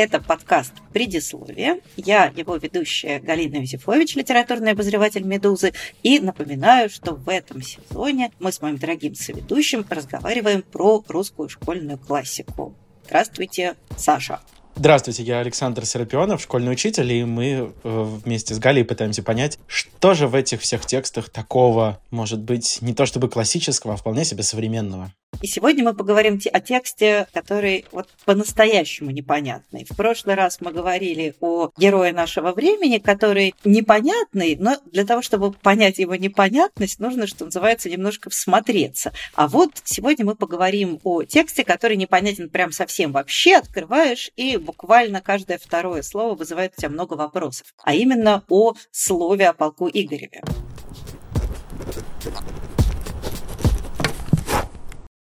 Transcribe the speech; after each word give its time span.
Это 0.00 0.20
подкаст 0.20 0.74
«Предисловие». 0.92 1.80
Я 1.96 2.26
его 2.36 2.54
ведущая 2.54 3.18
Галина 3.18 3.56
Юзефович, 3.56 4.14
литературный 4.14 4.70
обозреватель 4.70 5.24
«Медузы». 5.24 5.72
И 6.04 6.20
напоминаю, 6.20 6.88
что 6.88 7.16
в 7.16 7.28
этом 7.28 7.60
сезоне 7.62 8.30
мы 8.38 8.52
с 8.52 8.62
моим 8.62 8.76
дорогим 8.78 9.16
соведущим 9.16 9.84
разговариваем 9.90 10.62
про 10.62 11.04
русскую 11.08 11.48
школьную 11.48 11.98
классику. 11.98 12.76
Здравствуйте, 13.06 13.74
Саша. 13.96 14.38
Здравствуйте, 14.78 15.24
я 15.24 15.40
Александр 15.40 15.84
Серапионов, 15.84 16.40
школьный 16.40 16.70
учитель, 16.70 17.12
и 17.12 17.24
мы 17.24 17.72
э, 17.82 18.02
вместе 18.24 18.54
с 18.54 18.60
Галей 18.60 18.84
пытаемся 18.84 19.24
понять, 19.24 19.58
что 19.66 20.14
же 20.14 20.28
в 20.28 20.36
этих 20.36 20.60
всех 20.60 20.86
текстах 20.86 21.30
такого, 21.30 22.00
может 22.12 22.38
быть, 22.38 22.78
не 22.80 22.94
то 22.94 23.04
чтобы 23.04 23.28
классического, 23.28 23.94
а 23.94 23.96
вполне 23.96 24.24
себе 24.24 24.44
современного. 24.44 25.12
И 25.40 25.46
сегодня 25.46 25.84
мы 25.84 25.94
поговорим 25.94 26.40
о 26.52 26.60
тексте, 26.60 27.28
который 27.32 27.84
вот 27.92 28.08
по-настоящему 28.24 29.10
непонятный. 29.10 29.86
В 29.88 29.94
прошлый 29.96 30.34
раз 30.34 30.60
мы 30.60 30.72
говорили 30.72 31.34
о 31.40 31.70
герое 31.76 32.12
нашего 32.12 32.52
времени, 32.52 32.98
который 32.98 33.54
непонятный, 33.64 34.56
но 34.58 34.78
для 34.90 35.04
того, 35.04 35.22
чтобы 35.22 35.52
понять 35.52 35.98
его 35.98 36.16
непонятность, 36.16 36.98
нужно, 36.98 37.28
что 37.28 37.44
называется, 37.44 37.88
немножко 37.88 38.30
всмотреться. 38.30 39.12
А 39.34 39.46
вот 39.46 39.70
сегодня 39.84 40.24
мы 40.24 40.34
поговорим 40.34 40.98
о 41.04 41.22
тексте, 41.22 41.62
который 41.62 41.96
непонятен 41.96 42.48
прям 42.48 42.72
совсем 42.72 43.12
вообще. 43.12 43.56
Открываешь, 43.56 44.32
и 44.34 44.56
буквально 44.68 45.22
каждое 45.22 45.56
второе 45.56 46.02
слово 46.02 46.34
вызывает 46.34 46.74
у 46.76 46.80
тебя 46.80 46.90
много 46.90 47.14
вопросов. 47.14 47.74
А 47.82 47.94
именно 47.94 48.44
о 48.50 48.74
слове 48.90 49.48
о 49.48 49.54
полку 49.54 49.88
Игореве. 49.88 50.42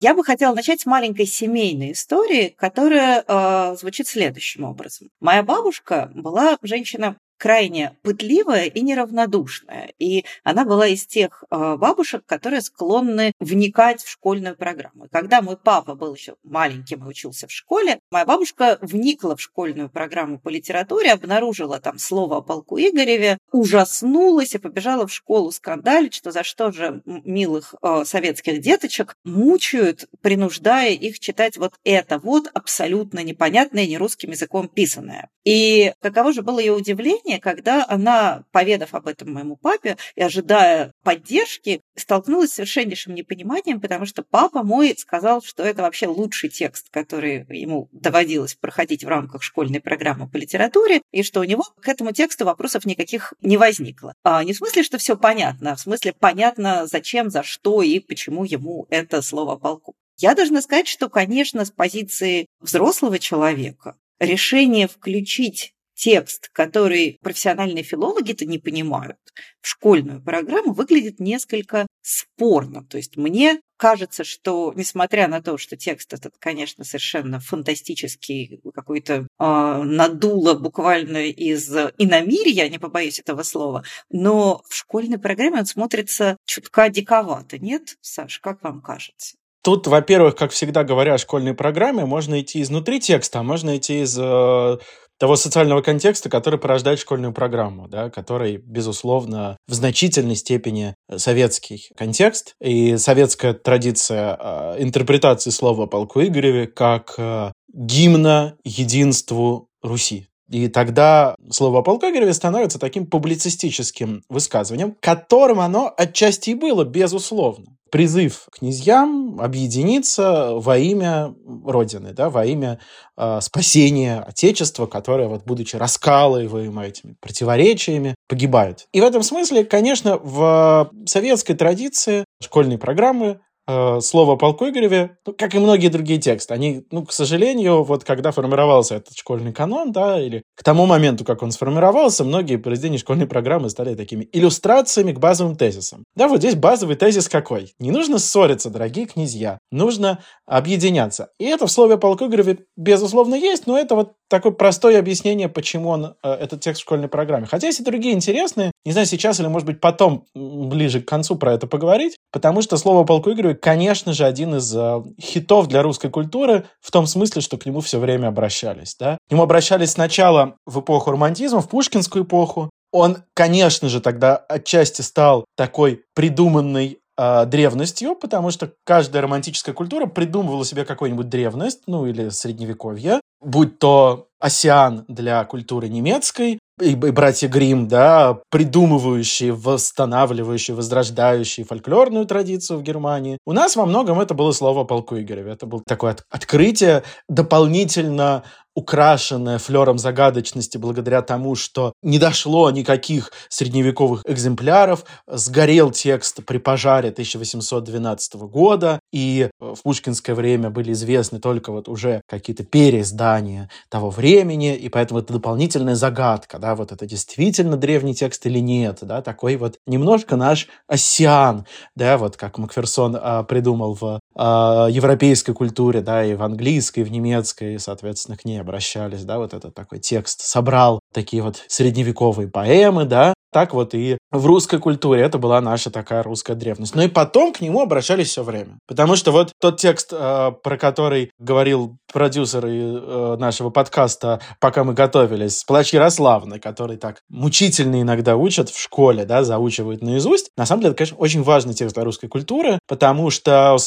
Я 0.01 0.13
бы 0.13 0.23
хотела 0.25 0.53
начать 0.53 0.81
с 0.81 0.85
маленькой 0.85 1.25
семейной 1.25 1.93
истории, 1.93 2.53
которая 2.57 3.23
э, 3.25 3.75
звучит 3.77 4.07
следующим 4.07 4.65
образом. 4.65 5.09
Моя 5.21 5.43
бабушка 5.43 6.11
была 6.13 6.57
женщина 6.61 7.17
крайне 7.39 7.97
пытливая 8.03 8.65
и 8.65 8.81
неравнодушная. 8.81 9.93
И 9.97 10.25
она 10.43 10.65
была 10.65 10.87
из 10.87 11.07
тех 11.07 11.43
э, 11.49 11.75
бабушек, 11.77 12.23
которые 12.25 12.61
склонны 12.61 13.31
вникать 13.39 14.03
в 14.03 14.09
школьную 14.09 14.55
программу. 14.55 15.07
Когда 15.09 15.41
мой 15.41 15.57
папа 15.57 15.95
был 15.95 16.13
еще 16.13 16.35
маленьким 16.43 17.05
и 17.05 17.09
учился 17.09 17.47
в 17.47 17.51
школе, 17.51 17.98
моя 18.11 18.25
бабушка 18.25 18.77
вникла 18.81 19.35
в 19.35 19.41
школьную 19.41 19.89
программу 19.89 20.39
по 20.39 20.49
литературе, 20.49 21.11
обнаружила 21.11 21.79
там 21.79 21.99
слово 21.99 22.37
о 22.37 22.41
полку 22.41 22.77
Игореве, 22.79 23.37
ужаснулась 23.51 24.55
и 24.55 24.57
побежала 24.57 25.07
в 25.07 25.13
школу 25.13 25.51
скандалить, 25.51 26.13
что 26.13 26.31
за 26.31 26.43
что 26.43 26.71
же 26.71 27.01
милых 27.05 27.75
э, 27.81 28.03
советских 28.05 28.61
деточек 28.61 29.15
мучают, 29.23 30.07
принуждая 30.21 30.91
их 30.91 31.19
читать 31.19 31.57
вот 31.57 31.73
это 31.83 32.19
вот 32.19 32.49
абсолютно 32.53 33.23
непонятное, 33.23 33.85
не 33.85 33.97
русским 33.97 34.31
языком 34.31 34.67
писанное. 34.67 35.29
И 35.43 35.93
каково 36.01 36.33
же 36.33 36.41
было 36.41 36.59
ее 36.59 36.73
удивление, 36.73 37.39
когда 37.39 37.85
она, 37.87 38.43
поведав 38.51 38.93
об 38.93 39.07
этом 39.07 39.33
моему 39.33 39.55
папе 39.55 39.97
и 40.15 40.21
ожидая 40.21 40.93
поддержки, 41.03 41.81
столкнулась 41.95 42.51
с 42.51 42.55
совершеннейшим 42.55 43.13
непониманием, 43.13 43.79
потому 43.79 44.05
что 44.05 44.23
папа 44.23 44.63
мой 44.63 44.95
сказал, 44.97 45.41
что 45.41 45.63
это 45.63 45.81
вообще 45.81 46.07
лучший 46.07 46.49
текст, 46.49 46.89
который 46.91 47.45
ему 47.49 47.89
доводилось 48.01 48.55
проходить 48.55 49.03
в 49.03 49.07
рамках 49.07 49.43
школьной 49.43 49.79
программы 49.79 50.27
по 50.27 50.37
литературе, 50.37 51.01
и 51.11 51.23
что 51.23 51.41
у 51.41 51.43
него 51.43 51.63
к 51.81 51.87
этому 51.87 52.11
тексту 52.11 52.45
вопросов 52.45 52.85
никаких 52.85 53.33
не 53.41 53.57
возникло. 53.57 54.13
А 54.23 54.43
не 54.43 54.53
в 54.53 54.57
смысле, 54.57 54.83
что 54.83 54.97
все 54.97 55.15
понятно, 55.17 55.71
а 55.71 55.75
в 55.75 55.79
смысле 55.79 56.13
понятно, 56.17 56.87
зачем, 56.87 57.29
за 57.29 57.43
что 57.43 57.81
и 57.81 57.99
почему 57.99 58.43
ему 58.43 58.87
это 58.89 59.21
слово 59.21 59.55
полку. 59.55 59.95
Я 60.17 60.35
должна 60.35 60.61
сказать, 60.61 60.87
что, 60.87 61.09
конечно, 61.09 61.63
с 61.63 61.71
позиции 61.71 62.47
взрослого 62.59 63.19
человека 63.19 63.95
решение 64.19 64.87
включить 64.87 65.73
текст, 65.99 66.49
который 66.53 67.19
профессиональные 67.21 67.83
филологи-то 67.83 68.45
не 68.45 68.57
понимают, 68.57 69.17
в 69.61 69.67
школьную 69.67 70.23
программу 70.23 70.71
выглядит 70.71 71.19
несколько 71.19 71.87
спорно. 72.01 72.85
То 72.85 72.95
есть 72.97 73.17
мне 73.17 73.59
кажется, 73.77 74.23
что 74.23 74.71
несмотря 74.75 75.27
на 75.27 75.41
то, 75.41 75.57
что 75.57 75.75
текст 75.75 76.13
этот, 76.13 76.35
конечно, 76.39 76.85
совершенно 76.85 77.41
фантастический, 77.41 78.61
какой-то 78.73 79.13
э, 79.13 79.23
надуло 79.37 80.53
буквально 80.53 81.27
из 81.27 81.69
иномирья, 81.97 82.69
не 82.69 82.79
побоюсь 82.79 83.19
этого 83.19 83.43
слова, 83.43 83.83
но 84.09 84.63
в 84.69 84.75
школьной 84.75 85.19
программе 85.19 85.59
он 85.59 85.65
смотрится 85.65 86.37
чутка 86.45 86.87
диковато, 86.89 87.57
нет, 87.57 87.97
Саш, 87.99 88.39
как 88.39 88.63
вам 88.63 88.81
кажется? 88.81 89.35
Тут, 89.61 89.87
во-первых, 89.87 90.35
как 90.35 90.51
всегда 90.51 90.85
говоря 90.85 91.15
о 91.15 91.17
школьной 91.17 91.53
программе, 91.53 92.05
можно 92.05 92.39
идти 92.39 92.61
изнутри 92.61 93.01
текста, 93.01 93.39
а 93.39 93.43
можно 93.43 93.75
идти 93.75 94.03
из 94.03 94.17
э, 94.17 94.77
того 95.19 95.35
социального 95.35 95.81
контекста, 95.81 96.29
который 96.29 96.57
порождает 96.57 96.99
школьную 96.99 97.33
программу, 97.33 97.87
да, 97.87 98.09
который, 98.09 98.57
безусловно, 98.57 99.57
в 99.67 99.73
значительной 99.73 100.35
степени 100.35 100.95
советский 101.15 101.89
контекст 101.95 102.55
и 102.61 102.97
советская 102.97 103.53
традиция 103.53 104.37
э, 104.39 104.75
интерпретации 104.79 105.49
слова 105.49 105.85
полку 105.85 106.21
Игореве 106.21 106.67
как 106.67 107.15
э, 107.17 107.51
гимна 107.73 108.55
единству 108.63 109.67
Руси. 109.83 110.27
И 110.49 110.67
тогда 110.67 111.35
слово 111.51 111.79
о 111.79 111.83
полку 111.83 112.07
Игореве 112.07 112.33
становится 112.33 112.79
таким 112.79 113.05
публицистическим 113.05 114.23
высказыванием, 114.29 114.95
которым 114.99 115.59
оно 115.59 115.93
отчасти 115.95 116.51
и 116.51 116.55
было, 116.55 116.85
безусловно 116.85 117.75
призыв 117.91 118.47
князьям 118.51 119.39
объединиться 119.39 120.51
во 120.53 120.77
имя 120.77 121.33
Родины, 121.65 122.13
да, 122.13 122.29
во 122.29 122.45
имя 122.45 122.79
э, 123.17 123.39
спасения 123.41 124.19
Отечества, 124.19 124.85
которое, 124.85 125.27
вот, 125.27 125.43
будучи 125.45 125.75
раскалываемым 125.75 126.79
этими 126.79 127.15
противоречиями, 127.19 128.15
погибает. 128.27 128.87
И 128.93 129.01
в 129.01 129.03
этом 129.03 129.23
смысле, 129.23 129.63
конечно, 129.63 130.17
в 130.17 130.91
советской 131.05 131.53
традиции 131.53 132.25
школьные 132.41 132.77
программы 132.77 133.39
Э, 133.71 133.99
слово 134.01 134.33
о 134.33 134.35
полку 134.35 134.67
Игореве, 134.67 135.17
ну, 135.27 135.33
как 135.37 135.53
и 135.53 135.59
многие 135.59 135.89
другие 135.89 136.19
тексты, 136.19 136.55
они, 136.55 136.87
ну, 136.89 137.05
к 137.05 137.11
сожалению, 137.11 137.83
вот 137.83 138.03
когда 138.03 138.31
формировался 138.31 138.95
этот 138.95 139.15
школьный 139.15 139.53
канон, 139.53 139.91
да, 139.91 140.19
или 140.19 140.41
к 140.55 140.63
тому 140.63 140.87
моменту, 140.87 141.23
как 141.23 141.43
он 141.43 141.51
сформировался, 141.51 142.23
многие 142.23 142.55
произведения 142.55 142.97
школьной 142.97 143.27
программы 143.27 143.69
стали 143.69 143.93
такими 143.93 144.27
иллюстрациями 144.33 145.11
к 145.11 145.19
базовым 145.19 145.55
тезисам. 145.55 146.03
Да, 146.15 146.27
вот 146.27 146.39
здесь 146.39 146.55
базовый 146.55 146.95
тезис 146.95 147.29
какой? 147.29 147.75
Не 147.77 147.91
нужно 147.91 148.17
ссориться, 148.17 148.71
дорогие 148.71 149.05
князья, 149.05 149.59
нужно 149.71 150.23
объединяться. 150.47 151.29
И 151.37 151.45
это 151.45 151.67
в 151.67 151.71
слове 151.71 151.93
о 151.93 151.97
полку 151.97 152.25
Игореве, 152.25 152.65
безусловно, 152.75 153.35
есть, 153.35 153.67
но 153.67 153.77
это 153.77 153.93
вот 153.93 154.13
такое 154.29 154.51
простое 154.51 154.97
объяснение, 154.97 155.47
почему 155.47 155.89
он, 155.89 156.15
э, 156.23 156.31
этот 156.31 156.61
текст 156.61 156.81
в 156.81 156.85
школьной 156.85 157.07
программе. 157.07 157.45
Хотя 157.45 157.67
есть 157.67 157.81
и 157.81 157.83
другие 157.83 158.15
интересные, 158.15 158.71
не 158.85 158.91
знаю, 158.93 159.07
сейчас 159.07 159.39
или, 159.39 159.47
может 159.47 159.65
быть, 159.65 159.81
потом, 159.81 160.25
ближе 160.33 161.01
к 161.01 161.07
концу 161.07 161.35
про 161.35 161.53
это 161.53 161.67
поговорить, 161.67 162.17
потому 162.31 162.61
что 162.61 162.77
слово 162.77 163.03
полку 163.03 163.31
Игореве 163.31 163.55
конечно 163.55 164.13
же, 164.13 164.25
один 164.25 164.55
из 164.55 164.73
э, 164.75 165.03
хитов 165.21 165.67
для 165.67 165.83
русской 165.83 166.09
культуры 166.09 166.65
в 166.81 166.91
том 166.91 167.05
смысле, 167.05 167.41
что 167.41 167.57
к 167.57 167.65
нему 167.65 167.81
все 167.81 167.99
время 167.99 168.27
обращались. 168.27 168.95
Да? 168.99 169.17
К 169.27 169.31
нему 169.31 169.43
обращались 169.43 169.91
сначала 169.91 170.55
в 170.65 170.79
эпоху 170.79 171.11
романтизма, 171.11 171.61
в 171.61 171.69
пушкинскую 171.69 172.23
эпоху. 172.23 172.69
Он, 172.91 173.17
конечно 173.35 173.89
же, 173.89 174.01
тогда 174.01 174.35
отчасти 174.35 175.01
стал 175.01 175.45
такой 175.55 176.03
придуманной 176.15 176.99
э, 177.17 177.45
древностью, 177.45 178.15
потому 178.15 178.49
что 178.49 178.71
каждая 178.85 179.21
романтическая 179.21 179.75
культура 179.75 180.05
придумывала 180.05 180.65
себе 180.65 180.85
какую-нибудь 180.85 181.29
древность, 181.29 181.81
ну 181.85 182.05
или 182.05 182.29
средневековье, 182.29 183.19
будь 183.41 183.77
то 183.77 184.27
Осиан 184.39 185.05
для 185.07 185.43
культуры 185.43 185.89
немецкой, 185.89 186.59
и, 186.81 186.91
и 186.91 186.95
братья 186.95 187.47
Грим, 187.47 187.87
да, 187.87 188.39
придумывающие, 188.49 189.53
восстанавливающие, 189.53 190.75
возрождающие 190.75 191.65
фольклорную 191.65 192.25
традицию 192.25 192.79
в 192.79 192.83
Германии. 192.83 193.37
У 193.45 193.53
нас 193.53 193.75
во 193.75 193.85
многом 193.85 194.19
это 194.19 194.33
было 194.33 194.51
слово 194.51 194.83
полку 194.83 195.17
Игореве. 195.17 195.51
Это 195.51 195.65
было 195.65 195.81
такое 195.85 196.11
от, 196.11 196.23
открытие, 196.29 197.03
дополнительно 197.27 198.43
украшенная 198.75 199.57
флером 199.57 199.97
загадочности 199.97 200.77
благодаря 200.77 201.21
тому, 201.21 201.55
что 201.55 201.93
не 202.01 202.19
дошло 202.19 202.71
никаких 202.71 203.31
средневековых 203.49 204.23
экземпляров, 204.25 205.05
сгорел 205.27 205.91
текст 205.91 206.43
при 206.45 206.57
пожаре 206.57 207.09
1812 207.09 208.35
года, 208.35 208.99
и 209.11 209.49
в 209.59 209.81
пушкинское 209.83 210.35
время 210.35 210.69
были 210.69 210.93
известны 210.93 211.39
только 211.39 211.71
вот 211.71 211.89
уже 211.89 212.21
какие-то 212.27 212.63
переиздания 212.63 213.69
того 213.89 214.09
времени, 214.09 214.75
и 214.75 214.89
поэтому 214.89 215.19
это 215.19 215.33
дополнительная 215.33 215.95
загадка, 215.95 216.59
да, 216.59 216.75
вот 216.75 216.91
это 216.91 217.05
действительно 217.05 217.77
древний 217.77 218.15
текст 218.15 218.45
или 218.45 218.59
нет, 218.59 218.99
да, 219.01 219.21
такой 219.21 219.55
вот 219.57 219.77
немножко 219.87 220.35
наш 220.35 220.67
осиан, 220.87 221.65
да, 221.95 222.17
вот 222.17 222.37
как 222.37 222.57
Макферсон 222.57 223.17
а, 223.19 223.43
придумал 223.43 223.97
в 223.99 224.18
европейской 224.35 225.53
культуре, 225.53 226.01
да, 226.01 226.23
и 226.23 226.35
в 226.35 226.43
английской, 226.43 227.01
и 227.01 227.03
в 227.03 227.11
немецкой, 227.11 227.79
соответственно, 227.79 228.37
к 228.37 228.45
ней 228.45 228.61
обращались, 228.61 229.25
да, 229.25 229.37
вот 229.37 229.53
этот 229.53 229.73
такой 229.73 229.99
текст 229.99 230.41
собрал 230.41 230.99
такие 231.13 231.43
вот 231.43 231.63
средневековые 231.67 232.47
поэмы, 232.47 233.05
да, 233.05 233.33
так 233.51 233.73
вот 233.73 233.95
и 233.95 234.18
в 234.31 234.45
русской 234.45 234.79
культуре 234.79 235.21
это 235.21 235.37
была 235.37 235.59
наша 235.61 235.89
такая 235.89 236.23
русская 236.23 236.55
древность. 236.55 236.95
Но 236.95 237.03
и 237.03 237.07
потом 237.07 237.53
к 237.53 237.61
нему 237.61 237.81
обращались 237.81 238.27
все 238.27 238.43
время. 238.43 238.79
Потому 238.87 239.15
что 239.15 239.31
вот 239.31 239.51
тот 239.59 239.77
текст, 239.77 240.13
э, 240.13 240.51
про 240.63 240.77
который 240.77 241.31
говорил 241.39 241.97
продюсер 242.11 242.65
э, 242.65 243.37
нашего 243.39 243.69
подкаста, 243.69 244.39
пока 244.59 244.83
мы 244.83 244.93
готовились, 244.93 245.63
Плач 245.63 245.93
Ярославны, 245.93 246.59
который 246.59 246.97
так 246.97 247.21
мучительно 247.29 248.01
иногда 248.01 248.35
учат 248.35 248.69
в 248.69 248.79
школе, 248.79 249.25
да, 249.25 249.43
заучивают 249.43 250.01
наизусть. 250.01 250.51
На 250.57 250.65
самом 250.65 250.81
деле, 250.81 250.91
это, 250.91 250.97
конечно, 250.99 251.17
очень 251.17 251.43
важный 251.43 251.73
текст 251.73 251.95
для 251.95 252.03
русской 252.03 252.27
культуры, 252.27 252.79
потому 252.87 253.29
что 253.29 253.77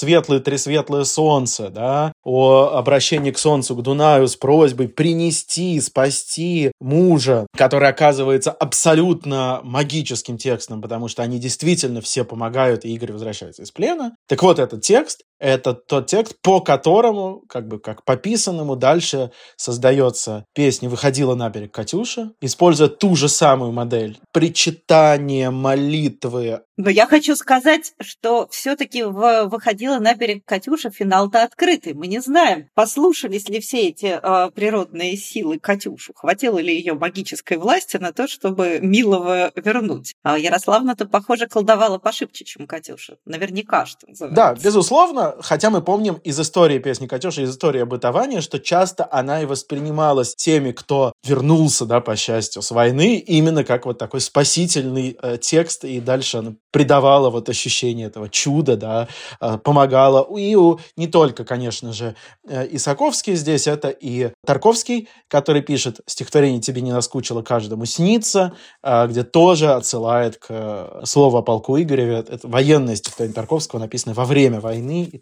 три 0.44 0.58
светлое 0.58 1.04
солнце, 1.04 1.68
да, 1.68 2.12
о 2.24 2.72
обращении 2.74 3.30
к 3.30 3.38
солнцу, 3.38 3.76
к 3.76 3.82
Дунаю 3.82 4.28
с 4.28 4.36
просьбой 4.36 4.88
принести, 4.88 5.80
спасти 5.80 6.72
мужа, 6.80 7.46
который 7.56 7.88
оказывается 7.88 8.50
абсолютно 8.50 9.60
магическим 9.62 10.31
текстом, 10.38 10.82
потому 10.82 11.08
что 11.08 11.22
они 11.22 11.38
действительно 11.38 12.00
все 12.00 12.24
помогают, 12.24 12.84
и 12.84 12.94
Игорь 12.94 13.12
возвращается 13.12 13.62
из 13.62 13.70
плена. 13.70 14.16
Так 14.28 14.42
вот, 14.42 14.58
этот 14.58 14.82
текст— 14.82 15.22
это 15.42 15.74
тот 15.74 16.06
текст, 16.06 16.36
по 16.40 16.60
которому, 16.60 17.42
как 17.48 17.66
бы 17.66 17.80
как 17.80 18.04
пописанному, 18.04 18.76
дальше 18.76 19.32
создается 19.56 20.46
песня 20.54 20.88
«Выходила 20.88 21.34
на 21.34 21.50
берег 21.50 21.72
Катюша», 21.72 22.32
используя 22.40 22.88
ту 22.88 23.16
же 23.16 23.28
самую 23.28 23.72
модель. 23.72 24.20
Причитания, 24.32 25.50
молитвы, 25.50 26.60
но 26.78 26.88
я 26.90 27.06
хочу 27.06 27.36
сказать, 27.36 27.92
что 28.00 28.48
все-таки 28.50 29.04
выходила 29.04 29.98
на 29.98 30.14
берег 30.14 30.44
Катюша, 30.44 30.90
финал-то 30.90 31.44
открытый. 31.44 31.92
Мы 31.92 32.06
не 32.06 32.20
знаем, 32.20 32.68
послушались 32.74 33.48
ли 33.48 33.60
все 33.60 33.88
эти 33.88 34.18
э, 34.20 34.50
природные 34.50 35.16
силы 35.16 35.58
Катюшу, 35.58 36.12
хватило 36.14 36.58
ли 36.58 36.74
ее 36.74 36.94
магической 36.94 37.58
власти 37.58 37.98
на 37.98 38.12
то, 38.12 38.26
чтобы 38.26 38.80
милого 38.80 39.52
вернуть. 39.54 40.14
А 40.22 40.38
Ярославна-то, 40.38 41.06
похоже, 41.06 41.46
колдовала 41.46 41.98
пошибче, 41.98 42.44
чем 42.44 42.66
Катюша. 42.66 43.18
Наверняка, 43.26 43.84
что 43.84 44.08
называется. 44.08 44.34
Да, 44.34 44.54
безусловно, 44.54 45.31
хотя 45.40 45.70
мы 45.70 45.82
помним 45.82 46.14
из 46.24 46.38
истории 46.40 46.78
песни 46.78 47.06
Катюши, 47.06 47.42
из 47.42 47.50
истории 47.50 47.80
обытования, 47.80 48.40
что 48.40 48.58
часто 48.58 49.08
она 49.10 49.42
и 49.42 49.46
воспринималась 49.46 50.34
теми, 50.34 50.72
кто 50.72 51.12
вернулся, 51.24 51.86
да, 51.86 52.00
по 52.00 52.16
счастью, 52.16 52.62
с 52.62 52.70
войны, 52.70 53.16
именно 53.16 53.64
как 53.64 53.86
вот 53.86 53.98
такой 53.98 54.20
спасительный 54.20 55.16
э, 55.22 55.38
текст, 55.38 55.84
и 55.84 56.00
дальше 56.00 56.38
она 56.38 56.54
придавала 56.72 57.30
вот 57.30 57.48
ощущение 57.48 58.06
этого 58.06 58.28
чуда, 58.28 58.76
да, 58.76 59.08
а, 59.38 59.58
помогала. 59.58 60.26
И 60.36 60.54
у, 60.56 60.80
не 60.96 61.06
только, 61.06 61.44
конечно 61.44 61.92
же, 61.92 62.16
э, 62.48 62.66
Исаковский 62.72 63.34
здесь, 63.34 63.66
это 63.66 63.88
и 63.90 64.32
Тарковский, 64.44 65.08
который 65.28 65.62
пишет 65.62 66.00
«Стихотворение 66.06 66.60
тебе 66.60 66.80
не 66.80 66.92
наскучило, 66.92 67.42
каждому 67.42 67.84
снится», 67.84 68.54
а, 68.82 69.06
где 69.06 69.22
тоже 69.22 69.72
отсылает 69.72 70.38
к 70.38 70.46
э, 70.48 71.02
слову 71.04 71.36
о 71.36 71.42
полку 71.42 71.78
Игореве. 71.78 72.24
Это 72.26 72.48
военное 72.48 72.96
стихотворение 72.96 73.34
Тарковского, 73.34 73.78
написанное 73.78 74.14
во 74.14 74.24
время 74.24 74.60
войны, 74.60 75.04
и 75.04 75.21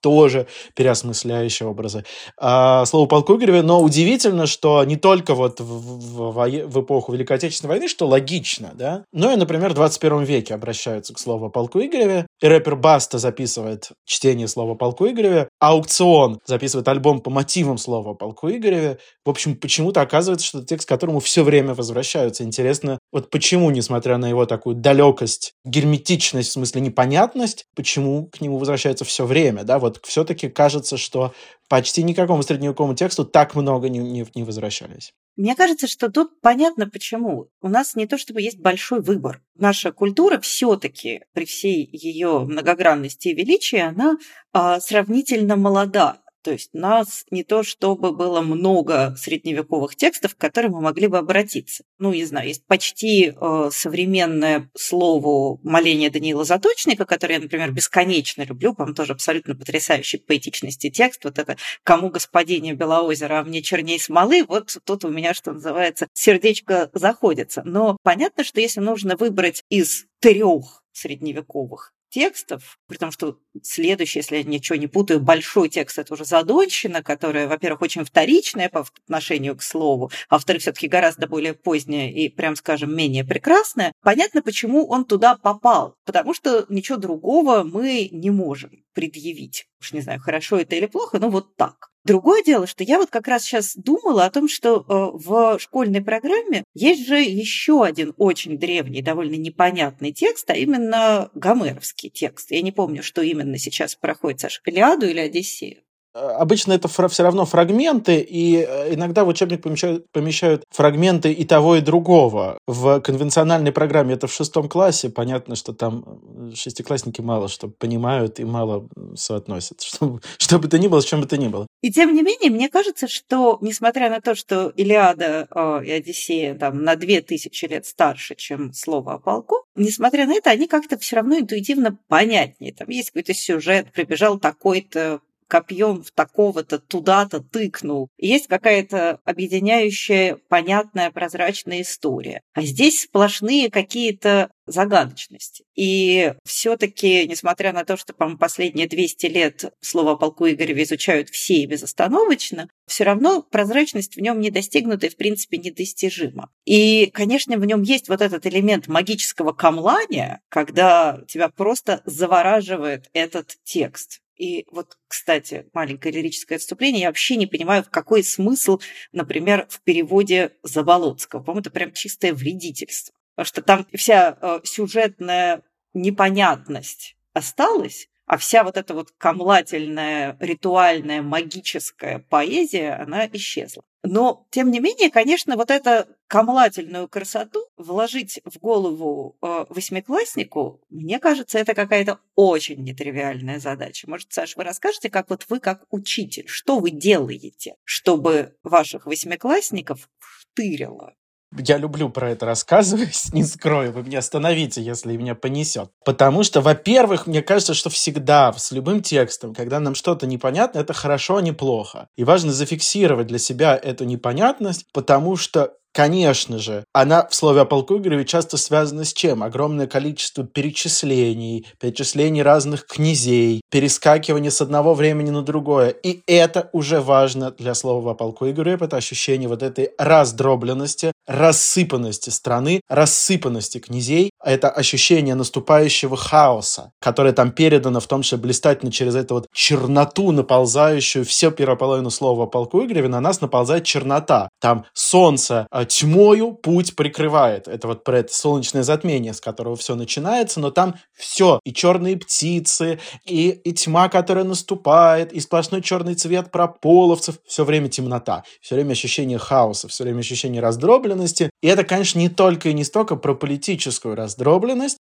тоже 0.00 0.46
переосмысляющие 0.74 1.68
образы. 1.68 2.04
А, 2.36 2.84
слово 2.86 3.06
полку 3.06 3.36
Игореве, 3.36 3.62
но 3.62 3.80
удивительно, 3.80 4.46
что 4.46 4.82
не 4.84 4.96
только 4.96 5.34
вот 5.34 5.60
в, 5.60 5.64
в, 5.64 6.66
в 6.66 6.80
эпоху 6.80 7.12
Великой 7.12 7.36
Отечественной 7.36 7.70
войны, 7.70 7.88
что 7.88 8.06
логично, 8.06 8.72
да, 8.74 9.04
но 9.12 9.32
и, 9.32 9.36
например, 9.36 9.70
в 9.70 9.74
21 9.74 10.24
веке 10.24 10.54
обращаются 10.54 11.14
к 11.14 11.18
слову 11.18 11.50
полку 11.50 11.80
Игореве, 11.80 12.26
и 12.40 12.46
рэпер 12.46 12.76
Баста 12.76 13.18
записывает 13.18 13.90
чтение 14.04 14.48
слова 14.48 14.74
полку 14.74 15.06
Игореве, 15.06 15.48
аукцион 15.58 16.40
записывает 16.46 16.88
альбом 16.88 17.20
по 17.20 17.30
мотивам 17.30 17.78
слова 17.78 18.14
полку 18.14 18.50
Игореве. 18.50 18.98
В 19.24 19.30
общем, 19.30 19.56
почему-то 19.56 20.00
оказывается, 20.00 20.46
что 20.46 20.58
это 20.58 20.66
текст, 20.66 20.86
к 20.86 20.88
которому 20.88 21.20
все 21.20 21.42
время 21.42 21.74
возвращаются. 21.74 22.44
Интересно, 22.44 22.98
вот 23.12 23.30
почему, 23.30 23.70
несмотря 23.70 24.16
на 24.16 24.28
его 24.28 24.46
такую 24.46 24.76
далекость, 24.76 25.52
герметичность, 25.64 26.50
в 26.50 26.52
смысле 26.52 26.80
непонятность, 26.80 27.66
почему 27.74 28.26
к 28.26 28.40
нему 28.40 28.58
возвращаются 28.58 29.04
все 29.04 29.24
время, 29.26 29.64
да, 29.64 29.78
вот 29.78 29.89
вот 29.90 30.04
все-таки 30.04 30.48
кажется, 30.48 30.96
что 30.96 31.34
почти 31.68 32.02
никакому 32.02 32.42
средневековому 32.42 32.94
тексту 32.94 33.24
так 33.24 33.54
много 33.54 33.88
не, 33.88 33.98
не, 33.98 34.26
не 34.34 34.44
возвращались. 34.44 35.12
Мне 35.36 35.54
кажется, 35.54 35.86
что 35.86 36.10
тут 36.10 36.40
понятно 36.40 36.88
почему. 36.88 37.48
У 37.60 37.68
нас 37.68 37.94
не 37.94 38.06
то 38.06 38.18
чтобы 38.18 38.42
есть 38.42 38.58
большой 38.58 39.00
выбор. 39.00 39.42
Наша 39.56 39.92
культура 39.92 40.38
все-таки 40.40 41.22
при 41.32 41.44
всей 41.44 41.88
ее 41.92 42.40
многогранности 42.40 43.28
и 43.28 43.34
величии, 43.34 43.78
она 43.78 44.16
а, 44.52 44.80
сравнительно 44.80 45.56
молода. 45.56 46.18
То 46.42 46.52
есть 46.52 46.70
нас 46.72 47.24
не 47.30 47.44
то, 47.44 47.62
чтобы 47.62 48.12
было 48.12 48.40
много 48.40 49.14
средневековых 49.18 49.94
текстов, 49.94 50.34
к 50.34 50.38
которым 50.38 50.72
мы 50.72 50.80
могли 50.80 51.06
бы 51.06 51.18
обратиться. 51.18 51.84
Ну, 51.98 52.12
не 52.12 52.24
знаю, 52.24 52.48
есть 52.48 52.64
почти 52.66 53.32
э, 53.34 53.70
современное 53.72 54.70
слово 54.74 55.58
моление 55.62 56.10
Даниила 56.10 56.44
Заточника, 56.44 57.04
которое 57.04 57.34
я, 57.34 57.40
например, 57.40 57.72
бесконечно 57.72 58.42
люблю, 58.42 58.74
по-моему, 58.74 58.94
тоже 58.94 59.12
абсолютно 59.12 59.54
потрясающий 59.54 60.18
поэтичности 60.18 60.90
текст. 60.90 61.24
Вот 61.24 61.38
это 61.38 61.56
«Кому 61.82 62.08
господине 62.08 62.72
Белоозера, 62.72 63.40
а 63.40 63.44
мне 63.44 63.62
черней 63.62 64.00
смолы», 64.00 64.44
вот 64.44 64.76
тут 64.84 65.04
у 65.04 65.08
меня, 65.08 65.34
что 65.34 65.52
называется, 65.52 66.08
сердечко 66.14 66.90
заходится. 66.94 67.62
Но 67.64 67.96
понятно, 68.02 68.44
что 68.44 68.60
если 68.60 68.80
нужно 68.80 69.16
выбрать 69.16 69.62
из 69.68 70.06
трех 70.20 70.82
средневековых 70.92 71.92
текстов, 72.10 72.78
при 72.88 72.98
том, 72.98 73.10
что 73.10 73.38
следующий, 73.62 74.18
если 74.18 74.38
я 74.38 74.42
ничего 74.42 74.76
не 74.76 74.86
путаю, 74.86 75.20
большой 75.20 75.68
текст– 75.68 75.98
это 75.98 76.12
уже 76.14 76.24
задонщина, 76.24 77.02
которая, 77.02 77.48
во-первых, 77.48 77.82
очень 77.82 78.04
вторичная 78.04 78.68
по 78.68 78.80
отношению 79.04 79.56
к 79.56 79.62
слову, 79.62 80.10
а 80.28 80.34
во-вторых, 80.34 80.62
все 80.62 80.72
таки 80.72 80.88
гораздо 80.88 81.26
более 81.26 81.54
поздняя 81.54 82.10
и, 82.10 82.28
прям 82.28 82.56
скажем, 82.56 82.94
менее 82.94 83.24
прекрасная. 83.24 83.92
Понятно, 84.02 84.42
почему 84.42 84.86
он 84.86 85.04
туда 85.04 85.36
попал, 85.36 85.94
потому 86.04 86.34
что 86.34 86.66
ничего 86.68 86.98
другого 86.98 87.62
мы 87.62 88.08
не 88.12 88.30
можем 88.30 88.84
предъявить. 88.92 89.66
Уж 89.80 89.92
не 89.92 90.00
знаю, 90.00 90.20
хорошо 90.20 90.58
это 90.58 90.76
или 90.76 90.86
плохо, 90.86 91.18
но 91.18 91.30
вот 91.30 91.56
так. 91.56 91.89
Другое 92.04 92.42
дело, 92.42 92.66
что 92.66 92.82
я 92.82 92.98
вот 92.98 93.10
как 93.10 93.28
раз 93.28 93.44
сейчас 93.44 93.74
думала 93.76 94.24
о 94.24 94.30
том, 94.30 94.48
что 94.48 94.78
э, 94.78 94.82
в 94.88 95.58
школьной 95.58 96.02
программе 96.02 96.64
есть 96.72 97.06
же 97.06 97.20
еще 97.20 97.84
один 97.84 98.14
очень 98.16 98.58
древний, 98.58 99.02
довольно 99.02 99.34
непонятный 99.34 100.12
текст, 100.12 100.48
а 100.50 100.54
именно 100.54 101.30
гомеровский 101.34 102.08
текст. 102.08 102.50
Я 102.50 102.62
не 102.62 102.72
помню, 102.72 103.02
что 103.02 103.20
именно 103.20 103.58
сейчас 103.58 103.96
проходит, 103.96 104.40
Саша, 104.40 104.60
Илиаду 104.64 105.06
или 105.06 105.20
Одиссею. 105.20 105.82
Обычно 106.20 106.72
это 106.72 106.88
все 106.88 107.22
равно 107.22 107.44
фрагменты, 107.44 108.18
и 108.20 108.56
э, 108.56 108.94
иногда 108.94 109.24
в 109.24 109.28
учебник 109.28 109.62
помещают, 109.62 110.10
помещают 110.12 110.64
фрагменты 110.70 111.32
и 111.32 111.44
того, 111.44 111.76
и 111.76 111.80
другого. 111.80 112.58
В 112.66 113.00
конвенциональной 113.00 113.72
программе 113.72 114.14
это 114.14 114.26
в 114.26 114.32
шестом 114.32 114.68
классе. 114.68 115.10
Понятно, 115.10 115.56
что 115.56 115.72
там 115.72 116.04
э, 116.06 116.54
шестиклассники 116.54 117.20
мало 117.20 117.48
что 117.48 117.68
понимают 117.68 118.40
и 118.40 118.44
мало 118.44 118.88
соотносят. 119.14 119.80
Что, 119.80 120.20
что 120.38 120.58
бы 120.58 120.68
то 120.68 120.78
ни 120.78 120.88
было, 120.88 121.00
с 121.00 121.04
чем 121.04 121.20
бы 121.20 121.26
то 121.26 121.36
ни 121.36 121.48
было. 121.48 121.66
И 121.82 121.90
тем 121.90 122.14
не 122.14 122.22
менее, 122.22 122.50
мне 122.50 122.68
кажется, 122.68 123.08
что, 123.08 123.58
несмотря 123.60 124.10
на 124.10 124.20
то, 124.20 124.34
что 124.34 124.68
Илиада 124.76 125.48
э, 125.54 125.84
и 125.84 125.90
Одиссея 125.90 126.54
там, 126.54 126.82
на 126.82 126.96
две 126.96 127.20
тысячи 127.22 127.64
лет 127.64 127.86
старше, 127.86 128.34
чем 128.34 128.72
слово 128.72 129.14
о 129.14 129.18
полку, 129.18 129.64
несмотря 129.74 130.26
на 130.26 130.34
это, 130.34 130.50
они 130.50 130.66
как-то 130.66 130.98
все 130.98 131.16
равно 131.16 131.38
интуитивно 131.38 131.98
понятнее. 132.08 132.72
Там 132.72 132.88
есть 132.88 133.10
какой-то 133.10 133.34
сюжет, 133.34 133.90
прибежал 133.92 134.38
такой-то 134.38 135.20
копьем 135.50 136.02
в 136.02 136.12
такого-то 136.12 136.78
туда-то 136.78 137.40
тыкнул. 137.40 138.08
Есть 138.16 138.46
какая-то 138.46 139.18
объединяющая, 139.24 140.38
понятная, 140.48 141.10
прозрачная 141.10 141.82
история. 141.82 142.40
А 142.54 142.62
здесь 142.62 143.02
сплошные 143.02 143.70
какие-то 143.70 144.50
загадочности. 144.66 145.64
И 145.74 146.34
все-таки, 146.44 147.26
несмотря 147.26 147.72
на 147.72 147.84
то, 147.84 147.96
что, 147.96 148.12
по 148.12 148.36
последние 148.36 148.86
200 148.86 149.26
лет 149.26 149.64
слово 149.80 150.12
о 150.12 150.16
полку 150.16 150.48
Игореве 150.48 150.84
изучают 150.84 151.28
все 151.30 151.54
и 151.54 151.66
безостановочно, 151.66 152.68
все 152.86 153.04
равно 153.04 153.42
прозрачность 153.42 154.16
в 154.16 154.20
нем 154.20 154.40
не 154.40 154.50
достигнута 154.50 155.06
и, 155.06 155.10
в 155.10 155.16
принципе, 155.16 155.58
недостижима. 155.58 156.50
И, 156.64 157.06
конечно, 157.12 157.56
в 157.56 157.64
нем 157.64 157.82
есть 157.82 158.08
вот 158.08 158.20
этот 158.20 158.46
элемент 158.46 158.86
магического 158.86 159.52
камлания, 159.52 160.40
когда 160.48 161.20
тебя 161.28 161.48
просто 161.48 162.02
завораживает 162.04 163.10
этот 163.12 163.56
текст. 163.64 164.20
И 164.40 164.66
вот, 164.70 164.96
кстати, 165.06 165.66
маленькое 165.74 166.14
лирическое 166.14 166.56
отступление, 166.56 167.02
я 167.02 167.08
вообще 167.08 167.36
не 167.36 167.46
понимаю, 167.46 167.82
в 167.82 167.90
какой 167.90 168.24
смысл, 168.24 168.80
например, 169.12 169.66
в 169.68 169.82
переводе 169.82 170.52
Заболоцкого. 170.62 171.42
По-моему, 171.42 171.60
это 171.60 171.70
прям 171.70 171.92
чистое 171.92 172.32
вредительство. 172.32 173.14
Потому 173.34 173.46
что 173.46 173.60
там 173.60 173.86
вся 173.92 174.38
э, 174.40 174.60
сюжетная 174.64 175.62
непонятность 175.92 177.16
осталась, 177.34 178.08
а 178.30 178.36
вся 178.36 178.62
вот 178.62 178.76
эта 178.76 178.94
вот 178.94 179.10
камлательная, 179.18 180.36
ритуальная, 180.38 181.20
магическая 181.20 182.24
поэзия, 182.30 182.92
она 182.92 183.26
исчезла. 183.26 183.82
Но, 184.04 184.46
тем 184.50 184.70
не 184.70 184.78
менее, 184.78 185.10
конечно, 185.10 185.56
вот 185.56 185.72
эту 185.72 186.08
камлательную 186.28 187.08
красоту 187.08 187.66
вложить 187.76 188.40
в 188.44 188.60
голову 188.60 189.36
э, 189.42 189.64
восьмикласснику, 189.68 190.80
мне 190.90 191.18
кажется, 191.18 191.58
это 191.58 191.74
какая-то 191.74 192.20
очень 192.36 192.84
нетривиальная 192.84 193.58
задача. 193.58 194.08
Может, 194.08 194.32
Саша, 194.32 194.56
вы 194.56 194.62
расскажете, 194.62 195.10
как 195.10 195.28
вот 195.28 195.46
вы, 195.48 195.58
как 195.58 195.82
учитель, 195.90 196.46
что 196.46 196.78
вы 196.78 196.92
делаете, 196.92 197.74
чтобы 197.82 198.54
ваших 198.62 199.06
восьмиклассников 199.06 200.08
втырило 200.20 201.14
я 201.56 201.78
люблю 201.78 202.08
про 202.10 202.30
это 202.30 202.46
рассказывать, 202.46 203.28
не 203.32 203.44
скрою, 203.44 203.92
вы 203.92 204.02
меня 204.02 204.18
остановите, 204.18 204.82
если 204.82 205.16
меня 205.16 205.34
понесет. 205.34 205.90
Потому 206.04 206.42
что, 206.42 206.60
во-первых, 206.60 207.26
мне 207.26 207.42
кажется, 207.42 207.74
что 207.74 207.90
всегда 207.90 208.52
с 208.52 208.72
любым 208.72 209.02
текстом, 209.02 209.54
когда 209.54 209.80
нам 209.80 209.94
что-то 209.94 210.26
непонятно, 210.26 210.78
это 210.78 210.92
хорошо, 210.92 211.36
а 211.36 211.42
не 211.42 211.52
плохо. 211.52 212.08
И 212.16 212.24
важно 212.24 212.52
зафиксировать 212.52 213.26
для 213.26 213.38
себя 213.38 213.76
эту 213.76 214.04
непонятность, 214.04 214.86
потому 214.92 215.36
что 215.36 215.74
Конечно 215.92 216.58
же, 216.58 216.84
она 216.92 217.26
в 217.26 217.34
слове 217.34 217.62
о 217.62 217.64
полку 217.64 217.98
Игореве 217.98 218.24
часто 218.24 218.56
связана 218.56 219.04
с 219.04 219.12
чем? 219.12 219.42
Огромное 219.42 219.88
количество 219.88 220.44
перечислений, 220.44 221.66
перечислений 221.80 222.42
разных 222.42 222.86
князей, 222.86 223.60
перескакивание 223.70 224.52
с 224.52 224.60
одного 224.60 224.94
времени 224.94 225.30
на 225.30 225.42
другое. 225.42 225.88
И 225.90 226.22
это 226.28 226.70
уже 226.72 227.00
важно 227.00 227.50
для 227.50 227.74
слова 227.74 228.12
о 228.12 228.14
полку 228.14 228.48
Игореве, 228.48 228.84
это 228.84 228.96
ощущение 228.98 229.48
вот 229.48 229.64
этой 229.64 229.90
раздробленности, 229.98 231.10
рассыпанности 231.26 232.30
страны, 232.30 232.82
рассыпанности 232.88 233.78
князей. 233.78 234.29
Это 234.42 234.70
ощущение 234.70 235.34
наступающего 235.34 236.16
хаоса, 236.16 236.92
которое 236.98 237.32
там 237.32 237.50
передано 237.50 238.00
в 238.00 238.06
том, 238.06 238.22
что 238.22 238.38
блистательно 238.38 238.90
через 238.90 239.14
эту 239.14 239.34
вот 239.34 239.46
черноту, 239.52 240.32
наползающую 240.32 241.24
все 241.26 241.50
первую 241.50 241.76
половину 241.76 242.10
слова 242.10 242.46
полку 242.46 242.82
Игореве, 242.82 243.08
на 243.08 243.20
нас 243.20 243.42
наползает 243.42 243.84
чернота. 243.84 244.48
Там 244.58 244.86
солнце 244.94 245.66
а, 245.70 245.84
тьмою 245.84 246.52
путь 246.52 246.96
прикрывает. 246.96 247.68
Это 247.68 247.86
вот 247.86 248.02
про 248.02 248.20
это 248.20 248.32
солнечное 248.32 248.82
затмение, 248.82 249.34
с 249.34 249.40
которого 249.40 249.76
все 249.76 249.94
начинается, 249.94 250.58
но 250.58 250.70
там 250.70 250.94
все, 251.14 251.60
и 251.64 251.72
черные 251.74 252.16
птицы, 252.16 252.98
и, 253.26 253.50
и 253.50 253.72
тьма, 253.72 254.08
которая 254.08 254.44
наступает, 254.44 255.32
и 255.32 255.40
сплошной 255.40 255.82
черный 255.82 256.14
цвет 256.14 256.50
прополовцев, 256.50 257.36
все 257.46 257.64
время 257.64 257.88
темнота, 257.88 258.44
все 258.62 258.74
время 258.74 258.92
ощущение 258.92 259.38
хаоса, 259.38 259.88
все 259.88 260.04
время 260.04 260.20
ощущение 260.20 260.62
раздробленности. 260.62 261.50
И 261.60 261.68
это, 261.68 261.84
конечно, 261.84 262.18
не 262.18 262.30
только 262.30 262.70
и 262.70 262.72
не 262.72 262.84
столько 262.84 263.16
про 263.16 263.34
политическую 263.34 264.14
раздробленность, 264.14 264.29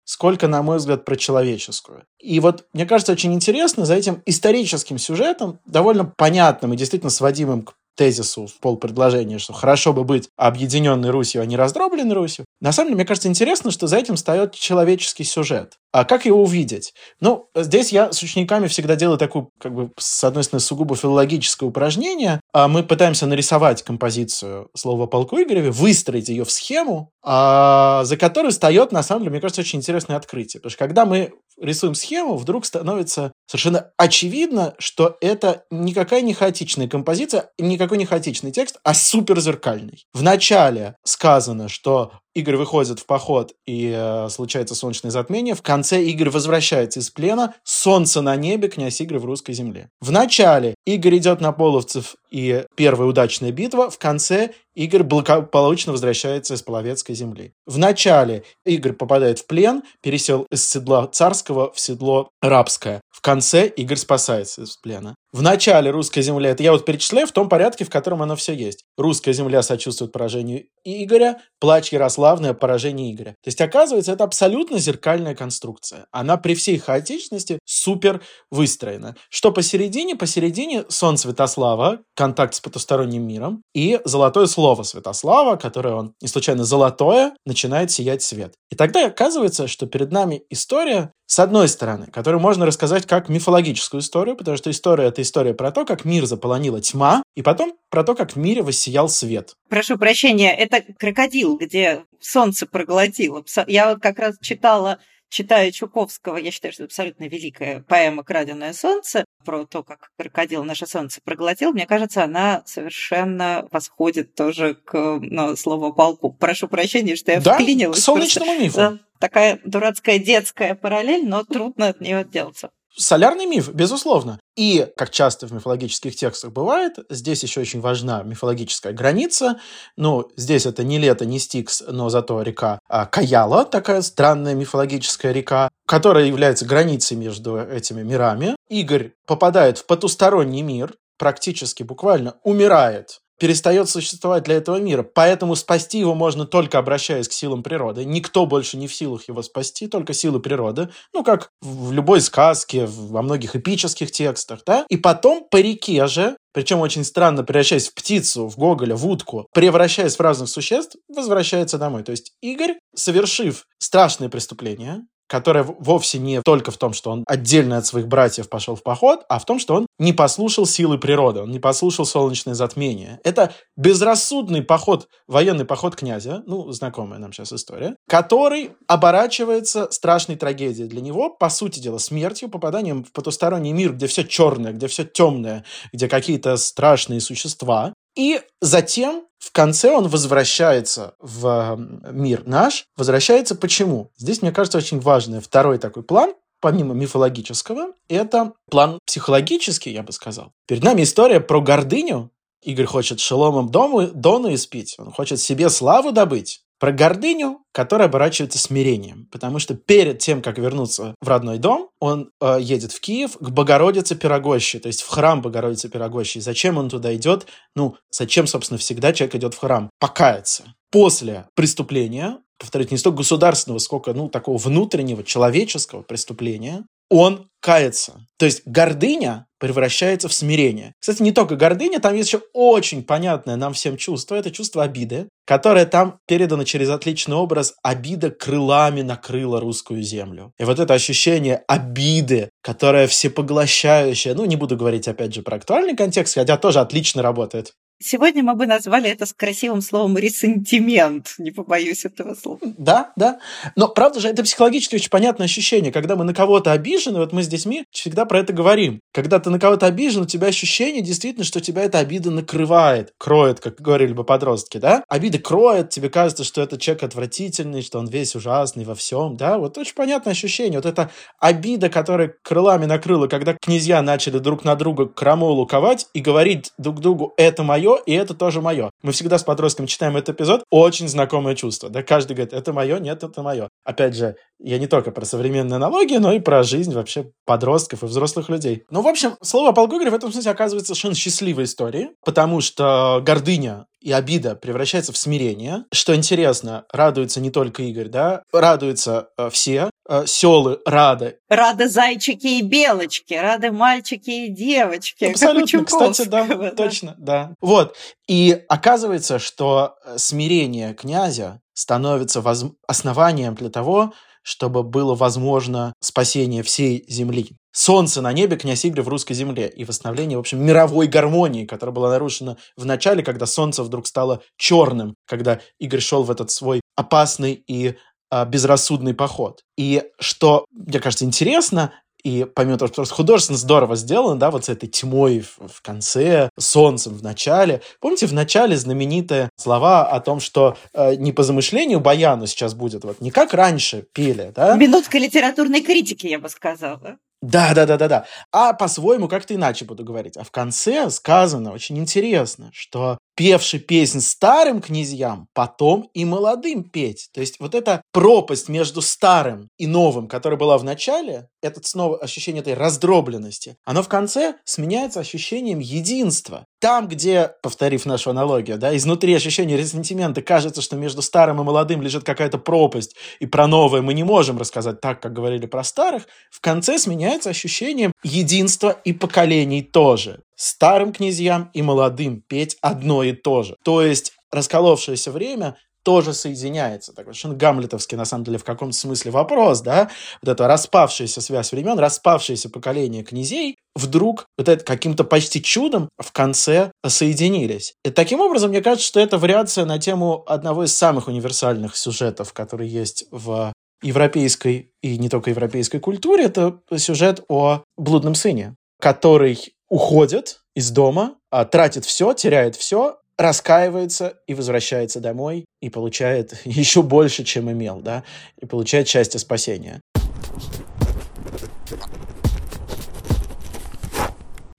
сколько, 0.04 0.48
на 0.48 0.62
мой 0.62 0.78
взгляд, 0.78 1.04
про 1.04 1.16
человеческую. 1.16 2.04
И 2.18 2.40
вот, 2.40 2.66
мне 2.72 2.86
кажется, 2.86 3.12
очень 3.12 3.34
интересно 3.34 3.84
за 3.84 3.94
этим 3.94 4.22
историческим 4.26 4.98
сюжетом, 4.98 5.60
довольно 5.66 6.04
понятным 6.04 6.72
и 6.72 6.76
действительно 6.76 7.10
сводимым 7.10 7.62
к 7.62 7.74
тезису 7.98 8.46
в 8.46 8.60
полпредложения, 8.60 9.38
что 9.38 9.52
хорошо 9.52 9.92
бы 9.92 10.04
быть 10.04 10.28
объединенной 10.36 11.10
Русью, 11.10 11.42
а 11.42 11.46
не 11.46 11.56
раздробленной 11.56 12.14
Русью. 12.14 12.44
На 12.60 12.72
самом 12.72 12.90
деле, 12.90 12.96
мне 12.96 13.04
кажется, 13.04 13.28
интересно, 13.28 13.72
что 13.72 13.88
за 13.88 13.96
этим 13.96 14.14
встает 14.14 14.54
человеческий 14.54 15.24
сюжет. 15.24 15.74
А 15.92 16.04
как 16.04 16.26
его 16.26 16.42
увидеть? 16.42 16.92
Ну, 17.20 17.48
здесь 17.54 17.92
я 17.92 18.12
с 18.12 18.22
учениками 18.22 18.66
всегда 18.66 18.96
делаю 18.96 19.18
такую, 19.18 19.50
как 19.58 19.74
бы, 19.74 19.90
с 19.98 20.22
одной 20.22 20.44
стороны, 20.44 20.60
сугубо 20.60 20.94
филологическое 20.96 21.68
упражнение. 21.68 22.40
А 22.52 22.68
мы 22.68 22.82
пытаемся 22.82 23.26
нарисовать 23.26 23.82
композицию 23.82 24.68
слова 24.74 25.06
полку 25.06 25.40
Игореве, 25.40 25.70
выстроить 25.70 26.28
ее 26.28 26.44
в 26.44 26.50
схему, 26.50 27.10
а, 27.22 28.04
за 28.04 28.16
которой 28.16 28.50
встает, 28.50 28.92
на 28.92 29.02
самом 29.02 29.22
деле, 29.22 29.32
мне 29.32 29.40
кажется, 29.40 29.62
очень 29.62 29.78
интересное 29.78 30.16
открытие. 30.16 30.60
Потому 30.60 30.70
что 30.70 30.78
когда 30.78 31.06
мы 31.06 31.32
рисуем 31.60 31.94
схему, 31.94 32.36
вдруг 32.36 32.66
становится 32.66 33.32
совершенно 33.46 33.90
очевидно, 33.96 34.74
что 34.78 35.16
это 35.20 35.64
никакая 35.70 36.20
не 36.20 36.34
хаотичная 36.34 36.88
композиция, 36.88 37.50
никакой 37.58 37.98
не 37.98 38.06
хаотичный 38.06 38.52
текст, 38.52 38.78
а 38.84 38.94
суперзеркальный. 38.94 40.04
Вначале 40.12 40.96
сказано, 41.04 41.68
что 41.68 42.12
Игорь 42.38 42.56
выходит 42.56 43.00
в 43.00 43.06
поход 43.06 43.54
и 43.66 43.92
э, 43.94 44.28
случается 44.30 44.74
солнечное 44.74 45.10
затмение. 45.10 45.54
В 45.54 45.62
конце 45.62 46.02
Игорь 46.02 46.30
возвращается 46.30 47.00
из 47.00 47.10
плена. 47.10 47.54
Солнце 47.64 48.20
на 48.20 48.36
небе, 48.36 48.68
князь 48.68 49.00
Игорь 49.00 49.18
в 49.18 49.24
русской 49.24 49.52
земле. 49.52 49.90
В 50.00 50.12
начале 50.12 50.74
Игорь 50.86 51.16
идет 51.16 51.40
на 51.40 51.52
половцев 51.52 52.14
и 52.30 52.64
первая 52.74 53.08
удачная 53.08 53.52
битва. 53.52 53.90
В 53.90 53.98
конце 53.98 54.50
Игорь 54.74 55.02
благополучно 55.02 55.92
возвращается 55.92 56.54
из 56.54 56.62
Половецкой 56.62 57.16
земли. 57.16 57.52
В 57.66 57.78
начале 57.78 58.44
Игорь 58.64 58.92
попадает 58.92 59.40
в 59.40 59.46
плен, 59.46 59.82
пересел 60.02 60.46
из 60.52 60.68
седла 60.68 61.06
царского 61.08 61.72
в 61.72 61.80
седло 61.80 62.30
рабское. 62.40 63.00
В 63.10 63.20
конце 63.20 63.66
Игорь 63.66 63.96
спасается 63.96 64.62
из 64.62 64.76
плена. 64.76 65.16
В 65.32 65.42
начале 65.42 65.90
русская 65.90 66.22
земля, 66.22 66.50
это 66.50 66.62
я 66.62 66.72
вот 66.72 66.84
перечисляю 66.84 67.26
в 67.26 67.32
том 67.32 67.48
порядке, 67.48 67.84
в 67.84 67.90
котором 67.90 68.22
оно 68.22 68.36
все 68.36 68.54
есть. 68.54 68.84
Русская 68.96 69.32
земля 69.32 69.62
сочувствует 69.62 70.12
поражению 70.12 70.66
Игоря, 70.84 71.40
плач 71.60 71.92
Ярославны 71.92 72.46
о 72.46 72.54
поражении 72.54 73.12
Игоря. 73.12 73.32
То 73.42 73.48
есть, 73.48 73.60
оказывается, 73.60 74.12
это 74.12 74.24
абсолютно 74.24 74.78
зеркальная 74.78 75.34
конструкция. 75.34 76.06
Она 76.12 76.36
при 76.36 76.54
всей 76.54 76.78
хаотичности 76.78 77.58
супер 77.66 78.22
выстроена. 78.50 79.16
Что 79.28 79.52
посередине? 79.52 80.14
Посередине 80.16 80.84
сон 80.88 81.18
Святослава, 81.18 81.98
контакт 82.18 82.52
с 82.54 82.60
потусторонним 82.60 83.24
миром, 83.28 83.62
и 83.74 84.00
золотое 84.04 84.46
слово 84.46 84.82
Святослава, 84.82 85.54
которое 85.54 85.94
он 85.94 86.14
не 86.20 86.26
случайно 86.26 86.64
золотое, 86.64 87.32
начинает 87.46 87.92
сиять 87.92 88.22
свет. 88.22 88.54
И 88.70 88.74
тогда 88.74 89.06
оказывается, 89.06 89.68
что 89.68 89.86
перед 89.86 90.10
нами 90.10 90.42
история, 90.50 91.12
с 91.26 91.38
одной 91.38 91.68
стороны, 91.68 92.08
которую 92.08 92.40
можно 92.40 92.66
рассказать 92.66 93.06
как 93.06 93.28
мифологическую 93.28 94.00
историю, 94.00 94.34
потому 94.34 94.56
что 94.56 94.68
история— 94.68 95.04
это 95.06 95.22
история 95.22 95.54
про 95.54 95.70
то, 95.70 95.84
как 95.84 96.04
мир 96.04 96.26
заполонила 96.26 96.80
тьма, 96.80 97.22
и 97.36 97.42
потом 97.42 97.74
про 97.88 98.02
то, 98.02 98.16
как 98.16 98.32
в 98.32 98.36
мире 98.36 98.62
воссиял 98.62 99.08
свет. 99.08 99.54
Прошу 99.68 99.96
прощения, 99.96 100.52
это 100.52 100.82
крокодил, 100.98 101.56
где 101.56 102.02
солнце 102.20 102.66
проглотило. 102.66 103.44
Я 103.68 103.90
вот 103.90 104.02
как 104.02 104.18
раз 104.18 104.34
читала 104.42 104.98
читаю 105.28 105.72
Чуковского, 105.72 106.36
я 106.36 106.50
считаю, 106.50 106.72
что 106.72 106.84
это 106.84 106.90
абсолютно 106.90 107.24
великая 107.24 107.82
поэма 107.82 108.24
«Краденое 108.24 108.72
солнце», 108.72 109.24
про 109.44 109.64
то, 109.64 109.82
как 109.82 110.10
крокодил 110.18 110.64
наше 110.64 110.86
солнце 110.86 111.20
проглотил, 111.24 111.72
мне 111.72 111.86
кажется, 111.86 112.24
она 112.24 112.62
совершенно 112.66 113.66
восходит 113.70 114.34
тоже 114.34 114.74
к 114.74 115.18
ну, 115.20 115.56
слову 115.56 115.92
«полку». 115.92 116.32
Прошу 116.32 116.68
прощения, 116.68 117.16
что 117.16 117.32
я 117.32 117.40
да, 117.40 117.54
вклинилась. 117.54 117.98
к 117.98 118.02
солнечному 118.02 118.60
мифу. 118.60 118.76
Да, 118.76 118.98
такая 119.18 119.60
дурацкая 119.64 120.18
детская 120.18 120.74
параллель, 120.74 121.26
но 121.26 121.44
трудно 121.44 121.88
от 121.88 122.00
нее 122.00 122.18
отделаться. 122.18 122.70
Солярный 122.96 123.46
миф, 123.46 123.68
безусловно. 123.72 124.40
И, 124.56 124.88
как 124.96 125.10
часто 125.10 125.46
в 125.46 125.52
мифологических 125.52 126.16
текстах 126.16 126.52
бывает, 126.52 126.94
здесь 127.10 127.42
еще 127.42 127.60
очень 127.60 127.80
важна 127.80 128.22
мифологическая 128.22 128.92
граница. 128.92 129.60
Ну, 129.96 130.28
здесь 130.36 130.66
это 130.66 130.82
не 130.82 130.98
лето, 130.98 131.24
не 131.24 131.38
Стикс, 131.38 131.82
но 131.86 132.08
зато 132.08 132.42
река 132.42 132.80
а, 132.88 133.06
Каяла, 133.06 133.64
такая 133.64 134.02
странная 134.02 134.54
мифологическая 134.54 135.32
река, 135.32 135.68
которая 135.86 136.24
является 136.24 136.66
границей 136.66 137.16
между 137.16 137.58
этими 137.58 138.02
мирами. 138.02 138.56
Игорь 138.68 139.12
попадает 139.26 139.78
в 139.78 139.86
потусторонний 139.86 140.62
мир, 140.62 140.94
практически 141.18 141.82
буквально 141.82 142.36
умирает 142.42 143.20
перестает 143.38 143.88
существовать 143.88 144.44
для 144.44 144.56
этого 144.56 144.76
мира. 144.76 145.02
Поэтому 145.02 145.56
спасти 145.56 145.98
его 145.98 146.14
можно 146.14 146.46
только 146.46 146.78
обращаясь 146.78 147.28
к 147.28 147.32
силам 147.32 147.62
природы. 147.62 148.04
Никто 148.04 148.46
больше 148.46 148.76
не 148.76 148.88
в 148.88 148.94
силах 148.94 149.28
его 149.28 149.42
спасти, 149.42 149.86
только 149.88 150.12
силы 150.12 150.40
природы. 150.40 150.88
Ну, 151.12 151.22
как 151.22 151.50
в 151.60 151.92
любой 151.92 152.20
сказке, 152.20 152.86
во 152.86 153.22
многих 153.22 153.56
эпических 153.56 154.10
текстах, 154.10 154.60
да? 154.66 154.84
И 154.88 154.96
потом 154.96 155.46
по 155.50 155.56
реке 155.56 156.06
же 156.06 156.36
причем 156.52 156.80
очень 156.80 157.04
странно, 157.04 157.44
превращаясь 157.44 157.88
в 157.88 157.94
птицу, 157.94 158.48
в 158.48 158.56
гоголя, 158.56 158.96
в 158.96 159.06
утку, 159.06 159.46
превращаясь 159.54 160.16
в 160.16 160.20
разных 160.20 160.48
существ, 160.48 160.96
возвращается 161.08 161.78
домой. 161.78 162.02
То 162.02 162.10
есть 162.10 162.32
Игорь, 162.40 162.78
совершив 162.96 163.64
страшное 163.78 164.28
преступление, 164.28 165.02
которая 165.28 165.62
вовсе 165.62 166.18
не 166.18 166.42
только 166.42 166.70
в 166.70 166.76
том, 166.76 166.92
что 166.92 167.10
он 167.10 167.24
отдельно 167.26 167.78
от 167.78 167.86
своих 167.86 168.08
братьев 168.08 168.48
пошел 168.48 168.74
в 168.74 168.82
поход, 168.82 169.20
а 169.28 169.38
в 169.38 169.44
том, 169.44 169.58
что 169.58 169.74
он 169.74 169.86
не 169.98 170.12
послушал 170.12 170.66
силы 170.66 170.98
природы, 170.98 171.40
он 171.40 171.50
не 171.50 171.58
послушал 171.58 172.04
солнечное 172.04 172.54
затмение. 172.54 173.20
Это 173.24 173.52
безрассудный 173.76 174.62
поход, 174.62 175.08
военный 175.26 175.64
поход 175.64 175.96
князя, 175.96 176.42
ну, 176.46 176.70
знакомая 176.72 177.20
нам 177.20 177.32
сейчас 177.32 177.52
история, 177.52 177.96
который 178.08 178.72
оборачивается 178.86 179.88
страшной 179.90 180.36
трагедией 180.36 180.88
для 180.88 181.00
него, 181.00 181.30
по 181.30 181.50
сути 181.50 181.78
дела, 181.78 181.98
смертью, 181.98 182.48
попаданием 182.48 183.04
в 183.04 183.12
потусторонний 183.12 183.72
мир, 183.72 183.92
где 183.92 184.06
все 184.06 184.24
черное, 184.24 184.72
где 184.72 184.88
все 184.88 185.04
темное, 185.04 185.64
где 185.92 186.08
какие-то 186.08 186.56
страшные 186.56 187.20
существа, 187.20 187.92
и 188.18 188.42
затем 188.60 189.22
в 189.38 189.52
конце 189.52 189.92
он 189.92 190.08
возвращается 190.08 191.14
в 191.20 191.78
мир 192.10 192.42
наш. 192.44 192.84
Возвращается 192.96 193.54
почему? 193.54 194.10
Здесь, 194.16 194.42
мне 194.42 194.50
кажется, 194.50 194.78
очень 194.78 194.98
важный 194.98 195.40
второй 195.40 195.78
такой 195.78 196.02
план, 196.02 196.34
помимо 196.60 196.94
мифологического, 196.94 197.92
это 198.08 198.54
план 198.68 198.98
психологический, 199.06 199.92
я 199.92 200.02
бы 200.02 200.12
сказал. 200.12 200.52
Перед 200.66 200.82
нами 200.82 201.04
история 201.04 201.38
про 201.38 201.60
гордыню. 201.60 202.30
Игорь 202.60 202.86
хочет 202.86 203.20
шеломом 203.20 203.68
дому, 203.68 204.08
Дону 204.08 204.52
испить, 204.52 204.96
он 204.98 205.12
хочет 205.12 205.38
себе 205.38 205.68
славу 205.68 206.10
добыть. 206.10 206.64
Про 206.78 206.92
гордыню, 206.92 207.58
которая 207.72 208.08
оборачивается 208.08 208.58
смирением. 208.58 209.28
Потому 209.32 209.58
что 209.58 209.74
перед 209.74 210.18
тем, 210.18 210.42
как 210.42 210.58
вернуться 210.58 211.14
в 211.20 211.28
родной 211.28 211.58
дом, 211.58 211.90
он 212.00 212.30
э, 212.40 212.58
едет 212.60 212.92
в 212.92 213.00
Киев 213.00 213.36
к 213.38 213.50
Богородице 213.50 214.14
Пирогощи, 214.16 214.78
то 214.78 214.86
есть 214.86 215.02
в 215.02 215.08
храм 215.08 215.42
Богородицы 215.42 215.88
Пирогощи. 215.88 216.38
Зачем 216.38 216.78
он 216.78 216.88
туда 216.88 217.14
идет? 217.14 217.46
Ну, 217.74 217.96
зачем, 218.10 218.46
собственно, 218.46 218.78
всегда 218.78 219.12
человек 219.12 219.34
идет 219.34 219.54
в 219.54 219.58
храм? 219.58 219.90
Покаяться. 219.98 220.74
После 220.90 221.48
преступления, 221.54 222.38
повторюсь, 222.58 222.90
не 222.90 222.96
столько 222.96 223.18
государственного, 223.18 223.78
сколько, 223.78 224.14
ну, 224.14 224.28
такого 224.28 224.56
внутреннего, 224.58 225.22
человеческого 225.24 226.02
преступления, 226.02 226.84
он 227.10 227.48
кается. 227.60 228.24
То 228.38 228.46
есть 228.46 228.62
гордыня 228.64 229.46
превращается 229.58 230.28
в 230.28 230.32
смирение. 230.32 230.94
Кстати, 231.00 231.22
не 231.22 231.32
только 231.32 231.56
гордыня, 231.56 231.98
там 231.98 232.14
есть 232.14 232.28
еще 232.28 232.42
очень 232.52 233.02
понятное 233.02 233.56
нам 233.56 233.72
всем 233.72 233.96
чувство. 233.96 234.36
Это 234.36 234.50
чувство 234.52 234.84
обиды, 234.84 235.28
которое 235.44 235.84
там 235.84 236.20
передано 236.26 236.62
через 236.64 236.88
отличный 236.90 237.34
образ. 237.36 237.74
Обида 237.82 238.30
крылами 238.30 239.02
накрыла 239.02 239.60
русскую 239.60 240.02
землю. 240.02 240.52
И 240.58 240.64
вот 240.64 240.78
это 240.78 240.94
ощущение 240.94 241.64
обиды, 241.66 242.50
которое 242.62 243.08
всепоглощающее, 243.08 244.34
ну, 244.34 244.44
не 244.44 244.56
буду 244.56 244.76
говорить 244.76 245.08
опять 245.08 245.34
же 245.34 245.42
про 245.42 245.56
актуальный 245.56 245.96
контекст, 245.96 246.34
хотя 246.34 246.56
тоже 246.56 246.78
отлично 246.78 247.22
работает. 247.22 247.72
Сегодня 248.00 248.44
мы 248.44 248.54
бы 248.54 248.66
назвали 248.66 249.10
это 249.10 249.26
с 249.26 249.32
красивым 249.32 249.80
словом 249.80 250.16
ресентимент, 250.16 251.34
не 251.38 251.50
побоюсь 251.50 252.04
этого 252.04 252.34
слова. 252.34 252.60
Да, 252.62 253.12
да. 253.16 253.40
Но 253.74 253.88
правда 253.88 254.20
же, 254.20 254.28
это 254.28 254.44
психологически 254.44 254.94
очень 254.94 255.10
понятное 255.10 255.46
ощущение. 255.46 255.90
Когда 255.90 256.14
мы 256.14 256.24
на 256.24 256.32
кого-то 256.32 256.70
обижены, 256.70 257.18
вот 257.18 257.32
мы 257.32 257.42
с 257.42 257.48
детьми 257.48 257.84
всегда 257.90 258.24
про 258.24 258.38
это 258.38 258.52
говорим. 258.52 259.00
Когда 259.12 259.40
ты 259.40 259.50
на 259.50 259.58
кого-то 259.58 259.86
обижен, 259.86 260.22
у 260.22 260.26
тебя 260.26 260.46
ощущение 260.46 261.02
действительно, 261.02 261.44
что 261.44 261.60
тебя 261.60 261.82
эта 261.82 261.98
обида 261.98 262.30
накрывает, 262.30 263.10
кроет, 263.18 263.58
как 263.58 263.80
говорили 263.80 264.12
бы 264.12 264.22
подростки, 264.22 264.78
да? 264.78 265.02
Обида 265.08 265.38
кроет, 265.38 265.90
тебе 265.90 266.08
кажется, 266.08 266.44
что 266.44 266.62
этот 266.62 266.80
человек 266.80 267.02
отвратительный, 267.02 267.82
что 267.82 267.98
он 267.98 268.06
весь 268.06 268.36
ужасный 268.36 268.84
во 268.84 268.94
всем, 268.94 269.36
да? 269.36 269.58
Вот 269.58 269.76
очень 269.76 269.94
понятное 269.94 270.34
ощущение. 270.34 270.78
Вот 270.78 270.86
эта 270.86 271.10
обида, 271.40 271.88
которая 271.88 272.32
крылами 272.42 272.84
накрыла, 272.84 273.26
когда 273.26 273.54
князья 273.54 274.02
начали 274.02 274.38
друг 274.38 274.62
на 274.62 274.76
друга 274.76 275.06
крамолу 275.06 275.66
ковать 275.66 276.06
и 276.14 276.20
говорить 276.20 276.70
друг 276.78 277.00
другу 277.00 277.34
«это 277.36 277.64
мое», 277.64 277.87
мое, 277.88 278.02
и 278.06 278.12
это 278.12 278.34
тоже 278.34 278.60
мое. 278.60 278.90
Мы 279.02 279.12
всегда 279.12 279.38
с 279.38 279.42
подростком 279.42 279.86
читаем 279.86 280.16
этот 280.16 280.36
эпизод, 280.36 280.64
очень 280.70 281.08
знакомое 281.08 281.54
чувство. 281.54 281.88
Да, 281.88 282.02
каждый 282.02 282.34
говорит, 282.34 282.52
это 282.52 282.72
мое, 282.72 282.98
нет, 282.98 283.22
это 283.22 283.42
мое. 283.42 283.68
Опять 283.84 284.16
же, 284.16 284.36
я 284.60 284.78
не 284.78 284.86
только 284.86 285.10
про 285.10 285.24
современные 285.24 285.76
аналогии, 285.76 286.18
но 286.18 286.32
и 286.32 286.40
про 286.40 286.62
жизнь 286.62 286.92
вообще 286.92 287.30
подростков 287.44 288.02
и 288.02 288.06
взрослых 288.06 288.48
людей. 288.48 288.84
Ну, 288.90 289.02
в 289.02 289.08
общем, 289.08 289.36
слово 289.42 289.70
о 289.70 289.72
Полгогре 289.72 290.10
в 290.10 290.14
этом 290.14 290.32
смысле 290.32 290.50
оказывается 290.50 290.94
совершенно 290.94 291.14
счастливой 291.14 291.64
историей, 291.64 292.10
потому 292.24 292.60
что 292.60 293.22
гордыня 293.24 293.86
и 294.00 294.12
обида 294.12 294.54
превращается 294.54 295.12
в 295.12 295.16
смирение. 295.16 295.84
Что 295.92 296.14
интересно, 296.14 296.84
радуется 296.92 297.40
не 297.40 297.50
только 297.50 297.82
Игорь, 297.82 298.08
да, 298.08 298.42
радуются 298.52 299.28
э, 299.36 299.50
все, 299.50 299.90
селы 300.26 300.78
рады. 300.84 301.38
Рады 301.48 301.88
зайчики 301.88 302.46
и 302.58 302.62
белочки, 302.62 303.34
рады 303.34 303.70
мальчики 303.70 304.30
и 304.30 304.48
девочки. 304.48 305.24
Абсолютно, 305.24 305.84
кстати, 305.84 306.22
да, 306.24 306.46
да, 306.46 306.70
точно, 306.70 307.14
да. 307.18 307.54
Вот, 307.60 307.96
и 308.26 308.64
оказывается, 308.68 309.38
что 309.38 309.96
э, 310.04 310.18
смирение 310.18 310.94
князя 310.94 311.60
становится 311.74 312.40
воз... 312.40 312.64
основанием 312.86 313.54
для 313.54 313.70
того, 313.70 314.12
чтобы 314.42 314.82
было 314.82 315.14
возможно 315.14 315.92
спасение 316.00 316.62
всей 316.62 317.04
земли. 317.08 317.50
Солнце 317.70 318.22
на 318.22 318.32
небе, 318.32 318.56
князь 318.56 318.84
Игорь 318.84 319.02
в 319.02 319.08
русской 319.08 319.34
земле 319.34 319.68
и 319.68 319.84
восстановление, 319.84 320.38
в 320.38 320.40
общем, 320.40 320.64
мировой 320.64 321.06
гармонии, 321.06 321.66
которая 321.66 321.94
была 321.94 322.10
нарушена 322.10 322.56
в 322.76 322.86
начале, 322.86 323.22
когда 323.22 323.46
солнце 323.46 323.82
вдруг 323.82 324.06
стало 324.06 324.42
черным, 324.56 325.14
когда 325.26 325.60
Игорь 325.78 326.00
шел 326.00 326.22
в 326.22 326.30
этот 326.30 326.50
свой 326.50 326.80
опасный 326.96 327.62
и 327.68 327.96
безрассудный 328.30 329.14
поход. 329.14 329.62
И 329.76 330.04
что, 330.18 330.64
мне 330.70 331.00
кажется, 331.00 331.24
интересно, 331.24 331.92
и 332.24 332.44
помимо 332.44 332.78
того, 332.78 332.88
что 332.92 333.14
художественно 333.14 333.58
здорово 333.58 333.96
сделано, 333.96 334.38
да, 334.38 334.50
вот 334.50 334.64
с 334.64 334.68
этой 334.68 334.88
тьмой 334.88 335.40
в, 335.40 335.68
в 335.68 335.82
конце, 335.82 336.50
солнцем 336.58 337.14
в 337.14 337.22
начале. 337.22 337.80
Помните, 338.00 338.26
в 338.26 338.32
начале 338.32 338.76
знаменитые 338.76 339.50
слова 339.56 340.06
о 340.08 340.20
том, 340.20 340.40
что 340.40 340.76
э, 340.92 341.14
не 341.14 341.32
по 341.32 341.42
замышлению 341.42 342.00
Баяну 342.00 342.46
сейчас 342.46 342.74
будет, 342.74 343.04
вот 343.04 343.20
не 343.20 343.30
как 343.30 343.54
раньше 343.54 344.04
пели, 344.12 344.52
да? 344.54 344.76
Минутка 344.76 345.18
литературной 345.18 345.80
критики, 345.80 346.26
я 346.26 346.38
бы 346.38 346.48
сказала. 346.48 347.18
Да, 347.40 347.72
да, 347.72 347.86
да, 347.86 347.96
да, 347.96 348.08
да. 348.08 348.26
А 348.50 348.72
по-своему 348.72 349.28
как-то 349.28 349.54
иначе 349.54 349.84
буду 349.84 350.04
говорить. 350.04 350.36
А 350.36 350.42
в 350.42 350.50
конце 350.50 351.08
сказано 351.10 351.72
очень 351.72 351.96
интересно, 351.98 352.70
что 352.72 353.18
певший 353.38 353.78
песнь 353.78 354.20
старым 354.20 354.80
князьям, 354.82 355.46
потом 355.54 356.10
и 356.12 356.24
молодым 356.24 356.82
петь. 356.82 357.28
То 357.32 357.40
есть 357.40 357.60
вот 357.60 357.76
эта 357.76 358.02
пропасть 358.12 358.68
между 358.68 359.00
старым 359.00 359.68
и 359.78 359.86
новым, 359.86 360.26
которая 360.26 360.58
была 360.58 360.76
в 360.76 360.82
начале, 360.82 361.46
это 361.62 361.80
снова 361.84 362.18
ощущение 362.18 362.62
этой 362.62 362.74
раздробленности, 362.74 363.76
оно 363.84 364.02
в 364.02 364.08
конце 364.08 364.56
сменяется 364.64 365.20
ощущением 365.20 365.78
единства. 365.78 366.64
Там, 366.80 367.06
где, 367.06 367.52
повторив 367.62 368.06
нашу 368.06 368.30
аналогию, 368.30 368.76
да, 368.76 368.96
изнутри 368.96 369.34
ощущения 369.34 369.76
ресентимента 369.76 370.42
кажется, 370.42 370.82
что 370.82 370.96
между 370.96 371.22
старым 371.22 371.60
и 371.60 371.64
молодым 371.64 372.02
лежит 372.02 372.24
какая-то 372.24 372.58
пропасть, 372.58 373.14
и 373.38 373.46
про 373.46 373.68
новое 373.68 374.02
мы 374.02 374.14
не 374.14 374.24
можем 374.24 374.58
рассказать 374.58 375.00
так, 375.00 375.22
как 375.22 375.32
говорили 375.32 375.66
про 375.66 375.84
старых, 375.84 376.26
в 376.50 376.60
конце 376.60 376.98
сменяется 376.98 377.50
ощущением 377.50 378.10
единства 378.24 378.96
и 379.04 379.12
поколений 379.12 379.82
тоже 379.82 380.40
старым 380.58 381.12
князьям 381.12 381.70
и 381.72 381.82
молодым 381.82 382.42
петь 382.42 382.76
одно 382.82 383.22
и 383.22 383.32
то 383.32 383.62
же. 383.62 383.76
То 383.84 384.02
есть 384.02 384.32
расколовшееся 384.50 385.30
время 385.30 385.76
тоже 386.02 386.32
соединяется. 386.32 387.12
Такой 387.12 387.34
совершенно 387.34 387.54
гамлетовский, 387.54 388.16
на 388.16 388.24
самом 388.24 388.44
деле, 388.44 388.58
в 388.58 388.64
каком-то 388.64 388.96
смысле 388.96 389.30
вопрос, 389.30 389.82
да? 389.82 390.10
Вот 390.42 390.50
эта 390.50 390.66
распавшаяся 390.66 391.40
связь 391.40 391.70
времен, 391.70 391.98
распавшееся 391.98 392.70
поколение 392.70 393.22
князей 393.22 393.76
вдруг 393.94 394.46
вот 394.56 394.68
это 394.68 394.82
каким-то 394.84 395.24
почти 395.24 395.62
чудом 395.62 396.08
в 396.18 396.32
конце 396.32 396.92
соединились. 397.06 397.94
И 398.04 398.10
таким 398.10 398.40
образом, 398.40 398.70
мне 398.70 398.80
кажется, 398.80 399.06
что 399.06 399.20
это 399.20 399.38
вариация 399.38 399.84
на 399.84 399.98
тему 399.98 400.44
одного 400.46 400.84
из 400.84 400.96
самых 400.96 401.28
универсальных 401.28 401.96
сюжетов, 401.96 402.52
который 402.52 402.88
есть 402.88 403.26
в 403.30 403.72
европейской 404.02 404.92
и 405.02 405.18
не 405.18 405.28
только 405.28 405.50
европейской 405.50 405.98
культуре. 405.98 406.44
Это 406.44 406.80
сюжет 406.96 407.44
о 407.48 407.82
блудном 407.96 408.34
сыне, 408.34 408.76
который 409.00 409.74
уходит 409.88 410.60
из 410.74 410.90
дома, 410.90 411.36
а, 411.50 411.64
тратит 411.64 412.04
все, 412.04 412.32
теряет 412.34 412.76
все, 412.76 413.18
раскаивается 413.38 414.38
и 414.48 414.54
возвращается 414.54 415.20
домой 415.20 415.64
и 415.80 415.88
получает 415.88 416.60
еще 416.64 417.02
больше, 417.02 417.44
чем 417.44 417.70
имел, 417.70 418.00
да, 418.00 418.24
и 418.60 418.66
получает 418.66 419.08
счастье 419.08 419.38
спасения. 419.38 420.00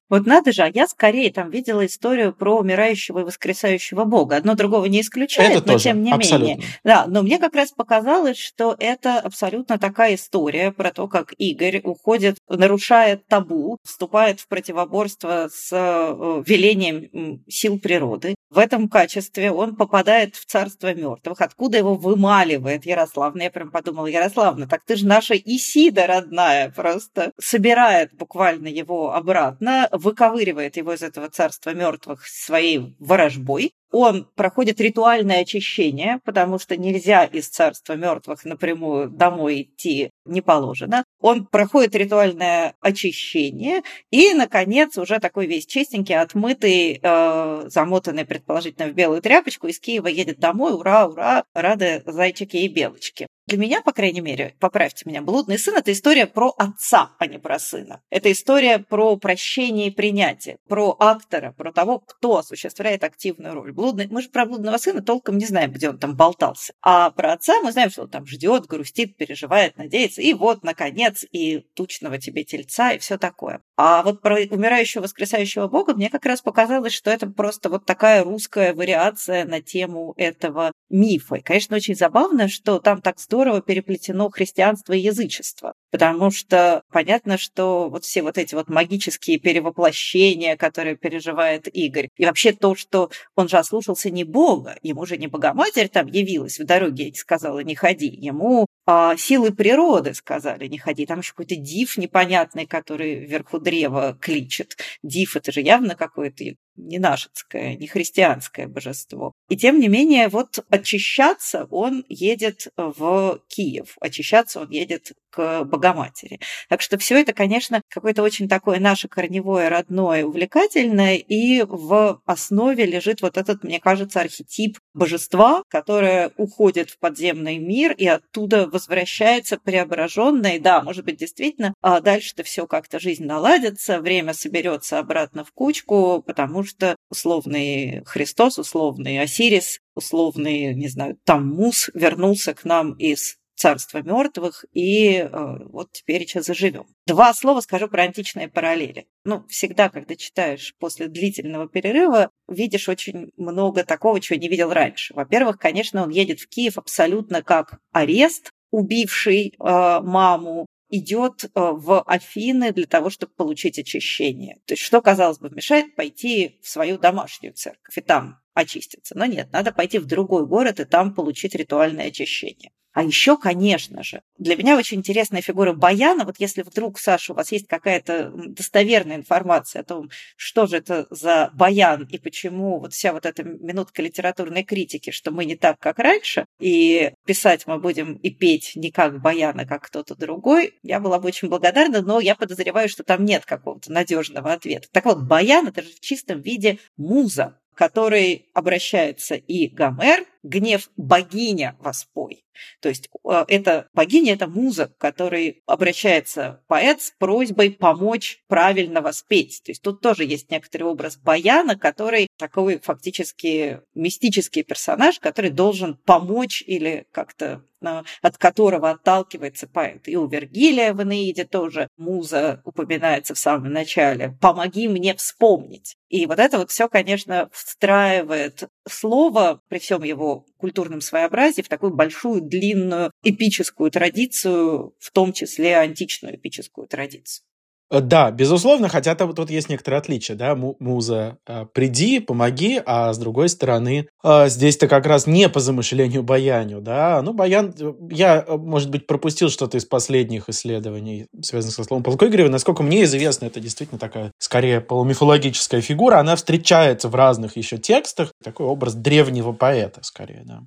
Вот 0.09 0.25
надо 0.25 0.51
же, 0.51 0.63
а 0.63 0.71
я 0.73 0.87
скорее 0.87 1.31
там 1.31 1.49
видела 1.49 1.85
историю 1.85 2.33
про 2.33 2.57
умирающего 2.57 3.19
и 3.19 3.23
воскресающего 3.23 4.05
Бога. 4.05 4.37
Одно 4.37 4.55
другого 4.55 4.85
не 4.85 5.01
исключает, 5.01 5.51
это 5.51 5.67
но 5.67 5.73
тоже, 5.73 5.83
тем 5.85 6.03
не 6.03 6.11
абсолютно. 6.11 6.47
менее. 6.47 6.65
Да, 6.83 7.05
но 7.07 7.21
мне 7.21 7.37
как 7.37 7.55
раз 7.55 7.71
показалось, 7.71 8.37
что 8.37 8.75
это 8.79 9.19
абсолютно 9.19 9.77
такая 9.77 10.15
история 10.15 10.71
про 10.71 10.91
то, 10.91 11.07
как 11.07 11.33
Игорь 11.37 11.81
уходит, 11.83 12.37
нарушает 12.47 13.27
табу, 13.27 13.77
вступает 13.83 14.39
в 14.39 14.47
противоборство 14.47 15.49
с 15.53 15.69
э, 15.71 16.43
велением 16.45 17.43
сил 17.47 17.79
природы. 17.79 18.35
В 18.49 18.57
этом 18.57 18.89
качестве 18.89 19.51
он 19.51 19.75
попадает 19.75 20.35
в 20.35 20.45
царство 20.45 20.91
мертвых, 20.93 21.39
откуда 21.39 21.77
его 21.77 21.93
вымаливает 21.93 22.83
Ярославна. 22.83 23.43
Я 23.43 23.51
прям 23.51 23.69
подумала, 23.69 24.07
Ярославна, 24.07 24.67
так 24.67 24.83
ты 24.85 24.95
же 24.95 25.05
наша 25.05 25.35
Исида 25.35 26.07
родная, 26.07 26.71
просто 26.71 27.31
собирает 27.39 28.11
буквально 28.15 28.67
его 28.67 29.13
обратно, 29.13 29.87
выковыривает 29.91 30.77
его 30.77 30.93
из 30.93 31.03
этого 31.03 31.29
царства 31.29 31.75
мертвых 31.75 32.25
своей 32.25 32.95
ворожбой. 32.97 33.73
Он 33.91 34.27
проходит 34.35 34.81
ритуальное 34.81 35.41
очищение, 35.41 36.19
потому 36.23 36.57
что 36.57 36.75
нельзя 36.75 37.25
из 37.25 37.49
царства 37.49 37.93
мертвых 37.93 38.45
напрямую 38.45 39.09
домой 39.09 39.61
идти 39.61 40.11
не 40.25 40.41
положено. 40.41 41.03
Он 41.19 41.45
проходит 41.45 41.95
ритуальное 41.95 42.75
очищение 42.79 43.83
и, 44.09 44.33
наконец, 44.33 44.97
уже 44.97 45.19
такой 45.19 45.47
весь 45.47 45.65
чистенький, 45.65 46.15
отмытый, 46.15 46.99
э, 47.01 47.63
замотанный, 47.67 48.25
предположительно, 48.25 48.87
в 48.87 48.93
белую 48.93 49.21
тряпочку, 49.21 49.67
из 49.67 49.79
Киева 49.79 50.07
едет 50.07 50.39
домой. 50.39 50.73
Ура, 50.73 51.07
ура, 51.07 51.43
рады 51.53 52.03
зайчики 52.05 52.57
и 52.57 52.67
белочки. 52.69 53.27
Для 53.49 53.57
меня, 53.57 53.81
по 53.81 53.91
крайней 53.91 54.21
мере, 54.21 54.55
поправьте 54.59 55.03
меня, 55.05 55.21
«Блудный 55.21 55.57
сын»— 55.57 55.75
это 55.77 55.91
история 55.91 56.27
про 56.27 56.53
отца, 56.57 57.11
а 57.17 57.25
не 57.25 57.39
про 57.39 57.59
сына. 57.59 58.01
Это 58.09 58.31
история 58.31 58.79
про 58.79 59.17
прощение 59.17 59.87
и 59.87 59.91
принятие, 59.91 60.57
про 60.67 60.95
актора, 60.99 61.51
про 61.51 61.73
того, 61.73 61.99
кто 61.99 62.37
осуществляет 62.37 63.03
активную 63.03 63.55
роль. 63.55 63.71
Блудный... 63.71 64.07
Мы 64.07 64.21
же 64.21 64.29
про 64.29 64.45
блудного 64.45 64.77
сына 64.77 65.01
толком 65.01 65.37
не 65.37 65.45
знаем, 65.45 65.71
где 65.71 65.89
он 65.89 65.97
там 65.97 66.15
болтался. 66.15 66.73
А 66.81 67.09
про 67.11 67.33
отца 67.33 67.59
мы 67.61 67.71
знаем, 67.71 67.89
что 67.89 68.03
он 68.03 68.09
там 68.09 68.25
ждет, 68.25 68.67
грустит, 68.67 69.17
переживает, 69.17 69.77
надеется. 69.77 70.21
И 70.21 70.33
вот, 70.33 70.63
наконец, 70.63 71.25
и 71.31 71.59
тучного 71.73 72.19
тебе 72.19 72.43
тельца, 72.43 72.91
и 72.91 72.99
все 72.99 73.17
такое. 73.17 73.61
А 73.75 74.03
вот 74.03 74.21
про 74.21 74.35
умирающего 74.35 75.03
воскресающего 75.03 75.67
бога 75.67 75.93
мне 75.93 76.09
как 76.09 76.25
раз 76.25 76.41
показалось, 76.41 76.93
что 76.93 77.09
это 77.09 77.27
просто 77.27 77.69
вот 77.69 77.85
такая 77.85 78.23
русская 78.23 78.73
вариация 78.73 79.45
на 79.45 79.61
тему 79.61 80.13
этого 80.17 80.71
мифа. 80.89 81.35
И, 81.35 81.41
конечно, 81.41 81.75
очень 81.75 81.95
забавно, 81.95 82.47
что 82.47 82.79
там 82.79 83.01
так 83.01 83.19
здорово 83.19 83.38
здорово 83.39 83.61
переплетено 83.61 84.29
христианство 84.29 84.91
и 84.91 84.99
язычество. 84.99 85.73
Потому 85.91 86.29
что 86.29 86.83
понятно, 86.91 87.37
что 87.37 87.89
вот 87.89 88.03
все 88.03 88.21
вот 88.21 88.37
эти 88.37 88.53
вот 88.53 88.67
магические 88.67 89.39
перевоплощения, 89.39 90.57
которые 90.57 90.97
переживает 90.97 91.73
Игорь, 91.73 92.09
и 92.17 92.25
вообще 92.25 92.51
то, 92.51 92.75
что 92.75 93.09
он 93.35 93.47
же 93.47 93.57
ослушался 93.57 94.09
не 94.09 94.25
Бога, 94.25 94.77
ему 94.81 95.05
же 95.05 95.17
не 95.17 95.27
Богоматерь 95.27 95.87
там 95.87 96.07
явилась 96.07 96.59
в 96.59 96.65
дороге 96.65 97.07
и 97.07 97.15
сказала 97.15 97.59
«не 97.59 97.75
ходи», 97.75 98.07
ему 98.07 98.67
а, 98.91 99.15
силы 99.17 99.51
природы 99.51 100.15
сказали 100.15 100.65
«не 100.65 100.79
ходи». 100.79 101.05
Там 101.05 101.19
еще 101.19 101.33
какой-то 101.33 101.55
див 101.55 101.95
непонятный, 101.95 102.65
который 102.65 103.19
вверху 103.19 103.59
древа 103.59 104.17
кличет. 104.19 104.77
Див– 105.03 105.35
это 105.35 105.51
же 105.51 105.61
явно 105.61 105.93
какое-то 105.93 106.43
не 106.75 106.97
нашинское, 106.97 107.75
не 107.75 107.85
христианское 107.85 108.67
божество. 108.67 109.33
И 109.47 109.57
тем 109.57 109.79
не 109.79 109.89
менее, 109.89 110.27
вот 110.27 110.65
очищаться 110.71 111.67
он 111.69 112.03
едет 112.09 112.69
в 112.77 113.39
Киев, 113.47 113.95
очищаться 114.01 114.61
он 114.61 114.71
едет 114.71 115.11
к 115.29 115.63
Богоматери. 115.63 116.39
Так 116.67 116.81
что 116.81 116.97
все 116.97 117.19
это, 117.19 117.33
конечно, 117.33 117.81
какое-то 117.89 118.23
очень 118.23 118.47
такое 118.47 118.79
наше 118.79 119.07
корневое, 119.07 119.69
родное, 119.69 120.25
увлекательное, 120.25 121.15
и 121.15 121.63
в 121.63 122.21
основе 122.25 122.85
лежит 122.85 123.21
вот 123.21 123.37
этот, 123.37 123.63
мне 123.63 123.79
кажется, 123.79 124.21
архетип 124.21 124.77
божества, 124.93 125.63
которое 125.69 126.31
уходит 126.37 126.89
в 126.89 126.99
подземный 126.99 127.57
мир 127.57 127.93
и 127.93 128.07
оттуда 128.07 128.67
возвращается 128.67 129.57
преображенное. 129.57 130.59
Да, 130.59 130.81
может 130.81 131.05
быть, 131.05 131.17
действительно, 131.17 131.73
а 131.81 132.01
дальше-то 132.01 132.43
все 132.43 132.67
как-то 132.67 132.99
жизнь 132.99 133.25
наладится, 133.25 133.99
время 133.99 134.33
соберется 134.33 134.99
обратно 134.99 135.43
в 135.43 135.51
кучку, 135.51 136.23
потому 136.25 136.63
что 136.63 136.95
условный 137.09 138.03
Христос, 138.05 138.57
условный 138.57 139.19
Осирис, 139.21 139.79
условный, 139.95 140.73
не 140.73 140.87
знаю, 140.87 141.17
Таммус 141.25 141.89
вернулся 141.93 142.53
к 142.53 142.63
нам 142.63 142.93
из 142.93 143.38
царства 143.59 144.01
мертвых, 144.01 144.63
и 144.71 145.17
э, 145.17 145.27
вот 145.65 145.91
теперь 145.91 146.21
сейчас 146.21 146.45
заживем. 146.45 146.85
Два 147.05 147.33
слова 147.33 147.59
скажу 147.59 147.89
про 147.89 148.03
античные 148.03 148.47
параллели. 148.47 149.07
Ну, 149.25 149.45
всегда, 149.49 149.89
когда 149.89 150.15
читаешь 150.15 150.73
после 150.79 151.07
длительного 151.07 151.67
перерыва, 151.67 152.31
видишь 152.47 152.87
очень 152.87 153.31
много 153.35 153.83
такого, 153.83 154.21
чего 154.21 154.39
не 154.39 154.47
видел 154.47 154.71
раньше. 154.71 155.13
Во-первых, 155.13 155.59
конечно, 155.59 156.03
он 156.03 156.09
едет 156.09 156.39
в 156.39 156.47
Киев 156.47 156.77
абсолютно 156.77 157.43
как 157.43 157.79
арест, 157.91 158.51
убивший 158.71 159.49
э, 159.49 159.53
маму, 159.59 160.65
идет 160.89 161.43
э, 161.43 161.49
в 161.53 162.01
Афины 162.03 162.71
для 162.71 162.85
того, 162.85 163.09
чтобы 163.09 163.33
получить 163.33 163.77
очищение. 163.77 164.55
То 164.67 164.73
есть, 164.73 164.83
что, 164.83 165.01
казалось 165.01 165.39
бы, 165.39 165.49
мешает 165.49 165.95
пойти 165.95 166.59
в 166.63 166.69
свою 166.69 166.97
домашнюю 166.97 167.53
церковь 167.53 167.97
и 167.97 168.01
там 168.01 168.39
очиститься. 168.53 169.17
Но 169.17 169.25
нет, 169.25 169.51
надо 169.51 169.73
пойти 169.73 169.99
в 169.99 170.05
другой 170.05 170.47
город 170.47 170.79
и 170.79 170.85
там 170.85 171.13
получить 171.13 171.55
ритуальное 171.55 172.07
очищение. 172.07 172.71
А 172.99 173.03
еще, 173.03 173.37
конечно 173.37 174.03
же, 174.03 174.21
для 174.37 174.57
меня 174.57 174.75
очень 174.75 174.97
интересная 174.97 175.41
фигура 175.41 175.71
Баяна. 175.71 176.25
Вот 176.25 176.35
если 176.37 176.63
вдруг, 176.63 176.99
Саша, 176.99 177.31
у 177.31 177.35
вас 177.37 177.49
есть 177.53 177.65
какая-то 177.65 178.29
достоверная 178.47 179.15
информация 179.15 179.83
о 179.83 179.85
том, 179.85 180.09
что 180.35 180.67
же 180.67 180.75
это 180.75 181.07
за 181.09 181.49
Баян 181.53 182.03
и 182.11 182.17
почему 182.17 182.77
вот 182.77 182.91
вся 182.91 183.13
вот 183.13 183.25
эта 183.25 183.43
минутка 183.43 184.01
литературной 184.01 184.63
критики, 184.63 185.11
что 185.11 185.31
мы 185.31 185.45
не 185.45 185.55
так, 185.55 185.79
как 185.79 185.97
раньше, 185.99 186.45
и 186.59 187.13
писать 187.25 187.67
мы 187.67 187.79
будем 187.79 188.15
и 188.15 188.31
петь 188.31 188.73
не 188.75 188.91
как 188.91 189.21
Баян, 189.21 189.57
а 189.57 189.65
как 189.65 189.83
кто-то 189.83 190.15
другой, 190.15 190.73
я 190.83 190.99
была 190.99 191.19
бы 191.19 191.29
очень 191.29 191.47
благодарна, 191.47 192.01
но 192.01 192.19
я 192.19 192.35
подозреваю, 192.35 192.89
что 192.89 193.05
там 193.05 193.23
нет 193.23 193.45
какого-то 193.45 193.93
надежного 193.93 194.51
ответа. 194.51 194.89
Так 194.91 195.05
вот, 195.05 195.21
Баян– 195.21 195.67
это 195.69 195.83
же 195.83 195.87
в 195.87 196.01
чистом 196.01 196.41
виде 196.41 196.79
муза, 196.97 197.57
который 197.79 198.49
обращается 198.53 199.35
и 199.35 199.69
Гомер, 199.69 200.25
гнев 200.43 200.89
богиня 200.97 201.75
воспой. 201.79 202.43
То 202.81 202.89
есть 202.89 203.09
э, 203.23 203.45
это 203.47 203.87
богиня, 203.93 204.33
это 204.33 204.47
муза, 204.47 204.87
к 204.87 204.97
которой 204.97 205.61
обращается 205.65 206.61
поэт 206.67 207.01
с 207.01 207.11
просьбой 207.17 207.71
помочь 207.71 208.43
правильно 208.47 209.01
воспеть. 209.01 209.61
То 209.63 209.71
есть 209.71 209.81
тут 209.81 210.01
тоже 210.01 210.25
есть 210.25 210.51
некоторый 210.51 210.83
образ 210.83 211.17
баяна, 211.17 211.77
который 211.77 212.27
такой 212.37 212.79
фактически 212.79 213.81
мистический 213.95 214.63
персонаж, 214.63 215.19
который 215.19 215.51
должен 215.51 215.95
помочь 215.95 216.63
или 216.65 217.05
как-то 217.11 217.63
э, 217.81 218.03
от 218.21 218.37
которого 218.37 218.91
отталкивается 218.91 219.67
поэт. 219.67 220.07
И 220.07 220.17
у 220.17 220.27
Вергилия 220.27 220.93
в 220.93 221.01
Энеиде 221.01 221.45
тоже 221.45 221.87
муза 221.97 222.61
упоминается 222.65 223.33
в 223.33 223.39
самом 223.39 223.71
начале. 223.71 224.37
«Помоги 224.41 224.87
мне 224.87 225.15
вспомнить». 225.15 225.95
И 226.09 226.25
вот 226.25 226.39
это 226.39 226.57
вот 226.57 226.71
все, 226.71 226.89
конечно, 226.89 227.49
встраивает 227.53 228.63
слово 228.93 229.61
при 229.67 229.79
всем 229.79 230.03
его 230.03 230.45
культурном 230.57 231.01
своеобразии 231.01 231.61
в 231.61 231.69
такую 231.69 231.93
большую, 231.93 232.41
длинную 232.41 233.11
эпическую 233.23 233.91
традицию, 233.91 234.95
в 234.99 235.11
том 235.11 235.33
числе 235.33 235.77
античную 235.77 236.35
эпическую 236.35 236.87
традицию. 236.87 237.45
Э, 237.91 238.01
да, 238.01 238.31
безусловно, 238.31 238.89
хотя 238.89 239.15
там 239.15 239.33
тут 239.33 239.49
есть 239.49 239.69
некоторые 239.69 239.99
отличия, 239.99 240.35
да, 240.35 240.55
муза, 240.55 241.37
э, 241.47 241.65
приди, 241.73 242.19
помоги, 242.19 242.81
а 242.85 243.13
с 243.13 243.17
другой 243.17 243.49
стороны, 243.49 244.07
э, 244.23 244.49
здесь-то 244.49 244.87
как 244.87 245.05
раз 245.05 245.27
не 245.27 245.49
по 245.49 245.59
замышлению 245.59 246.23
баяню, 246.23 246.81
да, 246.81 247.21
ну, 247.21 247.33
баян, 247.33 247.73
я, 248.11 248.45
может 248.47 248.89
быть, 248.89 249.07
пропустил 249.07 249.49
что-то 249.49 249.77
из 249.77 249.85
последних 249.85 250.49
исследований, 250.49 251.27
связанных 251.41 251.75
со 251.75 251.83
словом 251.83 252.03
Полкогрева, 252.03 252.49
насколько 252.49 252.83
мне 252.83 253.03
известно, 253.03 253.45
это 253.45 253.59
действительно 253.59 253.99
такая, 253.99 254.31
скорее, 254.37 254.81
полумифологическая 254.81 255.81
фигура, 255.81 256.19
она 256.19 256.35
встречается 256.35 257.09
в 257.09 257.15
разных 257.15 257.57
еще 257.57 257.77
текстах, 257.77 258.31
такой 258.43 258.67
образ 258.67 258.93
древнего 258.93 259.51
поэта, 259.51 260.01
скорее, 260.03 260.43
да. 260.45 260.61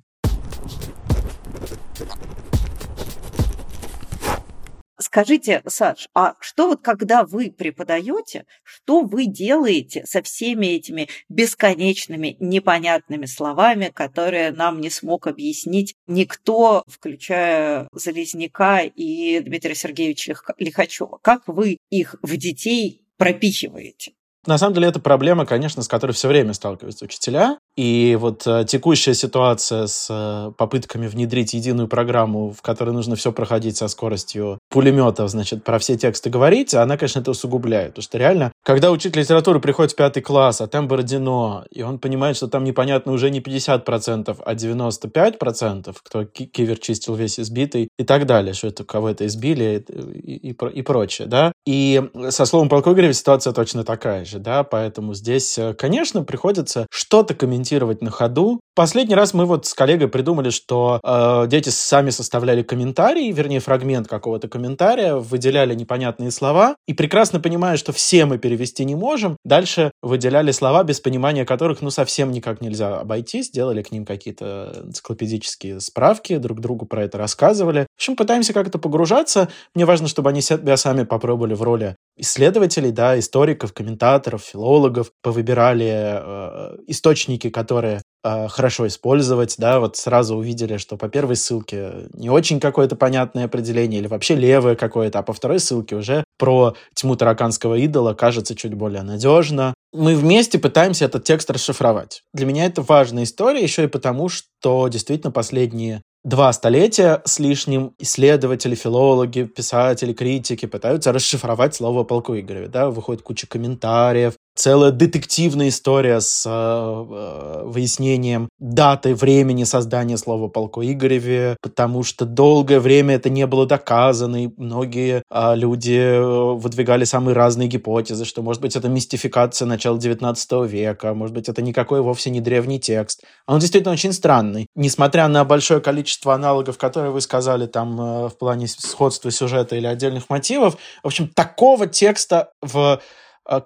Скажите, 5.03 5.61
Саш, 5.67 6.07
а 6.15 6.35
что 6.39 6.69
вот 6.69 6.81
когда 6.81 7.25
вы 7.25 7.51
преподаете, 7.51 8.45
что 8.63 9.01
вы 9.01 9.25
делаете 9.25 10.05
со 10.05 10.21
всеми 10.21 10.67
этими 10.67 11.09
бесконечными 11.27 12.37
непонятными 12.39 13.25
словами, 13.25 13.91
которые 13.93 14.51
нам 14.51 14.79
не 14.79 14.89
смог 14.89 15.27
объяснить 15.27 15.93
никто, 16.07 16.85
включая 16.87 17.89
Залезняка 17.91 18.83
и 18.83 19.41
Дмитрия 19.41 19.75
Сергеевича 19.75 20.37
Лихачева? 20.57 21.19
Как 21.21 21.41
вы 21.47 21.79
их 21.89 22.15
в 22.21 22.37
детей 22.37 23.05
пропихиваете? 23.17 24.13
На 24.45 24.57
самом 24.57 24.73
деле, 24.73 24.87
это 24.87 25.01
проблема, 25.01 25.45
конечно, 25.45 25.81
с 25.81 25.89
которой 25.89 26.13
все 26.13 26.29
время 26.29 26.53
сталкиваются 26.53 27.03
учителя. 27.03 27.59
И 27.75 28.15
вот 28.19 28.45
э, 28.45 28.65
текущая 28.67 29.15
ситуация 29.15 29.87
с 29.87 30.07
э, 30.09 30.51
попытками 30.57 31.07
внедрить 31.07 31.53
единую 31.55 31.87
программу, 31.87 32.51
в 32.51 32.61
которой 32.61 32.91
нужно 32.91 33.15
все 33.15 33.31
проходить 33.31 33.77
со 33.77 33.87
скоростью 33.87 34.59
пулеметов, 34.69 35.31
значит, 35.31 35.63
про 35.63 35.79
все 35.79 35.97
тексты 35.97 36.29
говорить, 36.29 36.75
она, 36.75 36.97
конечно, 36.97 37.19
это 37.19 37.31
усугубляет. 37.31 37.89
Потому 37.89 38.03
что 38.03 38.17
реально, 38.19 38.51
когда 38.63 38.91
учитель 38.91 39.21
литературы 39.21 39.59
приходит 39.59 39.93
в 39.93 39.95
пятый 39.95 40.21
класс, 40.21 40.61
а 40.61 40.67
там 40.67 40.87
Бородино, 40.87 41.65
и 41.71 41.81
он 41.81 41.97
понимает, 41.97 42.37
что 42.37 42.47
там 42.47 42.63
непонятно 42.63 43.11
уже 43.11 43.31
не 43.31 43.39
50%, 43.39 44.37
а 44.45 44.53
95%, 44.53 45.95
кто 46.03 46.25
кивер 46.25 46.77
чистил 46.77 47.15
весь 47.15 47.39
избитый 47.39 47.87
и 47.97 48.03
так 48.03 48.27
далее, 48.27 48.53
что 48.53 48.67
это 48.67 48.83
кого-то 48.83 49.25
избили 49.25 49.83
и, 49.89 50.47
и, 50.47 50.49
и, 50.51 50.55
и 50.73 50.81
прочее, 50.83 51.27
да. 51.27 51.51
И 51.65 52.03
со 52.29 52.45
словом 52.45 52.69
полковника 52.69 53.13
ситуация 53.13 53.51
точно 53.51 53.83
такая 53.83 54.25
же, 54.25 54.37
да, 54.37 54.63
поэтому 54.63 55.15
здесь, 55.15 55.57
э, 55.57 55.73
конечно, 55.73 56.23
приходится 56.23 56.85
что-то 56.91 57.33
комментировать 57.33 57.62
комментировать 57.63 58.01
на 58.01 58.11
ходу. 58.11 58.59
Последний 58.75 59.15
раз 59.15 59.33
мы 59.35 59.45
вот 59.45 59.67
с 59.67 59.73
коллегой 59.73 60.07
придумали, 60.07 60.49
что 60.49 60.99
э, 61.03 61.45
дети 61.47 61.69
сами 61.69 62.09
составляли 62.09 62.63
комментарий, 62.63 63.31
вернее, 63.31 63.59
фрагмент 63.59 64.07
какого-то 64.07 64.47
комментария, 64.47 65.15
выделяли 65.15 65.75
непонятные 65.75 66.31
слова, 66.31 66.75
и 66.87 66.93
прекрасно 66.93 67.39
понимая, 67.39 67.77
что 67.77 67.91
все 67.93 68.25
мы 68.25 68.39
перевести 68.39 68.83
не 68.83 68.95
можем, 68.95 69.37
дальше 69.45 69.91
выделяли 70.01 70.51
слова, 70.51 70.83
без 70.83 70.99
понимания 70.99 71.45
которых, 71.45 71.81
ну, 71.81 71.91
совсем 71.91 72.31
никак 72.31 72.61
нельзя 72.61 72.99
обойтись, 72.99 73.51
делали 73.51 73.83
к 73.83 73.91
ним 73.91 74.05
какие-то 74.05 74.73
энциклопедические 74.87 75.79
справки, 75.79 76.37
друг 76.37 76.59
другу 76.59 76.87
про 76.87 77.03
это 77.03 77.19
рассказывали. 77.19 77.85
В 77.95 77.99
общем, 77.99 78.15
пытаемся 78.15 78.53
как-то 78.53 78.79
погружаться. 78.79 79.49
Мне 79.75 79.85
важно, 79.85 80.07
чтобы 80.07 80.31
они 80.31 80.41
себя 80.41 80.77
сами 80.77 81.03
попробовали 81.03 81.53
в 81.53 81.61
роли 81.61 81.95
исследователей, 82.17 82.91
да, 82.91 83.17
историков, 83.19 83.73
комментаторов, 83.73 84.41
филологов, 84.43 85.11
повыбирали 85.21 85.91
э, 85.91 86.77
источники, 86.87 87.49
которые 87.53 88.01
э, 88.23 88.47
хорошо 88.49 88.87
использовать, 88.87 89.55
да, 89.57 89.79
вот 89.79 89.95
сразу 89.95 90.35
увидели, 90.35 90.75
что 90.75 90.97
по 90.97 91.07
первой 91.07 91.37
ссылке 91.37 92.09
не 92.13 92.29
очень 92.29 92.59
какое-то 92.59 92.97
понятное 92.97 93.45
определение 93.45 94.01
или 94.01 94.07
вообще 94.07 94.35
левое 94.35 94.75
какое-то, 94.75 95.19
а 95.19 95.23
по 95.23 95.31
второй 95.31 95.59
ссылке 95.59 95.95
уже 95.95 96.25
про 96.37 96.75
тьму 96.95 97.15
тараканского 97.15 97.75
идола 97.75 98.13
кажется 98.13 98.55
чуть 98.55 98.73
более 98.73 99.03
надежно. 99.03 99.73
Мы 99.93 100.15
вместе 100.15 100.59
пытаемся 100.59 101.05
этот 101.05 101.23
текст 101.23 101.49
расшифровать. 101.49 102.23
Для 102.33 102.45
меня 102.45 102.65
это 102.65 102.81
важная 102.81 103.23
история 103.23 103.63
еще 103.63 103.85
и 103.85 103.87
потому, 103.87 104.27
что 104.27 104.89
действительно 104.89 105.31
последние 105.31 106.01
два 106.23 106.51
столетия 106.53 107.21
с 107.25 107.39
лишним 107.39 107.93
исследователи, 107.99 108.75
филологи, 108.75 109.43
писатели, 109.43 110.13
критики 110.13 110.65
пытаются 110.65 111.11
расшифровать 111.11 111.75
слово 111.75 112.01
о 112.01 112.03
полку 112.05 112.37
Игореве. 112.37 112.67
Да? 112.67 112.89
Выходит 112.89 113.21
куча 113.21 113.45
комментариев, 113.47 114.33
целая 114.55 114.91
детективная 114.91 115.69
история 115.69 116.21
с 116.21 116.43
э, 116.45 116.49
э, 116.49 117.63
выяснением 117.65 118.49
даты, 118.59 119.15
времени 119.15 119.63
создания 119.63 120.17
слова 120.17 120.47
полку 120.47 120.83
Игореве, 120.83 121.57
потому 121.61 122.03
что 122.03 122.25
долгое 122.25 122.79
время 122.79 123.15
это 123.15 123.29
не 123.29 123.47
было 123.47 123.65
доказано, 123.65 124.45
и 124.45 124.49
многие 124.57 125.23
э, 125.29 125.55
люди 125.55 125.97
э, 125.97 126.21
выдвигали 126.21 127.03
самые 127.03 127.35
разные 127.35 127.67
гипотезы, 127.67 128.25
что, 128.25 128.41
может 128.41 128.61
быть, 128.61 128.75
это 128.75 128.89
мистификация 128.89 129.65
начала 129.65 129.97
XIX 129.97 130.67
века, 130.67 131.13
может 131.13 131.33
быть, 131.33 131.49
это 131.49 131.61
никакой 131.61 132.01
вовсе 132.01 132.29
не 132.29 132.41
древний 132.41 132.79
текст. 132.79 133.23
Он 133.47 133.59
действительно 133.59 133.93
очень 133.93 134.13
странный. 134.13 134.67
Несмотря 134.75 135.27
на 135.27 135.43
большое 135.45 135.81
количество 135.81 136.33
аналогов, 136.33 136.77
которые 136.77 137.11
вы 137.11 137.21
сказали 137.21 137.65
там 137.65 137.99
э, 137.99 138.29
в 138.29 138.37
плане 138.37 138.67
сходства 138.67 139.31
сюжета 139.31 139.75
или 139.75 139.87
отдельных 139.87 140.29
мотивов, 140.29 140.77
в 141.01 141.07
общем, 141.07 141.27
такого 141.27 141.87
текста 141.87 142.51
в 142.61 142.99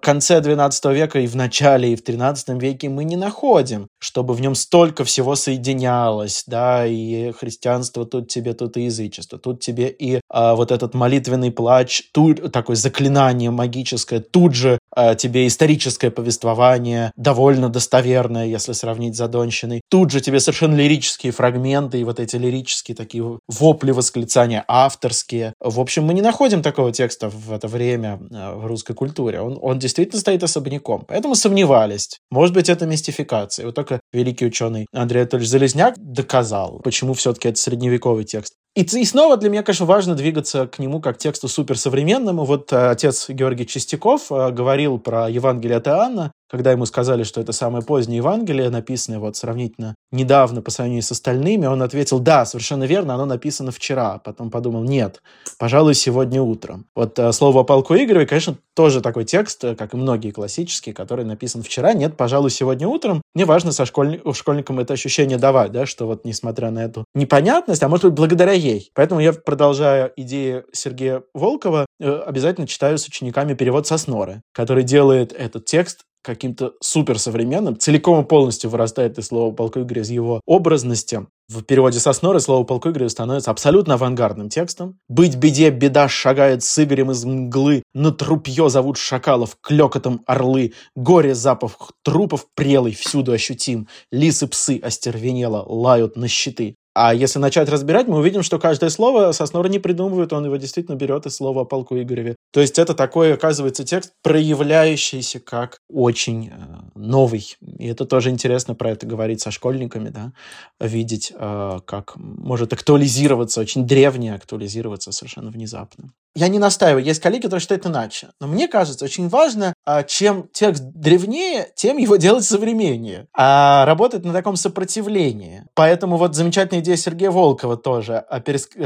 конце 0.01 0.39
XII 0.39 0.93
века 0.93 1.19
и 1.19 1.27
в 1.27 1.35
начале, 1.35 1.93
и 1.93 1.95
в 1.95 2.03
XIII 2.03 2.59
веке 2.59 2.89
мы 2.89 3.03
не 3.03 3.15
находим, 3.15 3.87
чтобы 3.99 4.33
в 4.33 4.41
нем 4.41 4.55
столько 4.55 5.03
всего 5.03 5.35
соединялось, 5.35 6.43
да, 6.47 6.85
и 6.85 7.31
христианство 7.31 8.05
тут 8.05 8.27
тебе, 8.27 8.53
тут 8.53 8.77
и 8.77 8.83
язычество, 8.83 9.37
тут 9.37 9.59
тебе 9.59 9.89
и 9.89 10.21
а, 10.29 10.55
вот 10.55 10.71
этот 10.71 10.93
молитвенный 10.93 11.51
плач, 11.51 12.03
тут 12.11 12.51
такое 12.51 12.75
заклинание 12.75 13.51
магическое, 13.51 14.19
тут 14.19 14.55
же 14.55 14.79
а, 14.91 15.15
тебе 15.15 15.47
историческое 15.47 16.09
повествование, 16.09 17.11
довольно 17.15 17.69
достоверное, 17.69 18.45
если 18.45 18.73
сравнить 18.73 19.15
с 19.15 19.17
Задонщиной, 19.17 19.81
тут 19.89 20.11
же 20.11 20.21
тебе 20.21 20.39
совершенно 20.39 20.75
лирические 20.75 21.31
фрагменты 21.31 21.99
и 21.99 22.03
вот 22.03 22.19
эти 22.19 22.35
лирические 22.35 22.95
такие 22.95 23.39
вопли, 23.47 23.91
восклицания 23.91 24.63
авторские. 24.67 25.53
В 25.59 25.79
общем, 25.79 26.05
мы 26.05 26.13
не 26.13 26.21
находим 26.21 26.61
такого 26.61 26.91
текста 26.91 27.29
в 27.29 27.51
это 27.51 27.67
время 27.67 28.19
э, 28.31 28.55
в 28.55 28.65
русской 28.65 28.93
культуре. 28.93 29.41
Он, 29.41 29.59
он 29.67 29.79
действительно 29.79 30.21
стоит 30.21 30.43
особняком. 30.43 31.03
Поэтому 31.05 31.35
сомневались. 31.35 32.21
Может 32.31 32.55
быть, 32.55 32.69
это 32.69 32.85
мистификация. 32.85 33.65
Вот 33.65 33.75
только 33.75 33.99
великий 34.13 34.45
ученый 34.45 34.87
Андрей 34.93 35.23
Анатольевич 35.23 35.49
Залезняк 35.49 35.95
доказал, 35.97 36.79
почему 36.85 37.13
все-таки 37.13 37.49
это 37.49 37.59
средневековый 37.59 38.23
текст. 38.23 38.53
И, 38.77 38.81
и 38.83 39.05
снова 39.05 39.37
для 39.37 39.49
меня, 39.49 39.63
конечно, 39.63 39.87
важно 39.87 40.13
двигаться 40.13 40.67
к 40.67 40.77
нему 40.77 41.01
как 41.01 41.17
тексту 41.17 41.47
суперсовременному. 41.47 42.45
Вот 42.45 42.71
э, 42.71 42.91
отец 42.91 43.27
Георгий 43.27 43.65
Чистяков 43.65 44.31
э, 44.31 44.51
говорил 44.51 44.99
про 44.99 45.27
Евангелие 45.27 45.77
от 45.77 45.87
Иоанна, 45.87 46.31
когда 46.47 46.71
ему 46.71 46.85
сказали, 46.85 47.23
что 47.23 47.41
это 47.41 47.53
самое 47.53 47.83
позднее 47.83 48.17
Евангелие, 48.17 48.69
написанное 48.69 49.19
вот 49.19 49.35
сравнительно 49.35 49.95
недавно 50.11 50.61
по 50.61 50.71
сравнению 50.71 51.03
с 51.03 51.11
остальными, 51.11 51.65
он 51.65 51.81
ответил, 51.81 52.19
да, 52.19 52.45
совершенно 52.45 52.85
верно, 52.85 53.15
оно 53.15 53.25
написано 53.25 53.71
вчера. 53.71 54.19
Потом 54.19 54.49
подумал, 54.49 54.83
нет, 54.83 55.21
пожалуй, 55.57 55.95
сегодня 55.95 56.41
утром. 56.41 56.85
Вот 56.95 57.17
э, 57.17 57.31
слово 57.33 57.61
о 57.61 57.63
полку 57.63 57.95
Игореве, 57.95 58.27
конечно, 58.27 58.57
тоже 58.75 59.01
такой 59.01 59.25
текст, 59.25 59.61
как 59.75 59.95
и 59.95 59.97
многие 59.97 60.29
классические, 60.29 60.93
который 60.93 61.25
написан 61.25 61.63
вчера, 61.63 61.93
нет, 61.93 62.15
пожалуй, 62.15 62.51
сегодня 62.51 62.87
утром. 62.87 63.23
Мне 63.33 63.45
важно 63.45 63.71
со 63.71 63.83
школьни- 63.83 64.21
школьникам 64.33 64.79
это 64.79 64.93
ощущение 64.93 65.39
давать, 65.39 65.71
да, 65.71 65.87
что 65.87 66.05
вот 66.05 66.25
несмотря 66.25 66.69
на 66.69 66.85
эту 66.85 67.05
непонятность, 67.15 67.81
а 67.81 67.89
может 67.89 68.05
быть, 68.05 68.13
благодаря 68.13 68.53
ей. 68.67 68.91
Поэтому 68.93 69.19
я, 69.19 69.33
продолжая 69.33 70.11
идеи 70.15 70.63
Сергея 70.73 71.23
Волкова, 71.33 71.85
э, 71.99 72.09
обязательно 72.25 72.67
читаю 72.67 72.97
с 72.97 73.07
учениками 73.07 73.53
перевод 73.53 73.87
Сосноры, 73.87 74.41
который 74.53 74.83
делает 74.83 75.33
этот 75.33 75.65
текст 75.65 76.01
каким-то 76.27 76.73
суперсовременным, 76.81 77.79
целиком 77.79 78.23
и 78.23 78.27
полностью 78.27 78.69
вырастает 78.69 79.17
из 79.17 79.27
слова 79.27 79.53
«полку 79.53 79.79
Игоря» 79.79 80.01
из 80.01 80.09
его 80.09 80.41
образности. 80.45 81.25
В 81.47 81.63
переводе 81.63 81.99
со 81.99 82.11
Сноры 82.11 82.41
слово 82.41 82.65
«полку 82.65 82.89
Игоря» 82.89 83.07
становится 83.07 83.49
абсолютно 83.49 83.93
авангардным 83.93 84.49
текстом. 84.49 84.99
«Быть 85.07 85.37
беде, 85.37 85.69
беда 85.69 86.09
шагает 86.09 86.63
с 86.63 86.83
Игорем 86.83 87.11
из 87.11 87.23
мглы, 87.23 87.81
на 87.93 88.11
трупье 88.11 88.69
зовут 88.69 88.97
шакалов, 88.97 89.55
клёкотом 89.61 90.21
орлы, 90.27 90.73
горе 90.95 91.33
запах 91.33 91.93
трупов 92.03 92.47
прелый 92.53 92.93
всюду 92.93 93.31
ощутим, 93.31 93.87
лисы-псы 94.11 94.79
остервенело 94.83 95.63
лают 95.65 96.17
на 96.17 96.27
щиты». 96.27 96.75
А 96.99 97.13
если 97.13 97.37
начать 97.37 97.69
разбирать, 97.69 98.07
мы 98.07 98.17
увидим, 98.17 98.41
что 98.41 98.57
каждое 98.57 98.89
слово 98.89 99.31
Соснор 99.31 99.69
не 99.69 99.77
придумывает, 99.77 100.33
он 100.33 100.45
его 100.45 100.55
действительно 100.55 100.95
берет 100.95 101.27
из 101.27 101.35
слова 101.35 101.61
о 101.61 101.65
полку 101.65 101.95
Игореве. 101.95 102.35
То 102.51 102.59
есть 102.59 102.79
это 102.79 102.95
такой, 102.95 103.35
оказывается, 103.35 103.83
текст, 103.83 104.13
проявляющийся 104.23 105.39
как 105.39 105.77
очень 105.93 106.47
э, 106.47 106.53
новый. 106.95 107.55
И 107.77 107.85
это 107.85 108.05
тоже 108.05 108.31
интересно 108.31 108.73
про 108.73 108.89
это 108.89 109.05
говорить 109.05 109.41
со 109.41 109.51
школьниками, 109.51 110.09
да, 110.09 110.33
видеть, 110.79 111.31
э, 111.37 111.79
как 111.85 112.15
может 112.15 112.73
актуализироваться, 112.73 113.61
очень 113.61 113.85
древнее 113.85 114.33
актуализироваться 114.33 115.11
совершенно 115.11 115.51
внезапно. 115.51 116.13
Я 116.37 116.49
не 116.49 116.59
настаиваю, 116.59 117.03
есть 117.03 117.19
коллеги, 117.19 117.41
которые 117.41 117.61
считают 117.61 117.87
иначе. 117.87 118.27
Но 118.39 118.45
мне 118.45 118.67
кажется, 118.67 119.03
очень 119.03 119.27
важно, 119.27 119.73
а, 119.87 120.03
чем 120.03 120.47
текст 120.53 120.83
древнее, 120.83 121.69
тем 121.73 121.97
его 121.97 122.17
делать 122.17 122.43
современнее. 122.43 123.25
А 123.35 123.85
работать 123.87 124.23
на 124.23 124.33
таком 124.33 124.55
сопротивлении. 124.55 125.63
Поэтому 125.73 126.17
вот 126.17 126.35
замечательная 126.35 126.83
идея 126.83 126.95
Сергея 126.95 127.31
Волкова 127.31 127.75
тоже, 127.75 128.23
а 128.29 128.39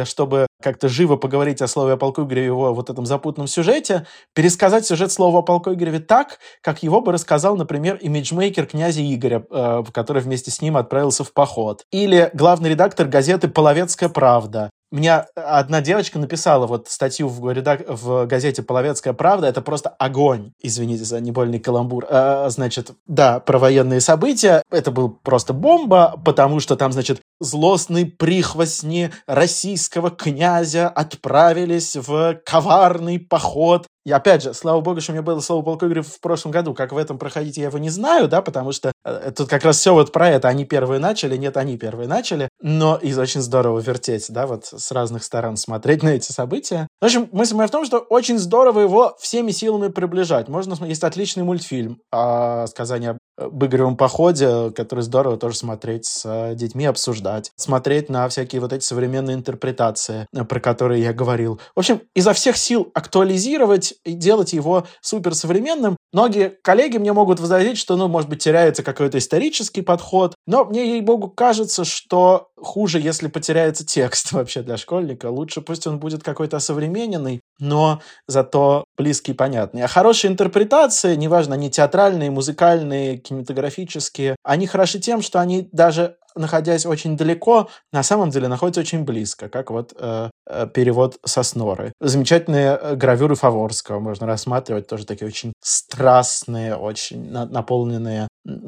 чтобы 0.05 0.47
как-то 0.63 0.87
живо 0.87 1.17
поговорить 1.17 1.61
о 1.61 1.67
слове 1.67 1.95
о 1.95 1.97
полку 1.97 2.23
Игореве, 2.23 2.45
его 2.45 2.73
вот 2.73 2.89
этом 2.89 3.05
запутанном 3.05 3.47
сюжете, 3.47 4.05
пересказать 4.33 4.85
сюжет 4.85 5.11
слова 5.11 5.39
о 5.39 5.41
полку 5.41 5.73
Игореве 5.73 5.99
так, 5.99 6.39
как 6.61 6.83
его 6.83 7.01
бы 7.01 7.11
рассказал, 7.11 7.57
например, 7.57 7.97
имиджмейкер 7.97 8.65
князя 8.65 9.01
Игоря, 9.01 9.43
э, 9.51 9.83
который 9.91 10.21
вместе 10.21 10.51
с 10.51 10.61
ним 10.61 10.77
отправился 10.77 11.25
в 11.25 11.33
поход. 11.33 11.83
Или 11.91 12.29
главный 12.33 12.69
редактор 12.69 13.07
газеты 13.07 13.49
«Половецкая 13.49 14.07
правда», 14.07 14.69
меня 14.91 15.27
одна 15.35 15.81
девочка 15.81 16.19
написала 16.19 16.67
вот 16.67 16.89
статью 16.89 17.27
в, 17.27 17.51
редак... 17.51 17.81
в 17.87 18.25
газете 18.25 18.61
«Половецкая 18.61 19.13
правда». 19.13 19.47
Это 19.47 19.61
просто 19.61 19.89
огонь, 19.89 20.51
извините 20.61 21.03
за 21.03 21.19
небольный 21.21 21.59
каламбур. 21.59 22.05
А, 22.09 22.49
значит, 22.49 22.91
да, 23.07 23.39
про 23.39 23.57
военные 23.57 24.01
события. 24.01 24.63
Это 24.69 24.91
был 24.91 25.09
просто 25.09 25.53
бомба, 25.53 26.19
потому 26.23 26.59
что 26.59 26.75
там, 26.75 26.91
значит, 26.91 27.21
злостные 27.39 28.05
прихвостни 28.05 29.11
российского 29.27 30.11
князя 30.11 30.89
отправились 30.89 31.95
в 31.95 32.39
коварный 32.45 33.19
поход 33.19 33.87
и 34.03 34.11
опять 34.11 34.41
же, 34.41 34.53
слава 34.53 34.81
богу, 34.81 34.99
что 34.99 35.11
у 35.11 35.15
меня 35.15 35.21
было 35.21 35.39
слово 35.41 35.75
игры 35.85 36.01
в 36.01 36.19
прошлом 36.21 36.51
году. 36.51 36.73
Как 36.73 36.91
в 36.91 36.97
этом 36.97 37.19
проходить, 37.19 37.57
я 37.57 37.65
его 37.65 37.77
не 37.77 37.89
знаю, 37.89 38.27
да, 38.27 38.41
потому 38.41 38.71
что 38.71 38.91
тут 39.35 39.49
как 39.49 39.63
раз 39.63 39.77
все 39.77 39.93
вот 39.93 40.11
про 40.11 40.29
это. 40.29 40.47
Они 40.47 40.65
первые 40.65 40.99
начали, 40.99 41.37
нет, 41.37 41.57
они 41.57 41.77
первые 41.77 42.07
начали. 42.07 42.49
Но 42.61 42.97
и 42.97 43.13
очень 43.13 43.41
здорово 43.41 43.79
вертеть, 43.79 44.27
да, 44.29 44.47
вот 44.47 44.65
с 44.65 44.91
разных 44.91 45.23
сторон 45.23 45.57
смотреть 45.57 46.03
на 46.03 46.09
эти 46.09 46.31
события. 46.31 46.87
В 47.01 47.05
общем, 47.05 47.29
мысль 47.31 47.55
моя 47.55 47.67
в 47.67 47.71
том, 47.71 47.85
что 47.85 47.99
очень 47.99 48.37
здорово 48.37 48.81
его 48.81 49.15
всеми 49.19 49.51
силами 49.51 49.89
приближать. 49.89 50.47
Можно, 50.47 50.85
есть 50.85 51.03
отличный 51.03 51.43
мультфильм 51.43 51.99
о 52.11 52.67
сказании 52.67 53.17
об 53.37 53.63
Игоревом 53.63 53.97
походе, 53.97 54.71
который 54.71 55.01
здорово 55.01 55.37
тоже 55.37 55.57
смотреть 55.57 56.05
с 56.05 56.23
э, 56.25 56.55
детьми, 56.55 56.85
обсуждать. 56.85 57.51
Смотреть 57.55 58.09
на 58.09 58.27
всякие 58.29 58.61
вот 58.61 58.73
эти 58.73 58.83
современные 58.83 59.35
интерпретации, 59.35 60.27
э, 60.33 60.43
про 60.43 60.59
которые 60.59 61.01
я 61.01 61.13
говорил. 61.13 61.59
В 61.75 61.79
общем, 61.79 62.01
изо 62.15 62.33
всех 62.33 62.57
сил 62.57 62.91
актуализировать 62.93 63.95
и 64.05 64.13
делать 64.13 64.53
его 64.53 64.85
суперсовременным. 65.01 65.97
Многие 66.13 66.49
коллеги 66.61 66.97
мне 66.97 67.13
могут 67.13 67.39
возразить, 67.39 67.77
что, 67.77 67.95
ну, 67.95 68.07
может 68.07 68.29
быть, 68.29 68.43
теряется 68.43 68.83
какой-то 68.93 69.17
исторический 69.17 69.81
подход, 69.81 70.35
но 70.47 70.65
мне, 70.65 70.93
ей-богу, 70.93 71.29
кажется, 71.29 71.85
что 71.85 72.49
хуже, 72.57 72.99
если 72.99 73.27
потеряется 73.27 73.85
текст 73.85 74.31
вообще 74.31 74.61
для 74.61 74.77
школьника. 74.77 75.27
Лучше 75.27 75.61
пусть 75.61 75.87
он 75.87 75.99
будет 75.99 76.23
какой-то 76.23 76.59
современный, 76.59 77.41
но 77.59 78.01
зато 78.27 78.85
близкий 78.97 79.31
и 79.31 79.35
понятный. 79.35 79.83
А 79.83 79.87
хорошие 79.87 80.31
интерпретации, 80.31 81.15
неважно, 81.15 81.55
они 81.55 81.69
театральные, 81.69 82.31
музыкальные, 82.31 83.17
кинематографические, 83.17 84.35
они 84.43 84.67
хороши 84.67 84.99
тем, 84.99 85.21
что 85.21 85.39
они 85.39 85.69
даже 85.71 86.17
находясь 86.35 86.85
очень 86.85 87.17
далеко, 87.17 87.69
на 87.91 88.03
самом 88.03 88.29
деле 88.29 88.47
находятся 88.47 88.81
очень 88.81 89.03
близко, 89.03 89.49
как 89.49 89.71
вот 89.71 89.93
э, 89.97 90.29
э 90.47 90.67
перевод 90.73 91.17
Сосноры. 91.25 91.93
Замечательные 91.99 92.77
э, 92.81 92.95
гравюры 92.95 93.35
Фаворского 93.35 93.99
можно 93.99 94.27
рассматривать, 94.27 94.87
тоже 94.87 95.05
такие 95.05 95.27
очень 95.27 95.53
страстные, 95.61 96.75
очень 96.75 97.31
на 97.31 97.45
наполненные 97.45 98.27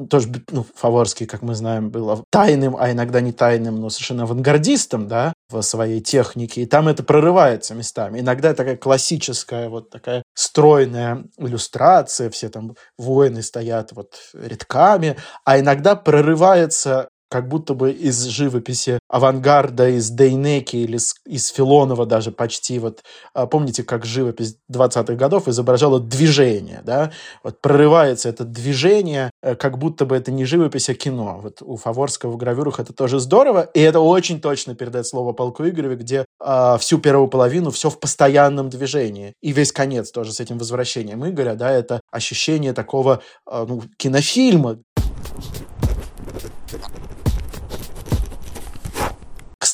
тоже 0.10 0.30
ну, 0.52 0.66
Фаворский, 0.76 1.26
как 1.26 1.42
мы 1.42 1.56
знаем, 1.56 1.90
был 1.90 2.24
тайным, 2.30 2.76
а 2.78 2.92
иногда 2.92 3.22
не 3.22 3.32
тайным, 3.32 3.80
но 3.80 3.90
совершенно 3.90 4.24
авангардистом, 4.24 5.08
да, 5.08 5.34
в 5.50 5.62
своей 5.62 6.00
технике. 6.00 6.62
И 6.62 6.66
там 6.66 6.88
это 6.88 7.04
прорывается 7.04 7.74
местами. 7.74 8.20
Иногда 8.20 8.54
такая 8.54 8.78
классическая 8.78 9.70
вот 9.70 9.90
такая 9.90 10.24
стройная 10.36 11.26
иллюстрация, 11.38 12.30
все 12.30 12.50
там 12.50 12.76
воины 12.98 13.42
стоят 13.42 13.92
вот 13.94 14.16
рядками, 14.34 15.18
а 15.44 15.60
иногда 15.60 15.96
прорывается 15.96 17.10
как 17.30 17.48
будто 17.48 17.74
бы 17.74 17.92
из 17.92 18.24
живописи 18.26 19.00
авангарда, 19.10 19.90
из 19.90 20.10
Дейнеки 20.10 20.76
или 20.76 20.98
из 21.26 21.48
Филонова 21.48 22.06
даже 22.06 22.32
почти. 22.32 22.80
Вот 22.80 23.04
а, 23.34 23.48
помните, 23.48 23.84
как 23.84 24.06
живопись 24.06 24.58
20-х 24.72 25.16
годов 25.16 25.48
изображала 25.48 26.00
движение, 26.00 26.82
да? 26.86 27.12
Вот 27.44 27.60
прорывается 27.62 28.30
это 28.30 28.44
движение, 28.44 29.32
э, 29.42 29.56
как 29.56 29.78
будто 29.78 30.06
бы 30.06 30.16
это 30.16 30.32
не 30.32 30.46
живопись, 30.46 30.90
а 30.90 30.94
кино. 30.94 31.40
Вот 31.42 31.62
у 31.62 31.76
Фаворского 31.76 32.32
в 32.32 32.38
гравюрах 32.38 32.80
это 32.80 32.94
тоже 32.94 33.20
здорово, 33.20 33.70
и 33.74 33.80
это 33.80 34.00
очень 34.00 34.40
точно 34.40 34.76
передает 34.76 35.08
слово 35.08 35.34
полку 35.34 35.68
Игореве, 35.68 35.96
где 35.96 36.26
э, 36.40 36.78
всю 36.80 37.00
первую 37.00 37.28
половину 37.28 37.72
все 37.72 37.90
в 37.90 38.00
постоянном 38.00 38.70
движении. 38.70 39.34
И 39.42 39.52
весь 39.52 39.72
конец 39.72 40.12
тоже 40.12 40.34
с 40.34 40.40
этим 40.40 40.58
возвращением 40.58 41.28
Игоря, 41.28 41.56
да, 41.56 41.72
это 41.72 42.02
ощущение 42.12 42.74
такого 42.74 43.22
э, 43.50 43.66
ну, 43.68 43.84
кинофильма. 43.98 44.80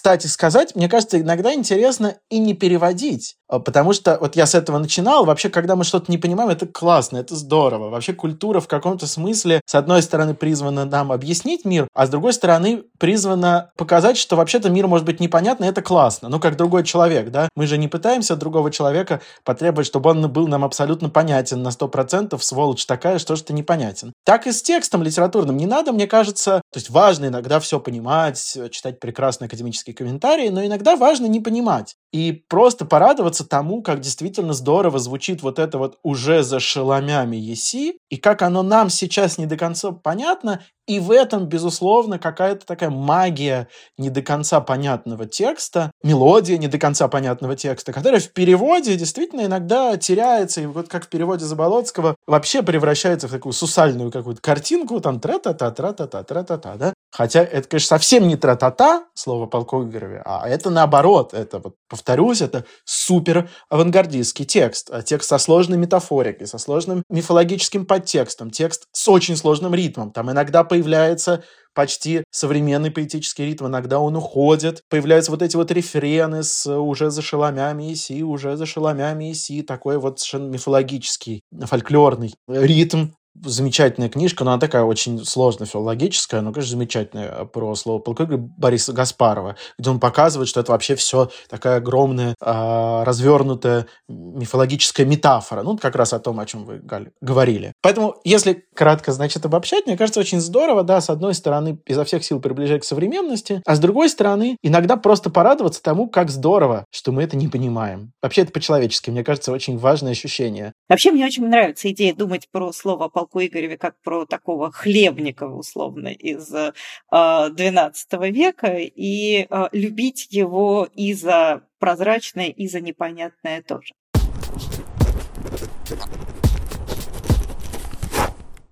Кстати 0.09 0.25
сказать, 0.25 0.75
мне 0.75 0.89
кажется, 0.89 1.21
иногда 1.21 1.53
интересно 1.53 2.15
и 2.31 2.39
не 2.39 2.55
переводить. 2.55 3.35
А, 3.47 3.59
потому 3.59 3.93
что 3.93 4.17
вот 4.19 4.35
я 4.35 4.45
с 4.45 4.55
этого 4.55 4.77
начинал. 4.77 5.25
Вообще, 5.25 5.49
когда 5.49 5.75
мы 5.75 5.83
что-то 5.83 6.11
не 6.11 6.17
понимаем, 6.17 6.49
это 6.49 6.67
классно, 6.67 7.17
это 7.17 7.35
здорово. 7.35 7.89
Вообще 7.89 8.13
культура 8.13 8.59
в 8.59 8.67
каком-то 8.67 9.07
смысле, 9.07 9.61
с 9.65 9.75
одной 9.75 10.01
стороны, 10.01 10.35
призвана 10.35 10.85
нам 10.85 11.11
объяснить 11.11 11.65
мир, 11.65 11.87
а 11.93 12.05
с 12.05 12.09
другой 12.09 12.33
стороны, 12.33 12.83
призвана 12.99 13.71
показать, 13.75 14.17
что 14.17 14.35
вообще-то 14.35 14.69
мир 14.69 14.87
может 14.87 15.05
быть 15.05 15.19
непонятный, 15.19 15.67
это 15.67 15.81
классно. 15.81 16.29
Ну, 16.29 16.39
как 16.39 16.57
другой 16.57 16.83
человек, 16.83 17.31
да? 17.31 17.49
Мы 17.55 17.65
же 17.65 17.77
не 17.77 17.87
пытаемся 17.87 18.35
от 18.35 18.39
другого 18.39 18.71
человека 18.71 19.21
потребовать, 19.43 19.87
чтобы 19.87 20.11
он 20.11 20.31
был 20.31 20.47
нам 20.47 20.63
абсолютно 20.63 21.09
понятен 21.09 21.63
на 21.63 21.69
100%, 21.69 22.37
сволочь 22.39 22.85
такая, 22.85 23.19
что 23.19 23.35
ты 23.35 23.53
непонятен. 23.53 24.13
Так 24.25 24.45
и 24.45 24.51
с 24.51 24.61
текстом 24.61 25.01
литературным. 25.01 25.57
Не 25.57 25.65
надо, 25.65 25.91
мне 25.91 26.07
кажется, 26.07 26.61
то 26.71 26.77
есть 26.77 26.89
важно 26.89 27.27
иногда 27.27 27.59
все 27.59 27.79
понимать, 27.79 28.57
читать 28.71 28.99
прекрасные 28.99 29.47
академические 29.47 29.95
комментарии, 29.99 30.49
но 30.49 30.65
иногда 30.65 30.95
важно 30.95 31.27
не 31.27 31.39
понимать 31.39 31.95
и 32.11 32.43
просто 32.47 32.85
порадоваться 32.85 33.47
тому, 33.47 33.83
как 33.83 33.99
действительно 33.99 34.53
здорово 34.53 34.97
звучит 34.99 35.43
вот 35.43 35.59
это 35.59 35.77
вот 35.77 35.97
уже 36.03 36.43
за 36.43 36.59
шеломями 36.59 37.35
еси, 37.35 37.99
и 38.09 38.17
как 38.17 38.41
оно 38.41 38.63
нам 38.63 38.89
сейчас 38.89 39.37
не 39.37 39.45
до 39.45 39.57
конца 39.57 39.91
понятно, 39.91 40.61
и 40.87 40.99
в 40.99 41.11
этом, 41.11 41.45
безусловно, 41.45 42.17
какая-то 42.17 42.65
такая 42.65 42.89
магия 42.89 43.67
не 43.99 44.09
до 44.09 44.23
конца 44.23 44.59
понятного 44.59 45.27
текста, 45.27 45.91
мелодия 46.01 46.57
не 46.57 46.67
до 46.67 46.79
конца 46.79 47.07
понятного 47.07 47.55
текста, 47.55 47.93
которая 47.93 48.19
в 48.19 48.33
переводе 48.33 48.95
действительно 48.95 49.45
иногда 49.45 49.95
теряется, 49.97 50.61
и 50.61 50.65
вот 50.65 50.87
как 50.87 51.05
в 51.05 51.09
переводе 51.09 51.45
Заболоцкого 51.45 52.15
вообще 52.25 52.63
превращается 52.63 53.27
в 53.27 53.31
такую 53.31 53.53
сусальную 53.53 54.11
какую-то 54.11 54.41
картинку, 54.41 54.99
там 54.99 55.19
тра-та-та, 55.19 55.69
тра-та-та, 55.69 56.23
тра-та-та, 56.23 56.75
да? 56.75 56.93
Хотя 57.11 57.41
это, 57.41 57.67
конечно, 57.67 57.97
совсем 57.97 58.27
не 58.27 58.35
тра-та-та, 58.35 59.05
слово 59.13 59.45
полку 59.45 59.83
Игореве, 59.83 60.21
а 60.25 60.47
это 60.47 60.69
наоборот, 60.69 61.33
это 61.33 61.59
вот, 61.59 61.75
повторюсь, 61.87 62.41
это 62.41 62.65
супер 62.85 63.49
авангардистский 63.69 64.45
текст, 64.45 64.89
а 64.91 65.01
текст 65.01 65.29
со 65.29 65.37
сложной 65.37 65.77
метафорикой, 65.77 66.47
со 66.47 66.57
сложным 66.57 67.03
мифологическим 67.09 67.85
подтекстом, 67.85 68.49
текст 68.49 68.85
с 68.91 69.07
очень 69.07 69.37
сложным 69.37 69.75
ритмом, 69.75 70.11
там 70.11 70.31
иногда 70.31 70.63
по 70.63 70.79
появляется 70.79 71.43
почти 71.73 72.23
современный 72.31 72.91
поэтический 72.91 73.45
ритм, 73.45 73.67
иногда 73.67 73.99
он 73.99 74.15
уходит, 74.15 74.81
появляются 74.89 75.31
вот 75.31 75.41
эти 75.41 75.55
вот 75.55 75.71
рефрены 75.71 76.43
с 76.43 76.67
уже 76.67 77.11
за 77.11 77.21
шеломями 77.21 77.91
и 77.91 77.95
си, 77.95 78.23
уже 78.23 78.57
за 78.57 78.65
шеломями 78.65 79.31
и 79.31 79.33
си, 79.33 79.61
такой 79.61 79.97
вот 79.97 80.19
совершенно 80.19 80.49
мифологический, 80.49 81.41
фольклорный 81.65 82.33
ритм, 82.47 83.07
замечательная 83.43 84.09
книжка, 84.09 84.43
но 84.43 84.51
она 84.51 84.59
такая 84.59 84.83
очень 84.83 85.23
сложно 85.25 85.65
филологическая, 85.65 86.41
но, 86.41 86.51
конечно, 86.51 86.71
замечательная 86.71 87.29
э, 87.29 87.45
про 87.45 87.75
слово 87.75 87.99
полковника 87.99 88.37
Бориса 88.37 88.93
Гаспарова, 88.93 89.55
где 89.77 89.89
он 89.89 89.99
показывает, 89.99 90.49
что 90.49 90.59
это 90.59 90.71
вообще 90.71 90.95
все 90.95 91.29
такая 91.49 91.77
огромная, 91.77 92.35
э, 92.39 93.03
развернутая 93.03 93.87
мифологическая 94.07 95.05
метафора. 95.05 95.63
Ну, 95.63 95.77
как 95.77 95.95
раз 95.95 96.13
о 96.13 96.19
том, 96.19 96.39
о 96.39 96.45
чем 96.45 96.65
вы 96.65 96.79
Галь, 96.79 97.11
говорили. 97.21 97.73
Поэтому, 97.81 98.15
если 98.23 98.65
кратко, 98.73 99.11
значит, 99.11 99.45
обобщать, 99.45 99.85
мне 99.85 99.97
кажется, 99.97 100.19
очень 100.19 100.39
здорово, 100.39 100.83
да, 100.83 101.01
с 101.01 101.09
одной 101.09 101.33
стороны, 101.33 101.79
изо 101.85 102.03
всех 102.03 102.23
сил 102.23 102.39
приближать 102.39 102.81
к 102.81 102.85
современности, 102.85 103.61
а 103.65 103.75
с 103.75 103.79
другой 103.79 104.09
стороны, 104.09 104.57
иногда 104.61 104.97
просто 104.97 105.29
порадоваться 105.29 105.81
тому, 105.81 106.09
как 106.09 106.29
здорово, 106.29 106.85
что 106.91 107.11
мы 107.11 107.23
это 107.23 107.37
не 107.37 107.47
понимаем. 107.47 108.11
Вообще, 108.21 108.41
это 108.41 108.51
по-человечески, 108.51 109.09
мне 109.09 109.23
кажется, 109.23 109.51
очень 109.51 109.77
важное 109.77 110.11
ощущение. 110.11 110.73
Вообще, 110.87 111.11
мне 111.11 111.25
очень 111.25 111.47
нравится 111.47 111.89
идея 111.91 112.13
думать 112.13 112.47
про 112.51 112.71
слово 112.71 113.09
полку 113.29 113.41
Игореве 113.41 113.77
как 113.77 113.95
про 114.01 114.25
такого 114.25 114.71
хлебника, 114.71 115.45
условно, 115.45 116.09
из 116.09 116.53
XII 116.53 117.93
э, 118.11 118.31
века, 118.31 118.75
и 118.77 119.47
э, 119.49 119.67
любить 119.71 120.27
его 120.31 120.87
и 120.93 121.13
за 121.13 121.63
прозрачное, 121.79 122.47
и 122.47 122.67
за 122.67 122.81
непонятное 122.81 123.61
тоже. 123.61 123.93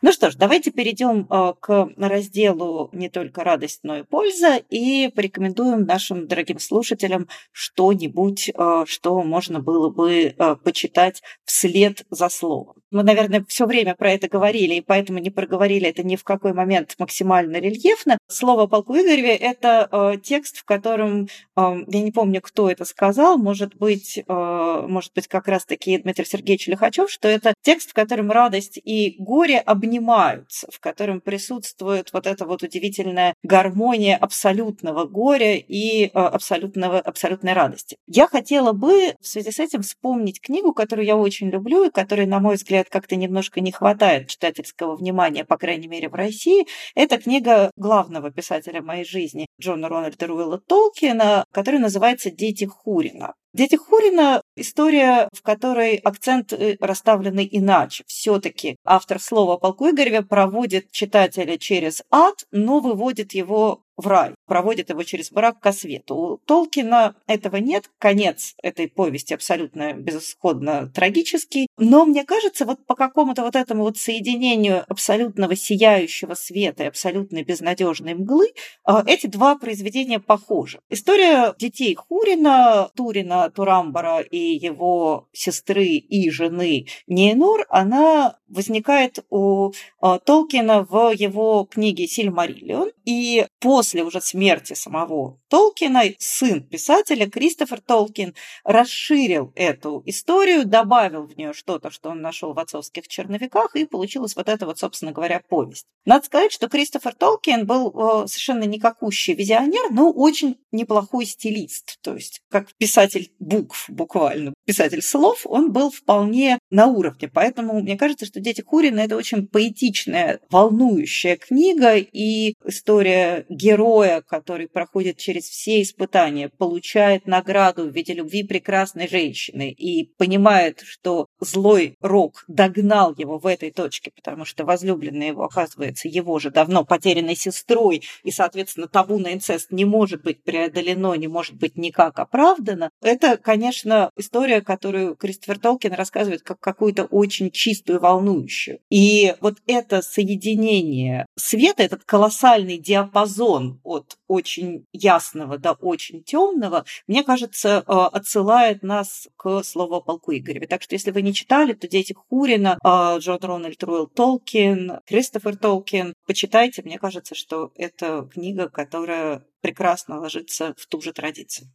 Ну 0.03 0.11
что 0.13 0.29
ж, 0.29 0.35
давайте 0.35 0.71
перейдем 0.71 1.27
э, 1.29 1.53
к 1.59 1.89
разделу 1.97 2.89
не 2.93 3.09
только 3.09 3.43
радость, 3.43 3.81
но 3.83 3.97
и 3.97 4.03
польза 4.03 4.57
и 4.69 5.09
порекомендуем 5.13 5.85
нашим 5.85 6.27
дорогим 6.27 6.59
слушателям 6.59 7.27
что-нибудь, 7.51 8.51
что 8.85 9.23
можно 9.23 9.59
было 9.59 9.89
бы 9.89 10.35
почитать 10.63 11.21
вслед 11.45 12.05
за 12.09 12.29
словом. 12.29 12.75
Мы, 12.91 13.03
наверное, 13.03 13.43
все 13.47 13.65
время 13.65 13.95
про 13.95 14.11
это 14.11 14.27
говорили, 14.27 14.75
и 14.75 14.81
поэтому 14.81 15.19
не 15.19 15.29
проговорили 15.29 15.89
это 15.89 16.03
ни 16.03 16.15
в 16.15 16.23
какой 16.23 16.53
момент 16.53 16.95
максимально 16.99 17.57
рельефно. 17.57 18.17
Слово 18.27 18.67
полку 18.67 18.95
Игореве– 18.95 19.35
это 19.37 20.19
текст, 20.23 20.57
в 20.57 20.63
котором, 20.65 21.27
я 21.55 22.01
не 22.01 22.11
помню, 22.11 22.41
кто 22.41 22.69
это 22.69 22.85
сказал, 22.85 23.37
может 23.37 23.75
быть, 23.75 24.23
может 24.27 25.13
быть, 25.13 25.27
как 25.27 25.47
раз-таки 25.47 25.97
Дмитрий 25.97 26.25
Сергеевич 26.25 26.67
Лихачев, 26.67 27.09
что 27.09 27.27
это 27.27 27.53
текст, 27.61 27.91
в 27.91 27.93
котором 27.93 28.31
радость 28.31 28.79
и 28.83 29.15
горе 29.19 29.59
обнимаются 29.59 30.67
в 30.71 30.79
котором 30.79 31.21
присутствует 31.21 32.13
вот 32.13 32.27
эта 32.27 32.45
вот 32.45 32.61
удивительная 32.63 33.33
гармония 33.43 34.15
абсолютного 34.15 35.05
горя 35.05 35.55
и 35.55 36.05
э, 36.05 36.09
абсолютного, 36.09 36.99
абсолютной 36.99 37.53
радости. 37.53 37.97
Я 38.05 38.27
хотела 38.27 38.73
бы 38.73 39.15
в 39.19 39.27
связи 39.27 39.51
с 39.51 39.59
этим 39.59 39.81
вспомнить 39.81 40.39
книгу, 40.39 40.73
которую 40.73 41.05
я 41.05 41.15
очень 41.15 41.49
люблю 41.49 41.85
и 41.85 41.89
которой, 41.89 42.25
на 42.27 42.39
мой 42.39 42.55
взгляд, 42.55 42.76
как-то 42.83 43.15
немножко 43.15 43.61
не 43.61 43.71
хватает 43.71 44.27
читательского 44.27 44.95
внимания, 44.95 45.45
по 45.45 45.57
крайней 45.57 45.87
мере, 45.87 46.09
в 46.09 46.15
России. 46.15 46.67
Это 46.95 47.17
книга 47.17 47.71
главного 47.75 48.31
писателя 48.31 48.81
моей 48.81 49.05
жизни 49.05 49.47
Джона 49.59 49.89
Рональда 49.89 50.27
Руэлла 50.27 50.59
Толкина, 50.59 51.45
которая 51.51 51.81
называется 51.81 52.31
«Дети 52.31 52.65
Хурина». 52.65 53.33
Дети 53.53 53.75
Хурина– 53.75 54.41
история, 54.55 55.29
в 55.33 55.41
которой 55.41 55.95
акцент 55.95 56.53
э, 56.53 56.77
расставлены 56.79 57.47
иначе. 57.49 58.03
Все-таки 58.05 58.75
автор 58.85 59.19
слова 59.19 59.53
о 59.53 59.57
полку 59.57 59.89
Игореве 59.89 60.21
проводит 60.21 60.91
читателя 60.91 61.57
через 61.57 62.03
ад, 62.11 62.35
но 62.51 62.79
выводит 62.79 63.33
его 63.33 63.81
в 63.95 64.05
рай, 64.05 64.35
проводит 64.47 64.89
его 64.89 65.03
через 65.03 65.31
брак 65.31 65.59
ко 65.59 65.71
свету. 65.71 66.15
У 66.15 66.37
Толкина 66.37 67.15
этого 67.27 67.57
нет, 67.57 67.91
конец 67.99 68.55
этой 68.63 68.87
повести 68.87 69.33
абсолютно 69.33 69.93
безысходно 69.93 70.91
трагический, 70.93 71.67
но 71.77 72.05
мне 72.05 72.23
кажется, 72.23 72.65
вот 72.65 72.85
по 72.85 72.95
какому-то 72.95 73.43
вот 73.43 73.55
этому 73.55 73.83
вот 73.83 73.97
соединению 73.97 74.83
абсолютного 74.87 75.55
сияющего 75.55 76.33
света 76.33 76.83
и 76.83 76.87
абсолютной 76.87 77.43
безнадежной 77.43 78.15
мглы 78.15 78.47
а, 78.83 79.03
эти 79.05 79.27
два 79.27 79.55
произведения 79.55 80.19
похожи. 80.19 80.79
История 80.89 81.53
детей 81.59 81.95
Хурина, 81.95 82.89
Турина, 82.95 83.49
Турамбара 83.49 84.21
и 84.21 84.37
его 84.37 85.27
сестры 85.33 85.85
и 85.85 86.29
жены 86.29 86.87
Нейнор, 87.07 87.65
она 87.69 88.37
возникает 88.47 89.25
у 89.29 89.71
а, 89.99 90.19
Толкина 90.19 90.83
в 90.83 91.11
его 91.13 91.67
книге 91.69 92.07
«Сильмариллион», 92.07 92.91
и 93.05 93.45
после 93.59 94.03
уже 94.03 94.21
смерти 94.21 94.36
самого 94.75 95.39
Толкина. 95.49 96.03
Сын 96.19 96.63
писателя 96.63 97.29
Кристофер 97.29 97.81
Толкин 97.81 98.33
расширил 98.63 99.51
эту 99.55 100.03
историю, 100.05 100.65
добавил 100.65 101.23
в 101.23 101.37
нее 101.37 101.53
что-то, 101.53 101.89
что 101.91 102.09
он 102.09 102.21
нашел 102.21 102.53
в 102.53 102.59
отцовских 102.59 103.07
черновиках, 103.07 103.75
и 103.75 103.85
получилась 103.85 104.35
вот 104.35 104.49
эта 104.49 104.65
вот, 104.65 104.79
собственно 104.79 105.11
говоря, 105.11 105.41
повесть. 105.47 105.85
Надо 106.05 106.25
сказать, 106.25 106.51
что 106.51 106.69
Кристофер 106.69 107.13
Толкин 107.13 107.65
был 107.65 107.89
э, 107.89 108.27
совершенно 108.27 108.63
никакущий 108.63 109.33
визионер, 109.33 109.91
но 109.91 110.11
очень 110.11 110.57
неплохой 110.71 111.25
стилист, 111.25 111.99
то 112.01 112.13
есть 112.13 112.41
как 112.49 112.73
писатель 112.77 113.31
букв 113.39 113.89
буквально, 113.89 114.53
писатель 114.65 115.01
слов, 115.01 115.41
он 115.45 115.71
был 115.71 115.91
вполне 115.91 116.59
на 116.69 116.87
уровне, 116.87 117.27
поэтому 117.27 117.81
мне 117.81 117.97
кажется, 117.97 118.25
что 118.25 118.39
«Дети 118.39 118.61
Курина»— 118.61 118.99
это 119.01 119.17
очень 119.17 119.47
поэтичная, 119.47 120.39
волнующая 120.49 121.35
книга, 121.35 121.95
и 121.97 122.55
история 122.65 123.45
героя, 123.49 124.21
который 124.27 124.67
проходит 124.67 125.17
через 125.17 125.45
все 125.45 125.81
испытания, 125.81 126.49
получает 126.49 127.25
награду 127.27 127.85
в 127.85 127.93
виде 127.93 128.13
любви 128.13 128.43
прекрасной 128.43 129.07
женщины 129.07 129.71
и 129.71 130.05
понимает, 130.17 130.81
что 130.85 131.27
злой 131.39 131.95
Рок 132.01 132.43
догнал 132.47 133.13
его 133.17 133.39
в 133.39 133.45
этой 133.45 133.71
точке, 133.71 134.11
потому 134.15 134.45
что 134.45 134.65
возлюбленная 134.65 135.27
его 135.27 135.43
оказывается 135.43 136.07
его 136.07 136.39
же 136.39 136.51
давно 136.51 136.83
потерянной 136.83 137.35
сестрой, 137.35 138.03
и, 138.23 138.31
соответственно, 138.31 138.87
табу 138.87 139.19
на 139.19 139.33
инцест 139.33 139.71
не 139.71 139.85
может 139.85 140.23
быть 140.23 140.43
преодолено, 140.43 141.13
не 141.15 141.27
может 141.27 141.55
быть 141.55 141.77
никак 141.77 142.19
оправдано. 142.19 142.89
Это, 143.01 143.37
конечно, 143.37 144.11
история, 144.17 144.61
которую 144.61 145.15
Кристофер 145.15 145.59
Толкин 145.59 145.93
рассказывает 145.93 146.41
как 146.41 146.59
какую-то 146.59 147.05
очень 147.05 147.51
чистую, 147.51 147.99
волнующую. 147.99 148.79
И 148.89 149.35
вот 149.39 149.57
это 149.67 150.01
соединение 150.01 151.26
света, 151.37 151.83
этот 151.83 152.03
колоссальный 152.03 152.77
диапазон 152.77 153.79
от 153.83 154.17
очень 154.27 154.85
ясного 154.91 155.57
до 155.57 155.73
очень 155.73 156.23
темного, 156.23 156.85
мне 157.07 157.23
кажется, 157.23 157.83
э, 157.87 157.91
отсылает 157.91 158.83
нас 158.83 159.29
к 159.37 159.63
слову 159.63 160.01
полку 160.01 160.33
Игореве. 160.33 160.67
Так 160.67 160.81
что, 160.81 160.95
если 160.95 161.11
вы 161.11 161.21
не 161.21 161.33
читали, 161.33 161.73
то 161.73 161.87
«Дети 161.87 162.13
Хурина», 162.13 162.77
э, 162.83 163.19
Джон 163.19 163.39
Рональд 163.41 163.81
Руэлл 163.83 164.07
Толкин, 164.07 164.99
Кристофер 165.05 165.55
Толкин, 165.55 166.13
почитайте. 166.25 166.81
Мне 166.81 166.99
кажется, 166.99 167.35
что 167.35 167.71
это 167.75 168.27
книга, 168.33 168.69
которая 168.69 169.45
прекрасно 169.61 170.19
ложится 170.19 170.73
в 170.77 170.87
ту 170.87 171.01
же 171.01 171.13
традицию. 171.13 171.69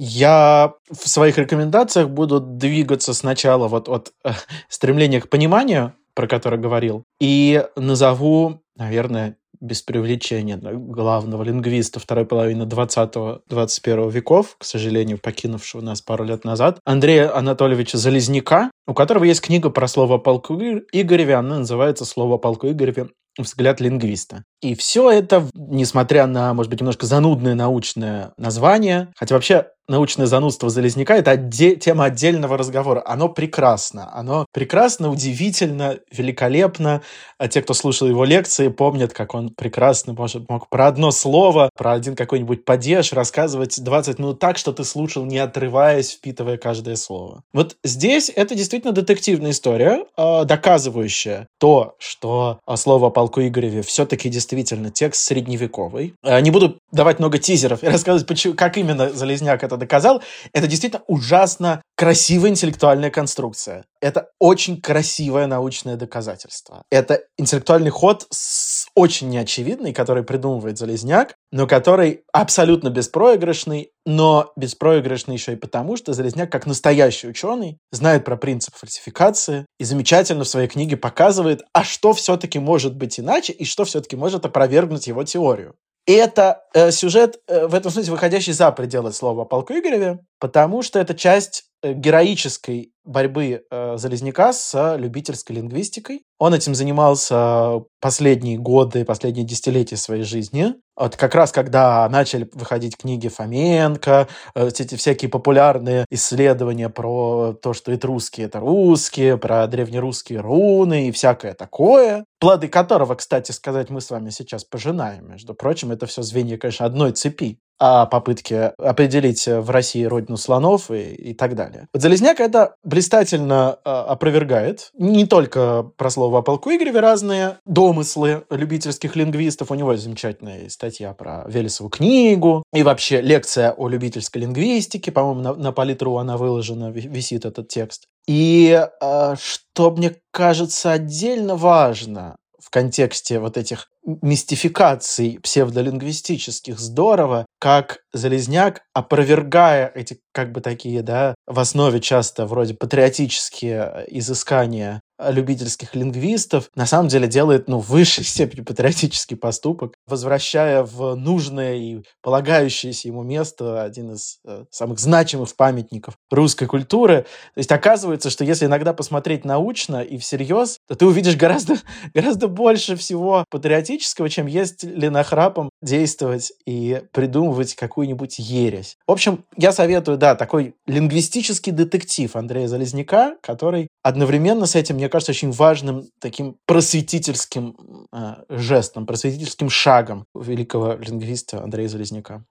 Я 0.00 0.74
в 0.88 1.08
своих 1.08 1.38
рекомендациях 1.38 2.08
буду 2.08 2.38
двигаться 2.38 3.12
сначала 3.12 3.66
вот 3.66 3.88
от 3.88 4.12
э, 4.24 4.30
стремления 4.68 5.20
к 5.20 5.28
пониманию, 5.28 5.92
про 6.14 6.28
которое 6.28 6.56
говорил, 6.56 7.02
и 7.20 7.66
назову, 7.74 8.62
наверное, 8.76 9.36
без 9.60 9.82
привлечения 9.82 10.56
главного 10.56 11.42
лингвиста 11.42 11.98
второй 11.98 12.26
половины 12.26 12.62
20-21 12.62 14.10
веков, 14.10 14.54
к 14.56 14.64
сожалению, 14.64 15.18
покинувшего 15.18 15.80
нас 15.80 16.00
пару 16.00 16.22
лет 16.22 16.44
назад, 16.44 16.78
Андрея 16.84 17.36
Анатольевича 17.36 17.98
Залезняка, 17.98 18.70
у 18.88 18.94
которого 18.94 19.24
есть 19.24 19.42
книга 19.42 19.70
про 19.70 19.86
слово 19.86 20.18
полку 20.18 20.54
Игореве, 20.54 21.34
она 21.34 21.58
называется 21.58 22.04
«Слово 22.04 22.38
полку 22.38 22.68
Игореве. 22.68 23.10
Взгляд 23.38 23.80
лингвиста». 23.80 24.44
И 24.62 24.74
все 24.74 25.10
это, 25.10 25.46
несмотря 25.54 26.26
на, 26.26 26.52
может 26.54 26.70
быть, 26.70 26.80
немножко 26.80 27.06
занудное 27.06 27.54
научное 27.54 28.32
название, 28.38 29.12
хотя 29.14 29.36
вообще 29.36 29.66
научное 29.88 30.26
занудство 30.26 30.68
Залезняка— 30.68 31.16
это 31.16 31.32
отде- 31.32 31.76
тема 31.76 32.04
отдельного 32.04 32.58
разговора. 32.58 33.02
Оно 33.06 33.28
прекрасно. 33.28 34.10
Оно 34.12 34.46
прекрасно, 34.52 35.10
удивительно, 35.10 35.98
великолепно. 36.12 37.02
А 37.38 37.48
те, 37.48 37.62
кто 37.62 37.74
слушал 37.74 38.08
его 38.08 38.24
лекции, 38.24 38.68
помнят, 38.68 39.12
как 39.12 39.34
он 39.34 39.50
прекрасно 39.50 40.12
может, 40.12 40.48
мог 40.48 40.68
про 40.68 40.88
одно 40.88 41.10
слово, 41.10 41.70
про 41.76 41.92
один 41.92 42.16
какой-нибудь 42.16 42.64
падеж 42.64 43.12
рассказывать 43.12 43.82
20 43.82 44.18
минут 44.18 44.38
так, 44.38 44.58
что 44.58 44.72
ты 44.72 44.84
слушал, 44.84 45.24
не 45.24 45.38
отрываясь, 45.38 46.12
впитывая 46.12 46.58
каждое 46.58 46.96
слово. 46.96 47.42
Вот 47.52 47.76
здесь 47.82 48.30
это 48.34 48.54
действительно 48.54 48.77
детективная 48.82 49.50
история, 49.50 50.04
э, 50.16 50.44
доказывающая 50.44 51.46
то, 51.58 51.96
что 51.98 52.60
слово 52.76 53.08
о 53.08 53.10
полку 53.10 53.40
Игореве 53.40 53.82
все-таки 53.82 54.28
действительно 54.28 54.90
текст 54.90 55.22
средневековый. 55.24 56.14
Э, 56.22 56.40
не 56.40 56.50
буду 56.50 56.78
давать 56.92 57.18
много 57.18 57.38
тизеров 57.38 57.82
и 57.82 57.86
рассказывать, 57.88 58.26
почему, 58.26 58.54
как 58.54 58.76
именно 58.76 59.10
Залезняк 59.10 59.62
это 59.64 59.76
доказал. 59.76 60.22
Это 60.52 60.66
действительно 60.66 61.02
ужасно 61.06 61.82
красивая 61.96 62.50
интеллектуальная 62.50 63.10
конструкция. 63.10 63.84
Это 64.00 64.28
очень 64.38 64.80
красивое 64.80 65.46
научное 65.46 65.96
доказательство. 65.96 66.82
Это 66.90 67.22
интеллектуальный 67.36 67.90
ход 67.90 68.26
с 68.30 68.67
очень 68.98 69.28
неочевидный, 69.28 69.92
который 69.92 70.24
придумывает 70.24 70.76
Залезняк, 70.76 71.36
но 71.52 71.68
который 71.68 72.24
абсолютно 72.32 72.90
беспроигрышный, 72.90 73.92
но 74.04 74.50
беспроигрышный 74.56 75.36
еще 75.36 75.52
и 75.52 75.56
потому, 75.56 75.96
что 75.96 76.12
Залезняк, 76.14 76.50
как 76.50 76.66
настоящий 76.66 77.28
ученый, 77.28 77.78
знает 77.92 78.24
про 78.24 78.36
принцип 78.36 78.74
фальсификации 78.74 79.66
и 79.78 79.84
замечательно 79.84 80.42
в 80.42 80.48
своей 80.48 80.66
книге 80.66 80.96
показывает, 80.96 81.62
а 81.72 81.84
что 81.84 82.12
все-таки 82.12 82.58
может 82.58 82.96
быть 82.96 83.20
иначе 83.20 83.52
и 83.52 83.64
что 83.64 83.84
все-таки 83.84 84.16
может 84.16 84.44
опровергнуть 84.44 85.06
его 85.06 85.22
теорию. 85.22 85.76
И 86.08 86.12
это 86.12 86.62
э, 86.74 86.90
сюжет, 86.90 87.38
э, 87.46 87.68
в 87.68 87.74
этом 87.74 87.92
смысле, 87.92 88.12
выходящий 88.12 88.52
за 88.52 88.72
пределы 88.72 89.12
слова 89.12 89.42
о 89.42 89.44
полку 89.44 89.74
Игореве, 89.74 90.18
потому 90.38 90.82
что 90.82 90.98
это 90.98 91.14
часть 91.14 91.64
э, 91.82 91.92
героической 91.92 92.92
борьбы 93.04 93.62
э, 93.70 93.96
Залезняка 93.96 94.52
с 94.52 94.96
любительской 94.96 95.56
лингвистикой. 95.56 96.22
Он 96.38 96.54
этим 96.54 96.74
занимался 96.74 97.80
последние 98.00 98.58
годы, 98.58 99.04
последние 99.04 99.44
десятилетия 99.44 99.96
своей 99.96 100.22
жизни. 100.22 100.74
Вот 100.96 101.16
как 101.16 101.34
раз 101.34 101.52
когда 101.52 102.08
начали 102.08 102.48
выходить 102.52 102.96
книги 102.96 103.28
Фоменко, 103.28 104.28
э, 104.54 104.68
эти 104.68 104.94
всякие 104.96 105.30
популярные 105.30 106.04
исследования 106.10 106.88
про 106.88 107.54
то, 107.54 107.72
что 107.72 107.94
этруски— 107.94 108.40
это 108.42 108.60
русские, 108.60 109.38
про 109.38 109.66
древнерусские 109.66 110.40
руны 110.40 111.08
и 111.08 111.12
всякое 111.12 111.54
такое, 111.54 112.24
плоды 112.40 112.68
которого, 112.68 113.14
кстати 113.14 113.52
сказать, 113.52 113.90
мы 113.90 114.00
с 114.00 114.10
вами 114.10 114.30
сейчас 114.30 114.64
пожинаем. 114.64 115.30
Между 115.30 115.54
прочим, 115.54 115.92
это 115.92 116.06
все 116.06 116.22
звенья, 116.22 116.58
конечно, 116.58 116.84
одной 116.86 117.12
цепи 117.12 117.58
о 117.78 118.06
попытке 118.06 118.72
определить 118.78 119.46
в 119.46 119.70
России 119.70 120.04
родину 120.04 120.36
слонов 120.36 120.90
и, 120.90 121.14
и 121.14 121.34
так 121.34 121.54
далее. 121.54 121.88
Вот 121.92 122.02
Залезняк 122.02 122.40
это 122.40 122.74
блистательно 122.82 123.78
э, 123.84 123.88
опровергает 123.88 124.90
не 124.98 125.26
только 125.26 125.90
про 125.96 126.10
слово 126.10 126.38
о 126.38 126.42
полку 126.42 126.70
Игореве 126.70 127.00
разные 127.00 127.58
домыслы 127.64 128.44
любительских 128.50 129.16
лингвистов. 129.16 129.70
У 129.70 129.74
него 129.74 129.96
замечательная 129.96 130.68
статья 130.68 131.12
про 131.14 131.44
Велесову 131.46 131.90
книгу 131.90 132.62
и 132.72 132.82
вообще 132.82 133.20
лекция 133.20 133.72
о 133.72 133.88
любительской 133.88 134.42
лингвистике. 134.42 135.12
По-моему, 135.12 135.40
на, 135.40 135.54
на 135.54 135.72
Политру 135.72 136.16
она 136.16 136.36
выложена, 136.36 136.90
висит 136.90 137.44
этот 137.44 137.68
текст. 137.68 138.06
И 138.26 138.86
э, 139.00 139.34
что 139.40 139.90
мне 139.90 140.16
кажется 140.32 140.92
отдельно 140.92 141.56
важно 141.56 142.36
в 142.58 142.70
контексте 142.70 143.38
вот 143.38 143.56
этих 143.56 143.88
мистификаций 144.22 145.38
псевдолингвистических 145.42 146.78
здорово, 146.78 147.46
как 147.60 147.98
Залезняк, 148.12 148.82
опровергая 148.94 149.90
эти 149.94 150.20
как 150.32 150.52
бы 150.52 150.60
такие, 150.60 151.02
да, 151.02 151.34
в 151.46 151.60
основе 151.60 152.00
часто 152.00 152.46
вроде 152.46 152.74
патриотические 152.74 154.04
изыскания 154.08 155.00
любительских 155.18 155.94
лингвистов, 155.94 156.70
на 156.74 156.86
самом 156.86 157.08
деле 157.08 157.26
делает, 157.26 157.68
ну, 157.68 157.80
в 157.80 157.88
высшей 157.88 158.24
степени 158.24 158.62
патриотический 158.62 159.36
поступок, 159.36 159.94
возвращая 160.06 160.82
в 160.82 161.14
нужное 161.14 161.76
и 161.76 162.02
полагающееся 162.22 163.08
ему 163.08 163.22
место 163.22 163.82
один 163.82 164.12
из 164.12 164.38
э, 164.44 164.64
самых 164.70 164.98
значимых 164.98 165.54
памятников 165.56 166.14
русской 166.30 166.66
культуры. 166.66 167.26
То 167.54 167.58
есть 167.58 167.72
оказывается, 167.72 168.30
что 168.30 168.44
если 168.44 168.66
иногда 168.66 168.92
посмотреть 168.92 169.44
научно 169.44 170.02
и 170.02 170.18
всерьез, 170.18 170.78
то 170.86 170.94
ты 170.94 171.06
увидишь 171.06 171.36
гораздо, 171.36 171.76
гораздо 172.14 172.48
больше 172.48 172.96
всего 172.96 173.44
патриотического, 173.50 174.28
чем 174.28 174.46
есть 174.46 174.84
ли 174.84 175.08
нахрапом 175.08 175.70
действовать 175.82 176.52
и 176.66 177.02
придумывать 177.12 177.74
какую-нибудь 177.74 178.38
ересь. 178.38 178.96
В 179.06 179.12
общем, 179.12 179.44
я 179.56 179.72
советую, 179.72 180.18
да, 180.18 180.34
такой 180.34 180.74
лингвистический 180.86 181.72
детектив 181.72 182.34
Андрея 182.36 182.68
Залезняка, 182.68 183.36
который 183.42 183.88
одновременно 184.02 184.66
с 184.66 184.74
этим, 184.74 184.96
мне 184.96 185.07
кажется, 185.08 185.32
очень 185.32 185.50
важным 185.50 186.08
таким 186.20 186.56
просветительским 186.66 188.08
э, 188.12 188.34
жестом, 188.48 189.06
просветительским 189.06 189.70
шагом 189.70 190.24
великого 190.34 190.94
лингвиста 190.94 191.62
Андрея 191.62 191.88
Залезняка. 191.88 192.44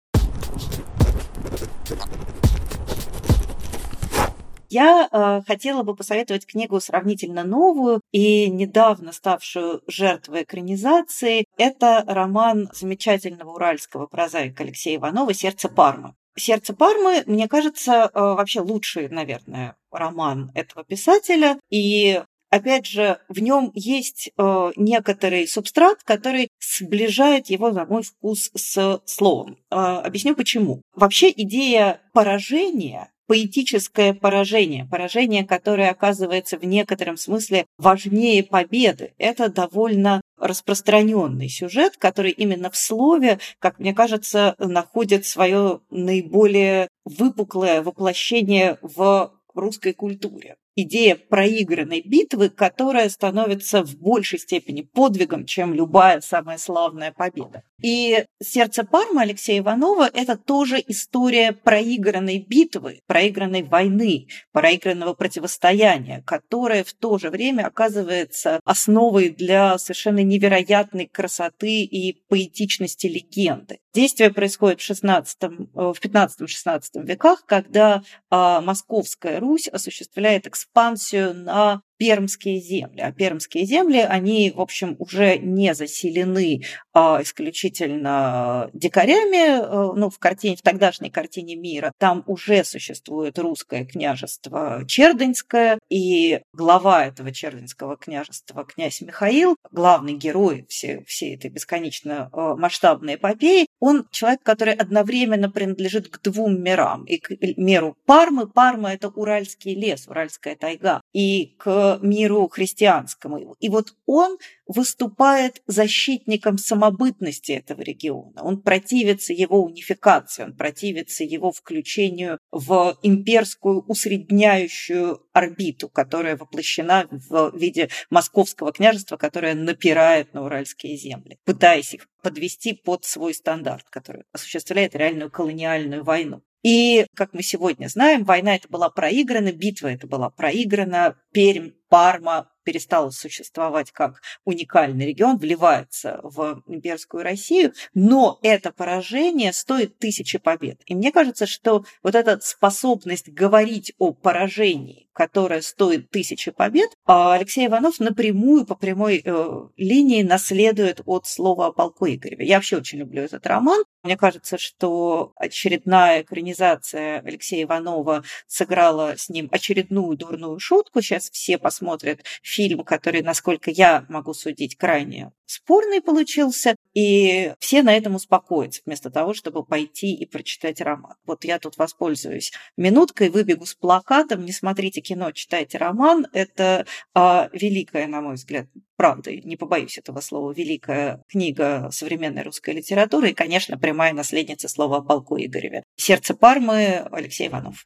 Я 4.69 5.07
э, 5.09 5.41
хотела 5.47 5.83
бы 5.83 5.95
посоветовать 5.95 6.45
книгу 6.45 6.79
сравнительно 6.79 7.43
новую 7.43 8.01
и 8.11 8.49
недавно 8.49 9.13
ставшую 9.13 9.81
жертвой 9.87 10.43
экранизации. 10.43 11.45
Это 11.57 12.03
роман 12.05 12.69
замечательного 12.73 13.51
уральского 13.51 14.07
прозаика 14.07 14.63
Алексея 14.63 14.97
Иванова 14.97 15.33
«Сердце 15.33 15.69
Пармы». 15.69 16.15
«Сердце 16.35 16.73
Пармы», 16.73 17.23
мне 17.25 17.47
кажется, 17.47 18.11
э, 18.13 18.19
вообще 18.19 18.59
лучший, 18.59 19.07
наверное, 19.07 19.75
роман 19.89 20.51
этого 20.53 20.83
писателя. 20.83 21.57
И 21.69 22.21
опять 22.49 22.85
же, 22.85 23.19
в 23.29 23.39
нем 23.39 23.71
есть 23.73 24.31
э, 24.37 24.71
некоторый 24.75 25.47
субстрат, 25.47 26.03
который 26.03 26.49
сближает 26.59 27.47
его, 27.47 27.71
на 27.71 27.85
мой 27.85 28.03
вкус, 28.03 28.51
с 28.53 29.01
словом. 29.05 29.57
Э, 29.69 30.01
объясню 30.03 30.35
почему. 30.35 30.81
Вообще 30.93 31.31
идея 31.35 32.01
поражения 32.13 33.11
поэтическое 33.27 34.13
поражение, 34.13 34.87
поражение, 34.89 35.45
которое 35.45 35.91
оказывается 35.91 36.57
в 36.57 36.63
некотором 36.63 37.17
смысле 37.17 37.65
важнее 37.77 38.43
победы. 38.43 39.13
Это 39.17 39.49
довольно 39.49 40.21
распространенный 40.37 41.49
сюжет, 41.49 41.97
который 41.97 42.31
именно 42.31 42.71
в 42.71 42.77
слове, 42.77 43.39
как 43.59 43.79
мне 43.79 43.93
кажется, 43.93 44.55
находит 44.57 45.25
свое 45.25 45.81
наиболее 45.89 46.87
выпуклое 47.05 47.81
воплощение 47.81 48.77
в 48.81 49.33
русской 49.53 49.93
культуре. 49.93 50.55
Идея 50.77 51.15
проигранной 51.15 52.01
битвы, 52.01 52.49
которая 52.49 53.09
становится 53.09 53.83
в 53.83 53.97
большей 53.97 54.39
степени 54.39 54.81
подвигом, 54.81 55.45
чем 55.45 55.73
любая 55.73 56.21
самая 56.21 56.57
славная 56.57 57.11
победа. 57.11 57.63
И 57.81 58.25
«Сердце 58.41 58.83
Пармы» 58.83 59.21
Алексея 59.21 59.59
Иванова– 59.59 60.09
это 60.13 60.37
тоже 60.37 60.83
история 60.87 61.51
проигранной 61.51 62.39
битвы, 62.39 63.01
проигранной 63.07 63.63
войны, 63.63 64.27
проигранного 64.51 65.13
противостояния, 65.13 66.23
которое 66.25 66.83
в 66.83 66.93
то 66.93 67.17
же 67.17 67.29
время 67.29 67.67
оказывается 67.67 68.59
основой 68.63 69.29
для 69.29 69.77
совершенно 69.79 70.23
невероятной 70.23 71.07
красоты 71.07 71.81
и 71.81 72.23
поэтичности 72.29 73.07
легенды. 73.07 73.79
Действие 73.97 74.29
происходит 74.29 74.79
в, 74.79 74.83
16, 74.83 75.37
э, 75.41 75.47
в 75.73 75.95
15-16 75.99 77.03
веках, 77.03 77.43
когда 77.47 78.03
а, 78.29 78.61
Московская 78.61 79.39
Русь 79.39 79.67
осуществляет 79.67 80.45
экспансию 80.45 81.33
на 81.33 81.81
пермские 81.97 82.59
земли. 82.61 83.01
А 83.01 83.11
пермские 83.11 83.65
земли, 83.65 83.99
они, 83.99 84.51
в 84.55 84.61
общем, 84.61 84.95
уже 84.99 85.37
не 85.37 85.73
заселены 85.73 86.63
а, 86.93 87.21
исключительно 87.21 88.69
дикарями, 88.73 89.59
а, 89.59 89.93
ну, 89.93 90.09
в 90.09 90.19
картине, 90.19 90.55
в 90.55 90.61
тогдашней 90.61 91.09
картине 91.09 91.55
мира. 91.55 91.91
Там 91.97 92.23
уже 92.27 92.63
существует 92.63 93.37
русское 93.39 93.85
княжество 93.85 94.83
Чердынское, 94.87 95.79
и 95.89 96.41
глава 96.53 97.05
этого 97.05 97.31
Чердынского 97.31 97.97
княжества, 97.97 98.65
князь 98.65 99.01
Михаил, 99.01 99.55
главный 99.71 100.13
герой 100.13 100.65
всей, 100.69 101.03
всей 101.05 101.35
этой 101.35 101.49
бесконечно 101.49 102.29
а, 102.31 102.55
масштабной 102.55 103.15
эпопеи, 103.15 103.66
он 103.79 104.07
человек, 104.11 104.41
который 104.43 104.73
одновременно 104.73 105.49
принадлежит 105.49 106.09
к 106.09 106.21
двум 106.21 106.61
мирам. 106.61 107.05
И 107.05 107.17
к 107.17 107.31
миру 107.57 107.97
Пармы. 108.05 108.47
Парма– 108.47 108.93
это 108.93 109.09
Уральский 109.09 109.75
лес, 109.75 110.07
Уральская 110.07 110.55
тайга. 110.55 111.01
И 111.13 111.55
к 111.57 111.99
миру 112.01 112.47
христианскому. 112.47 113.55
И 113.59 113.69
вот 113.69 113.93
он 114.05 114.37
выступает 114.67 115.61
защитником 115.67 116.57
самобытности 116.57 117.53
этого 117.53 117.81
региона. 117.81 118.41
Он 118.43 118.61
противится 118.61 119.33
его 119.33 119.63
унификации, 119.63 120.43
он 120.43 120.55
противится 120.55 121.23
его 121.23 121.51
включению 121.51 122.39
в 122.51 122.97
имперскую 123.01 123.81
усредняющую 123.81 125.21
орбиту, 125.33 125.89
которая 125.89 126.37
воплощена 126.37 127.07
в 127.11 127.51
виде 127.55 127.89
московского 128.09 128.71
княжества, 128.71 129.17
которое 129.17 129.55
напирает 129.55 130.33
на 130.33 130.43
уральские 130.43 130.97
земли, 130.97 131.39
пытаясь 131.45 131.93
их 131.93 132.07
подвести 132.21 132.73
под 132.73 133.05
свой 133.05 133.33
стандарт, 133.33 133.85
который 133.89 134.23
осуществляет 134.33 134.95
реальную 134.95 135.31
колониальную 135.31 136.03
войну. 136.03 136.41
И, 136.63 137.05
как 137.15 137.33
мы 137.33 137.43
сегодня 137.43 137.87
знаем, 137.87 138.25
война 138.25 138.55
это 138.55 138.67
была 138.67 138.89
проиграна, 138.89 139.53
битва 139.53 139.87
это 139.87 140.07
была 140.07 140.29
проиграна, 140.29 141.15
Пермь, 141.31 141.71
Парма 141.89 142.49
перестала 142.67 143.11
существовать 143.11 143.91
как 143.93 144.21
уникальный 144.43 145.07
регион, 145.07 145.37
вливается 145.37 146.19
в 146.21 146.61
имперскую 146.67 147.23
Россию, 147.23 147.71
но 147.93 148.39
это 148.41 148.73
поражение 148.73 149.53
стоит 149.53 149.97
тысячи 149.99 150.37
побед. 150.37 150.81
И 150.85 150.93
мне 150.93 151.13
кажется, 151.13 151.45
что 151.45 151.85
вот 152.03 152.13
эта 152.13 152.41
способность 152.41 153.29
говорить 153.29 153.93
о 153.99 154.11
поражении, 154.11 155.07
которое 155.13 155.61
стоит 155.61 156.09
тысячи 156.11 156.51
побед, 156.51 156.89
а 157.05 157.33
Алексей 157.35 157.67
Иванов 157.67 158.01
напрямую 158.01 158.65
по 158.65 158.75
прямой 158.75 159.21
э, 159.23 159.59
линии 159.77 160.21
наследует 160.21 161.01
от 161.05 161.25
слова 161.25 161.67
о 161.67 161.71
полку 161.71 162.05
Игореве. 162.05 162.45
Я 162.45 162.57
вообще 162.57 162.77
очень 162.77 162.99
люблю 162.99 163.23
этот 163.23 163.47
роман. 163.47 163.85
Мне 164.03 164.15
кажется, 164.15 164.57
что 164.57 165.31
очередная 165.37 166.21
экранизация 166.21 167.21
Алексея 167.21 167.63
Иванова 167.63 168.23
сыграла 168.45 169.15
с 169.17 169.29
ним 169.29 169.47
очередную 169.51 170.17
дурную 170.17 170.59
шутку. 170.59 171.01
Сейчас 171.01 171.29
все 171.29 171.57
посмотрят 171.77 172.21
фильм, 172.41 172.83
который, 172.83 173.21
насколько 173.21 173.69
я 173.69 174.05
могу 174.09 174.33
судить, 174.33 174.75
крайне 174.77 175.31
спорный 175.45 176.01
получился, 176.01 176.75
и 176.93 177.53
все 177.59 177.83
на 177.83 177.95
этом 177.95 178.15
успокоятся, 178.15 178.81
вместо 178.85 179.09
того, 179.09 179.33
чтобы 179.33 179.63
пойти 179.63 180.13
и 180.13 180.25
прочитать 180.25 180.81
роман. 180.81 181.15
Вот 181.25 181.45
я 181.45 181.57
тут 181.59 181.77
воспользуюсь 181.77 182.51
минуткой, 182.75 183.29
выбегу 183.29 183.65
с 183.65 183.73
плакатом, 183.73 184.43
не 184.43 184.51
смотрите 184.51 185.01
кино, 185.01 185.31
читайте 185.31 185.77
роман. 185.77 186.27
Это 186.33 186.85
а, 187.13 187.49
великая, 187.53 188.07
на 188.07 188.21
мой 188.21 188.35
взгляд, 188.35 188.67
правда, 188.97 189.33
не 189.33 189.55
побоюсь 189.55 189.97
этого 189.97 190.19
слова, 190.19 190.51
великая 190.51 191.23
книга 191.29 191.89
современной 191.91 192.43
русской 192.43 192.73
литературы 192.73 193.29
и, 193.29 193.33
конечно, 193.33 193.77
прямая 193.77 194.13
наследница 194.13 194.67
слова 194.67 194.97
о 194.97 195.01
полку 195.01 195.37
Игореве. 195.37 195.83
«Сердце 195.95 196.33
Пармы» 196.33 197.07
Алексей 197.11 197.47
Иванов. 197.47 197.85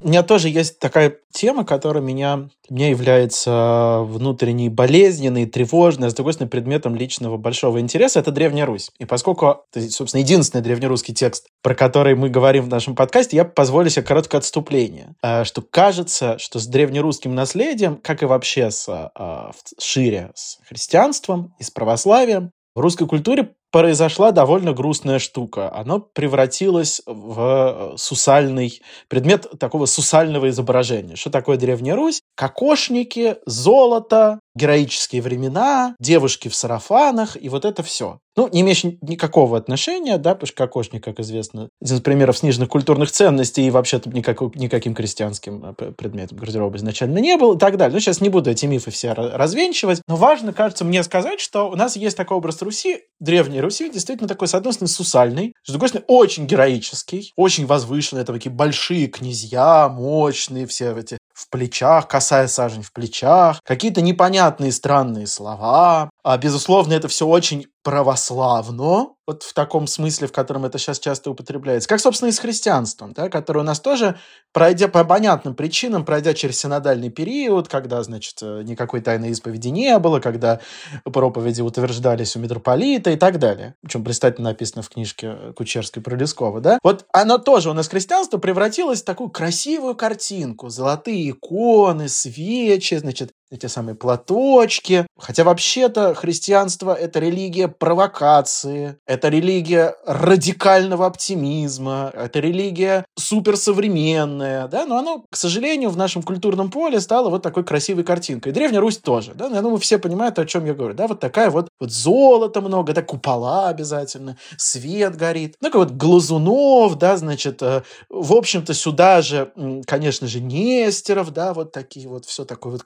У 0.00 0.08
меня 0.08 0.22
тоже 0.22 0.48
есть 0.48 0.78
такая 0.78 1.18
тема, 1.32 1.64
которая 1.64 2.02
меня, 2.02 2.48
меня 2.68 2.90
является 2.90 4.00
внутренней 4.02 4.68
болезненной, 4.68 5.46
тревожной, 5.46 6.08
а 6.08 6.10
с 6.10 6.14
другой 6.14 6.34
стороны, 6.34 6.50
предметом 6.50 6.94
личного 6.94 7.36
большого 7.36 7.80
интереса. 7.80 8.20
Это 8.20 8.30
Древняя 8.30 8.66
Русь. 8.66 8.90
И 8.98 9.04
поскольку 9.04 9.64
это, 9.72 9.90
собственно, 9.90 10.20
единственный 10.20 10.62
древнерусский 10.62 11.14
текст, 11.14 11.48
про 11.62 11.74
который 11.74 12.14
мы 12.14 12.28
говорим 12.28 12.64
в 12.64 12.68
нашем 12.68 12.94
подкасте, 12.94 13.36
я 13.36 13.44
позволю 13.44 13.90
себе 13.90 14.04
короткое 14.04 14.38
отступление. 14.38 15.14
А, 15.22 15.44
что 15.44 15.62
кажется, 15.62 16.38
что 16.38 16.58
с 16.58 16.66
древнерусским 16.66 17.34
наследием, 17.34 17.96
как 17.96 18.22
и 18.22 18.26
вообще 18.26 18.70
с, 18.70 18.86
а, 18.88 19.50
шире 19.80 20.30
с 20.34 20.58
христианством 20.68 21.54
и 21.58 21.64
с 21.64 21.70
православием, 21.70 22.52
в 22.74 22.80
русской 22.80 23.08
культуре 23.08 23.54
произошла 23.76 24.32
довольно 24.32 24.72
грустная 24.72 25.18
штука. 25.18 25.70
Оно 25.70 26.00
превратилось 26.00 27.02
в 27.04 27.92
э, 27.92 27.96
сусальный 27.98 28.80
предмет 29.08 29.46
такого 29.60 29.84
сусального 29.84 30.48
изображения. 30.48 31.14
Что 31.14 31.28
такое 31.28 31.58
Древняя 31.58 31.94
Русь? 31.94 32.22
Кокошники, 32.36 33.36
золото, 33.44 34.40
героические 34.56 35.22
времена, 35.22 35.94
девушки 36.00 36.48
в 36.48 36.54
сарафанах 36.54 37.36
и 37.40 37.48
вот 37.48 37.64
это 37.64 37.82
все. 37.82 38.18
Ну, 38.36 38.48
не 38.52 38.60
имеющий 38.60 38.98
никакого 39.00 39.56
отношения, 39.56 40.18
да, 40.18 40.34
потому 40.34 40.48
что 40.48 40.56
кокошник, 40.56 41.02
как 41.02 41.20
известно, 41.20 41.70
один 41.80 41.96
из 41.96 42.00
примеров 42.02 42.36
сниженных 42.36 42.68
культурных 42.68 43.10
ценностей 43.10 43.66
и 43.66 43.70
вообще-то 43.70 44.10
никак, 44.10 44.40
никаким 44.56 44.94
крестьянским 44.94 45.74
э, 45.78 45.92
предметом 45.92 46.36
гардероба 46.36 46.76
изначально 46.76 47.18
не 47.18 47.36
был 47.36 47.54
и 47.54 47.58
так 47.58 47.78
далее. 47.78 47.94
Ну, 47.94 48.00
сейчас 48.00 48.20
не 48.20 48.28
буду 48.28 48.50
эти 48.50 48.66
мифы 48.66 48.90
все 48.90 49.12
развенчивать, 49.14 50.02
но 50.06 50.16
важно, 50.16 50.52
кажется, 50.52 50.84
мне 50.84 51.02
сказать, 51.02 51.40
что 51.40 51.70
у 51.70 51.76
нас 51.76 51.96
есть 51.96 52.16
такой 52.16 52.36
образ 52.36 52.60
Руси, 52.60 53.04
древней 53.20 53.60
Руси, 53.60 53.90
действительно 53.90 54.28
такой, 54.28 54.48
с 54.48 54.54
одной 54.54 54.74
стороны, 54.74 54.88
сусальный, 54.88 55.54
с 55.64 55.70
другой 55.70 55.88
стороны, 55.88 56.04
очень 56.08 56.46
героический, 56.46 57.32
очень 57.36 57.64
возвышенный, 57.64 58.22
это 58.22 58.34
такие 58.34 58.52
большие 58.52 59.06
князья, 59.06 59.88
мощные, 59.88 60.66
все 60.66 60.94
эти 60.96 61.16
в 61.36 61.50
плечах, 61.50 62.08
касая 62.08 62.48
сажень 62.48 62.82
в 62.82 62.92
плечах, 62.92 63.60
какие-то 63.62 64.00
непонятные 64.00 64.72
странные 64.72 65.26
слова. 65.26 66.08
А, 66.26 66.38
безусловно, 66.38 66.92
это 66.92 67.06
все 67.06 67.24
очень 67.24 67.68
православно, 67.84 69.10
вот 69.28 69.44
в 69.44 69.54
таком 69.54 69.86
смысле, 69.86 70.26
в 70.26 70.32
котором 70.32 70.64
это 70.64 70.76
сейчас 70.76 70.98
часто 70.98 71.30
употребляется, 71.30 71.88
как, 71.88 72.00
собственно, 72.00 72.30
и 72.30 72.32
с 72.32 72.40
христианством, 72.40 73.12
да, 73.12 73.28
которое 73.28 73.60
у 73.60 73.62
нас 73.62 73.78
тоже, 73.78 74.18
пройдя 74.52 74.88
по 74.88 75.04
понятным 75.04 75.54
причинам, 75.54 76.04
пройдя 76.04 76.34
через 76.34 76.58
синодальный 76.58 77.10
период, 77.10 77.68
когда, 77.68 78.02
значит, 78.02 78.38
э, 78.42 78.62
никакой 78.64 79.02
тайной 79.02 79.30
исповеди 79.30 79.68
не 79.68 79.96
было, 80.00 80.18
когда 80.18 80.58
проповеди 81.04 81.60
утверждались 81.60 82.34
у 82.34 82.40
митрополита 82.40 83.10
и 83.10 83.16
так 83.16 83.38
далее, 83.38 83.76
причем 83.82 84.02
блистательно 84.02 84.50
написано 84.50 84.82
в 84.82 84.88
книжке 84.88 85.52
Кучерской 85.56 86.02
про 86.02 86.16
Лескова, 86.16 86.60
да, 86.60 86.80
вот 86.82 87.06
оно 87.12 87.38
тоже 87.38 87.70
у 87.70 87.72
нас 87.72 87.86
христианство 87.86 88.38
превратилось 88.38 89.02
в 89.02 89.04
такую 89.04 89.30
красивую 89.30 89.94
картинку, 89.94 90.70
золотые 90.70 91.30
иконы, 91.30 92.08
свечи, 92.08 92.96
значит, 92.96 93.30
эти 93.50 93.66
самые 93.66 93.94
платочки. 93.94 95.06
Хотя 95.18 95.44
вообще-то 95.44 96.14
христианство– 96.14 96.94
это 96.94 97.20
религия 97.20 97.68
провокации, 97.68 98.98
это 99.06 99.28
религия 99.28 99.94
радикального 100.06 101.06
оптимизма, 101.06 102.10
это 102.14 102.40
религия 102.40 103.04
суперсовременная, 103.18 104.68
да, 104.68 104.84
но 104.84 104.98
оно, 104.98 105.24
к 105.30 105.36
сожалению, 105.36 105.90
в 105.90 105.96
нашем 105.96 106.22
культурном 106.22 106.70
поле 106.70 107.00
стало 107.00 107.30
вот 107.30 107.42
такой 107.42 107.64
красивой 107.64 108.04
картинкой. 108.04 108.52
Древняя 108.52 108.80
Русь 108.80 108.98
тоже, 108.98 109.32
да, 109.34 109.46
я 109.46 109.62
думаю, 109.62 109.78
все 109.78 109.98
понимают, 109.98 110.38
о 110.38 110.44
чем 110.44 110.66
я 110.66 110.74
говорю, 110.74 110.94
да, 110.94 111.06
вот 111.06 111.20
такая 111.20 111.50
вот, 111.50 111.68
вот 111.80 111.90
золото 111.90 112.60
много, 112.60 112.92
да, 112.92 113.02
купола 113.02 113.68
обязательно, 113.68 114.36
свет 114.56 115.16
горит, 115.16 115.56
ну, 115.60 115.70
вот 115.72 115.92
глазунов, 115.92 116.98
да, 116.98 117.16
значит, 117.16 117.62
э, 117.62 117.82
в 118.10 118.32
общем-то, 118.34 118.74
сюда 118.74 119.22
же, 119.22 119.52
конечно 119.86 120.26
же, 120.26 120.40
Нестеров, 120.40 121.32
да, 121.32 121.54
вот 121.54 121.72
такие 121.72 122.08
вот, 122.08 122.24
все 122.26 122.44
такое 122.44 122.72
вот 122.72 122.82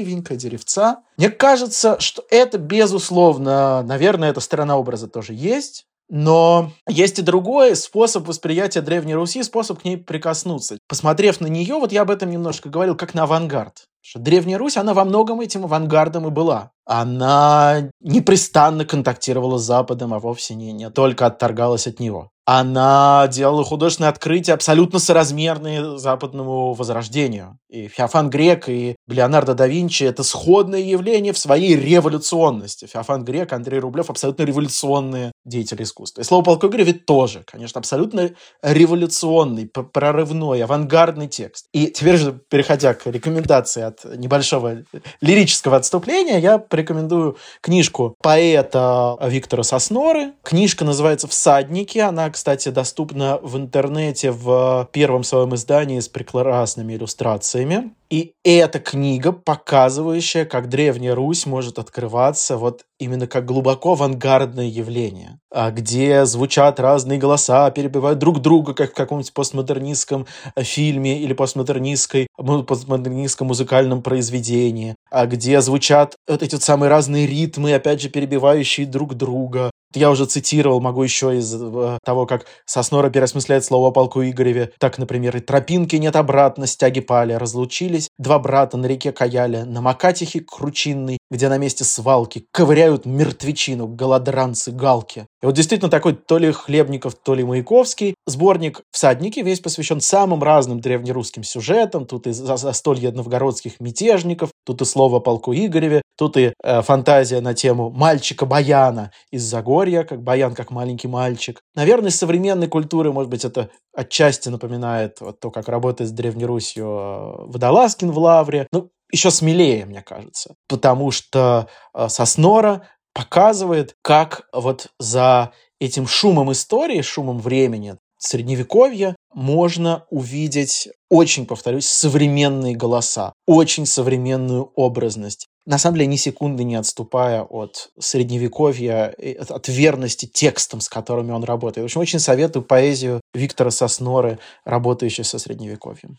красивенькое, 0.00 0.38
деревца. 0.38 1.02
Мне 1.16 1.30
кажется, 1.30 1.98
что 2.00 2.24
это, 2.30 2.58
безусловно, 2.58 3.82
наверное, 3.82 4.30
эта 4.30 4.40
сторона 4.40 4.76
образа 4.76 5.08
тоже 5.08 5.34
есть, 5.34 5.86
но 6.08 6.72
есть 6.88 7.18
и 7.18 7.22
другой 7.22 7.76
способ 7.76 8.26
восприятия 8.26 8.80
Древней 8.80 9.14
Руси, 9.14 9.42
способ 9.42 9.80
к 9.80 9.84
ней 9.84 9.96
прикоснуться. 9.96 10.78
Посмотрев 10.88 11.40
на 11.40 11.46
нее, 11.46 11.74
вот 11.74 11.92
я 11.92 12.02
об 12.02 12.10
этом 12.10 12.30
немножко 12.30 12.68
говорил, 12.68 12.96
как 12.96 13.14
на 13.14 13.24
авангард. 13.24 13.84
Что 14.02 14.18
Древняя 14.18 14.58
Русь, 14.58 14.78
она 14.78 14.94
во 14.94 15.04
многом 15.04 15.40
этим 15.40 15.64
авангардом 15.64 16.26
и 16.26 16.30
была. 16.30 16.70
Она 16.86 17.90
непрестанно 18.00 18.84
контактировала 18.86 19.58
с 19.58 19.62
Западом, 19.62 20.14
а 20.14 20.18
вовсе 20.18 20.54
не, 20.54 20.72
не 20.72 20.90
только 20.90 21.26
отторгалась 21.26 21.86
от 21.86 22.00
него. 22.00 22.30
Она 22.52 23.28
делала 23.28 23.62
художественные 23.62 24.08
открытия 24.08 24.54
абсолютно 24.54 24.98
соразмерные 24.98 25.98
западному 25.98 26.72
возрождению. 26.72 27.60
И 27.68 27.86
Феофан 27.86 28.28
Грек, 28.28 28.68
и 28.68 28.96
Леонардо 29.06 29.54
да 29.54 29.68
Винчи— 29.68 30.02
это 30.04 30.24
сходное 30.24 30.80
явление 30.80 31.32
в 31.32 31.38
своей 31.38 31.76
революционности. 31.76 32.86
Феофан 32.86 33.24
Грек, 33.24 33.52
Андрей 33.52 33.78
Рублев— 33.78 34.06
абсолютно 34.10 34.42
революционные 34.42 35.30
деятели 35.44 35.84
искусства. 35.84 36.22
И 36.22 36.24
слово 36.24 36.42
полку 36.42 36.66
ведь 36.66 37.06
тоже, 37.06 37.44
конечно, 37.46 37.78
абсолютно 37.78 38.32
революционный, 38.62 39.66
прорывной, 39.66 40.64
авангардный 40.64 41.28
текст. 41.28 41.66
И 41.72 41.86
теперь 41.86 42.16
же, 42.16 42.40
переходя 42.48 42.94
к 42.94 43.06
рекомендации 43.06 43.82
от 43.82 44.04
небольшого 44.16 44.78
лирического 45.20 45.76
отступления, 45.76 46.38
я 46.40 46.58
порекомендую 46.58 47.36
книжку 47.60 48.16
поэта 48.20 49.16
Виктора 49.22 49.62
Сосноры. 49.62 50.32
Книжка 50.42 50.84
называется 50.84 51.28
«Всадники». 51.28 51.98
Она, 51.98 52.28
кстати, 52.40 52.70
доступна 52.70 53.38
в 53.42 53.58
интернете 53.58 54.30
в 54.30 54.88
первом 54.92 55.24
своем 55.24 55.54
издании 55.54 56.00
с 56.00 56.08
прекрасными 56.08 56.94
иллюстрациями. 56.94 57.92
И 58.08 58.32
эта 58.44 58.78
книга, 58.78 59.30
показывающая, 59.30 60.46
как 60.46 60.70
Древняя 60.70 61.14
Русь 61.14 61.44
может 61.44 61.78
открываться 61.78 62.56
вот 62.56 62.86
именно 62.98 63.26
как 63.26 63.44
глубоко 63.44 63.92
авангардное 63.92 64.64
явление, 64.64 65.38
а 65.52 65.70
где 65.70 66.24
звучат 66.24 66.80
разные 66.80 67.18
голоса, 67.18 67.70
перебивают 67.70 68.18
друг 68.18 68.40
друга, 68.40 68.72
как 68.72 68.92
в 68.92 68.94
каком-нибудь 68.94 69.34
постмодернистском 69.34 70.26
э, 70.56 70.62
фильме 70.62 71.20
или 71.20 71.34
постмодернистской, 71.34 72.26
постмодернистском 72.66 73.48
музыкальном 73.48 74.02
произведении, 74.02 74.96
а 75.10 75.26
где 75.26 75.60
звучат 75.60 76.16
вот 76.26 76.42
эти 76.42 76.54
вот 76.54 76.62
самые 76.62 76.88
разные 76.88 77.26
ритмы, 77.26 77.74
опять 77.74 78.00
же, 78.00 78.08
перебивающие 78.08 78.86
друг 78.86 79.14
друга, 79.14 79.70
я 79.94 80.10
уже 80.10 80.26
цитировал, 80.26 80.80
могу 80.80 81.02
еще 81.02 81.36
из 81.36 81.54
э, 81.54 81.98
того, 82.04 82.26
как 82.26 82.46
Соснора 82.64 83.10
переосмысляет 83.10 83.64
слово 83.64 83.88
о 83.88 83.90
полку 83.90 84.22
Игореве. 84.22 84.72
Так, 84.78 84.98
например, 84.98 85.36
и 85.36 85.40
тропинки 85.40 85.96
нет 85.96 86.16
обратно, 86.16 86.66
стяги 86.66 87.00
пали, 87.00 87.32
разлучились. 87.32 88.08
Два 88.18 88.38
брата 88.38 88.76
на 88.76 88.86
реке 88.86 89.12
Каяле, 89.12 89.64
на 89.64 89.80
Макатихе 89.80 90.40
Кручинный, 90.40 91.18
где 91.30 91.48
на 91.48 91.58
месте 91.58 91.84
свалки 91.84 92.46
ковыряют 92.52 93.04
мертвечину 93.04 93.88
голодранцы 93.88 94.70
галки. 94.70 95.26
И 95.42 95.46
вот 95.46 95.54
действительно 95.54 95.90
такой 95.90 96.14
то 96.14 96.38
ли 96.38 96.52
Хлебников, 96.52 97.14
то 97.14 97.34
ли 97.34 97.42
Маяковский. 97.44 98.14
Сборник 98.26 98.82
«Всадники» 98.92 99.40
весь 99.40 99.60
посвящен 99.60 100.00
самым 100.00 100.42
разным 100.42 100.80
древнерусским 100.80 101.42
сюжетам. 101.42 102.06
Тут 102.06 102.26
и 102.26 102.32
застолье 102.32 103.10
новгородских 103.10 103.80
мятежников, 103.80 104.50
тут 104.64 104.82
и 104.82 104.84
слово 104.84 105.16
о 105.16 105.20
полку 105.20 105.52
Игореве, 105.52 106.02
тут 106.16 106.36
и 106.36 106.52
э, 106.62 106.82
фантазия 106.82 107.40
на 107.40 107.54
тему 107.54 107.90
мальчика-баяна 107.90 109.12
из 109.30 109.42
Загорья, 109.80 110.04
как 110.04 110.22
баян, 110.22 110.54
как 110.54 110.70
маленький 110.70 111.08
мальчик. 111.08 111.62
Наверное, 111.74 112.10
из 112.10 112.16
современной 112.16 112.68
культуры, 112.68 113.12
может 113.12 113.30
быть, 113.30 113.46
это 113.46 113.70
отчасти 113.94 114.50
напоминает 114.50 115.22
вот 115.22 115.40
то, 115.40 115.50
как 115.50 115.68
работает 115.68 116.10
с 116.10 116.12
Древней 116.12 116.44
Русью 116.44 116.84
э, 116.84 117.46
Водолазкин 117.46 118.10
в 118.10 118.18
Лавре. 118.18 118.66
Ну, 118.72 118.90
еще 119.10 119.30
смелее, 119.30 119.86
мне 119.86 120.02
кажется, 120.02 120.54
потому 120.68 121.12
что 121.12 121.66
э, 121.94 122.10
Соснора 122.10 122.88
показывает, 123.14 123.94
как 124.02 124.48
вот 124.52 124.88
за 124.98 125.52
этим 125.80 126.06
шумом 126.06 126.52
истории, 126.52 127.00
шумом 127.00 127.38
времени, 127.38 127.96
средневековья 128.18 129.16
можно 129.32 130.04
увидетать 130.10 130.88
очень, 131.08 131.46
повторюсь, 131.46 131.86
современные 131.86 132.76
голоса, 132.76 133.32
очень 133.46 133.86
современную 133.86 134.70
образность. 134.74 135.46
На 135.66 135.78
самом 135.78 135.96
деле, 135.96 136.06
ни 136.06 136.16
секунды 136.16 136.64
не 136.64 136.74
отступая 136.74 137.42
от 137.42 137.90
средневековья, 137.98 139.14
от 139.48 139.68
верности 139.68 140.24
текстам, 140.26 140.80
с 140.80 140.88
которыми 140.88 141.32
он 141.32 141.44
работает. 141.44 141.84
В 141.84 141.86
общем, 141.86 142.00
очень 142.00 142.18
советую 142.18 142.64
поэзию 142.64 143.20
Виктора 143.34 143.70
Сосноры, 143.70 144.38
работающей 144.64 145.22
со 145.22 145.38
средневековьем. 145.38 146.16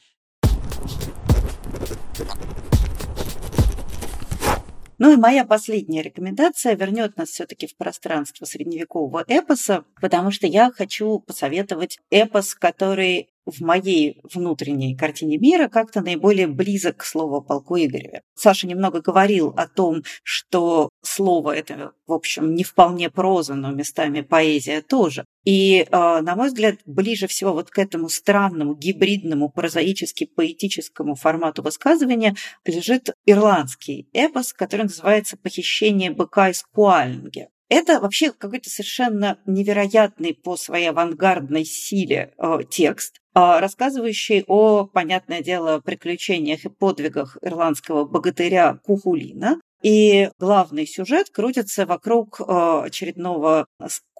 Ну 5.00 5.12
и 5.12 5.16
моя 5.16 5.46
последняя 5.46 6.04
рекомендация 6.04 6.76
вернет 6.76 7.18
нас 7.18 7.30
все-таки 7.30 7.66
в 7.66 7.76
пространство 7.76 8.46
средневекового 8.46 9.24
эпоса, 9.28 9.84
потому 10.00 10.30
что 10.30 10.46
я 10.46 10.70
хочу 10.72 11.18
посоветовать 11.18 11.98
эпос, 12.12 12.54
который 12.54 13.30
в 13.46 13.62
моей 13.62 14.22
внутренней 14.24 14.96
картине 14.96 15.38
мира 15.38 15.68
как-то 15.68 16.02
наиболее 16.02 16.48
близок 16.48 16.98
к 16.98 17.04
слову 17.04 17.42
полку 17.42 17.78
Игореве. 17.78 18.22
Саша 18.36 18.68
немного 18.68 19.02
говорил 19.02 19.54
о 19.58 19.68
том, 19.68 20.04
что 20.24 20.90
слово 21.02 21.56
это, 21.56 21.94
в 22.08 22.14
общем, 22.14 22.54
не 22.54 22.64
вполне 22.64 23.10
проза, 23.10 23.56
но 23.56 23.72
местами 23.72 24.22
поэзия 24.22 24.82
тоже. 24.82 25.26
И, 25.44 25.88
а, 25.92 26.22
на 26.22 26.36
мой 26.36 26.50
взгляд, 26.50 26.78
ближе 26.86 27.28
всего 27.28 27.54
вот 27.54 27.72
к 27.72 27.80
этому 27.80 28.10
странному, 28.10 28.76
гибридному, 28.76 29.50
прозаически-поэтическому 29.50 31.16
формату 31.16 31.64
высказывания 31.64 32.36
лежит 32.66 33.10
ирландский 33.26 34.08
эпос, 34.14 34.54
который 34.54 34.84
называется 34.84 35.38
«Похищение 35.38 36.12
быка 36.12 36.50
из 36.50 36.64
Куальнге». 36.64 37.50
Это 37.72 38.02
вообще 38.02 38.34
какой-то 38.34 38.70
совершенно 38.70 39.40
невероятный 39.46 40.34
по 40.34 40.58
своей 40.58 40.90
авангардной 40.90 41.64
силе 41.64 42.34
э, 42.38 42.60
текст, 42.70 43.22
э, 43.34 43.40
рассказывающий 43.40 44.44
о, 44.46 44.88
понятное 44.88 45.42
дело, 45.42 45.80
приключениях 45.80 46.66
и 46.66 46.70
подвигах 46.70 47.38
ирландского 47.42 48.04
богатыря 48.04 48.78
Кухулина. 48.84 49.62
И 49.82 50.30
главный 50.38 50.86
сюжет 50.86 51.30
крутится 51.30 51.86
вокруг 51.86 52.42
э, 52.42 52.44
очередного 52.84 53.68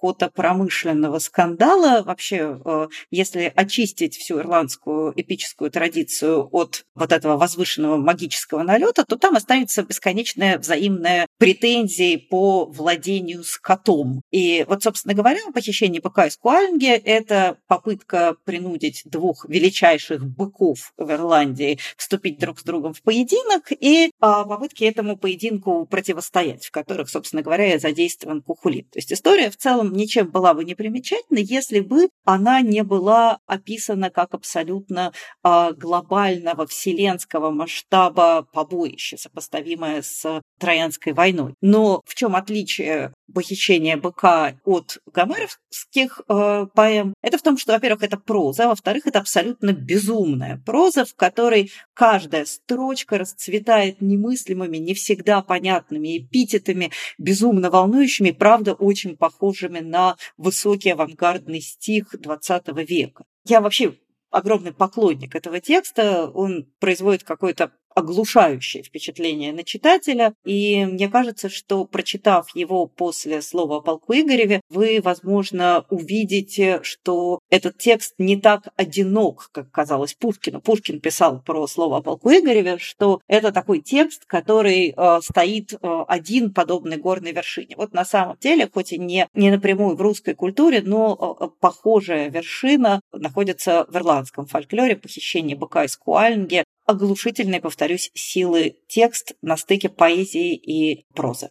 какого-то 0.02 0.30
промышленного 0.30 1.20
скандала. 1.20 2.02
Вообще, 2.02 2.60
э, 2.64 2.88
если 3.12 3.52
очистить 3.54 4.16
всю 4.16 4.40
ирландскую 4.40 5.12
эпическую 5.14 5.70
традицию 5.70 6.48
от 6.50 6.84
вот 6.96 7.12
этого 7.12 7.36
возвышенного 7.36 7.98
магического 7.98 8.64
налета, 8.64 9.04
то 9.04 9.16
там 9.16 9.36
останется 9.36 9.84
бесконечная 9.84 10.58
взаимная 10.58 11.28
претензии 11.38 12.16
по 12.16 12.64
владению 12.64 13.44
скотом. 13.44 14.22
И 14.32 14.64
вот, 14.66 14.82
собственно 14.82 15.14
говоря, 15.14 15.38
похищение 15.54 16.00
быка 16.00 16.26
из 16.26 16.36
Куальнге– 16.36 16.96
это 17.04 17.58
попытка 17.68 18.34
принудить 18.44 19.02
двух 19.04 19.48
величайших 19.48 20.26
быков 20.26 20.92
в 20.96 21.12
Ирландии 21.12 21.78
вступить 21.96 22.40
друг 22.40 22.58
с 22.58 22.64
другом 22.64 22.92
в 22.92 23.02
поединок 23.02 23.70
и 23.70 24.10
а, 24.18 24.42
попытки 24.44 24.82
этому 24.82 25.16
поединку 25.16 25.86
противостоять, 25.86 26.66
в 26.66 26.72
которых, 26.72 27.08
собственно 27.08 27.42
говоря, 27.42 27.78
задействован 27.78 28.42
Кухулин. 28.42 28.86
То 28.86 28.98
есть 28.98 29.12
история 29.12 29.48
в 29.48 29.56
целом 29.56 29.91
ничем 29.92 30.30
была 30.30 30.54
бы 30.54 30.64
не 30.64 30.74
примечательна, 30.74 31.38
если 31.38 31.80
бы 31.80 32.08
она 32.24 32.60
не 32.60 32.82
была 32.82 33.38
описана 33.46 34.10
как 34.10 34.34
абсолютно 34.34 35.12
э, 35.44 35.72
глобального 35.76 36.66
вселенского 36.66 37.50
масштаба 37.50 38.46
побоища, 38.52 39.16
сопоставимое 39.16 40.02
с 40.02 40.40
Троянской 40.58 41.12
войной. 41.12 41.54
Но 41.60 42.02
в 42.06 42.14
чем 42.14 42.36
отличие 42.36 43.12
похищения 43.32 43.96
быка 43.96 44.54
от 44.64 44.98
гомеровских 45.12 46.20
э, 46.28 46.66
поэм? 46.74 47.14
Это 47.22 47.38
в 47.38 47.42
том, 47.42 47.58
что, 47.58 47.72
во-первых, 47.72 48.02
это 48.02 48.16
проза, 48.16 48.64
а 48.64 48.68
во-вторых, 48.68 49.06
это 49.06 49.18
абсолютно 49.18 49.72
безумная 49.72 50.62
проза, 50.64 51.04
в 51.04 51.14
которой 51.14 51.70
каждая 51.94 52.44
строчка 52.44 53.18
расцветает 53.18 54.00
немыслимыми, 54.00 54.76
не 54.78 54.94
всегда 54.94 55.42
понятными 55.42 56.18
эпитетами, 56.18 56.90
безумно 57.18 57.70
волнующими, 57.70 58.30
правда, 58.30 58.74
очень 58.74 59.16
похожими 59.16 59.80
на 59.82 60.16
высокий 60.36 60.90
авангардный 60.90 61.60
стих 61.60 62.14
XX 62.14 62.84
века. 62.84 63.24
Я 63.44 63.60
вообще 63.60 63.96
огромный 64.30 64.72
поклонник 64.72 65.34
этого 65.34 65.60
текста. 65.60 66.30
Он 66.30 66.66
производит 66.80 67.22
какое-то 67.22 67.72
оглушающее 67.94 68.82
впечатление 68.82 69.52
на 69.52 69.64
читателя. 69.64 70.34
И 70.44 70.84
мне 70.84 71.08
кажется, 71.08 71.48
что 71.48 71.84
прочитав 71.84 72.54
его 72.54 72.86
после 72.86 73.42
слова 73.42 73.76
о 73.76 73.80
полку 73.80 74.12
Игореве, 74.12 74.60
вы, 74.68 75.00
возможно, 75.02 75.84
увидите, 75.90 76.80
что 76.82 77.40
этот 77.50 77.78
текст 77.78 78.14
не 78.18 78.36
так 78.36 78.68
одинок, 78.76 79.50
как 79.52 79.70
казалось 79.70 80.14
Пушкину. 80.14 80.60
Пушкин 80.60 81.00
писал 81.00 81.40
про 81.42 81.66
слово 81.66 81.98
о 81.98 82.02
полку 82.02 82.30
Игореве, 82.30 82.78
что 82.78 83.20
это 83.28 83.52
такой 83.52 83.80
текст, 83.80 84.24
который 84.26 84.94
э, 84.96 85.20
стоит 85.22 85.72
э, 85.72 86.04
один 86.08 86.52
подобный 86.52 86.96
горной 86.96 87.32
вершине. 87.32 87.74
Вот 87.76 87.92
на 87.92 88.04
самом 88.04 88.36
деле, 88.38 88.68
хоть 88.72 88.92
и 88.92 88.98
не, 88.98 89.28
не 89.34 89.50
напрямую 89.50 89.96
в 89.96 90.00
русской 90.00 90.34
культуре, 90.34 90.82
но 90.84 91.36
э, 91.40 91.48
похожая 91.60 92.30
вершина 92.30 93.00
находится 93.12 93.86
в 93.88 93.96
ирландском 93.96 94.46
фольклоре 94.46 94.96
«Похищение 94.96 95.56
быка 95.56 95.84
из 95.84 95.96
Куальнги», 95.96 96.64
оглушительной, 96.86 97.60
повторюсь, 97.60 98.10
силы 98.14 98.76
текст 98.88 99.32
на 99.42 99.56
стыке 99.56 99.88
поэзии 99.88 100.54
и 100.54 101.06
прозы. 101.14 101.50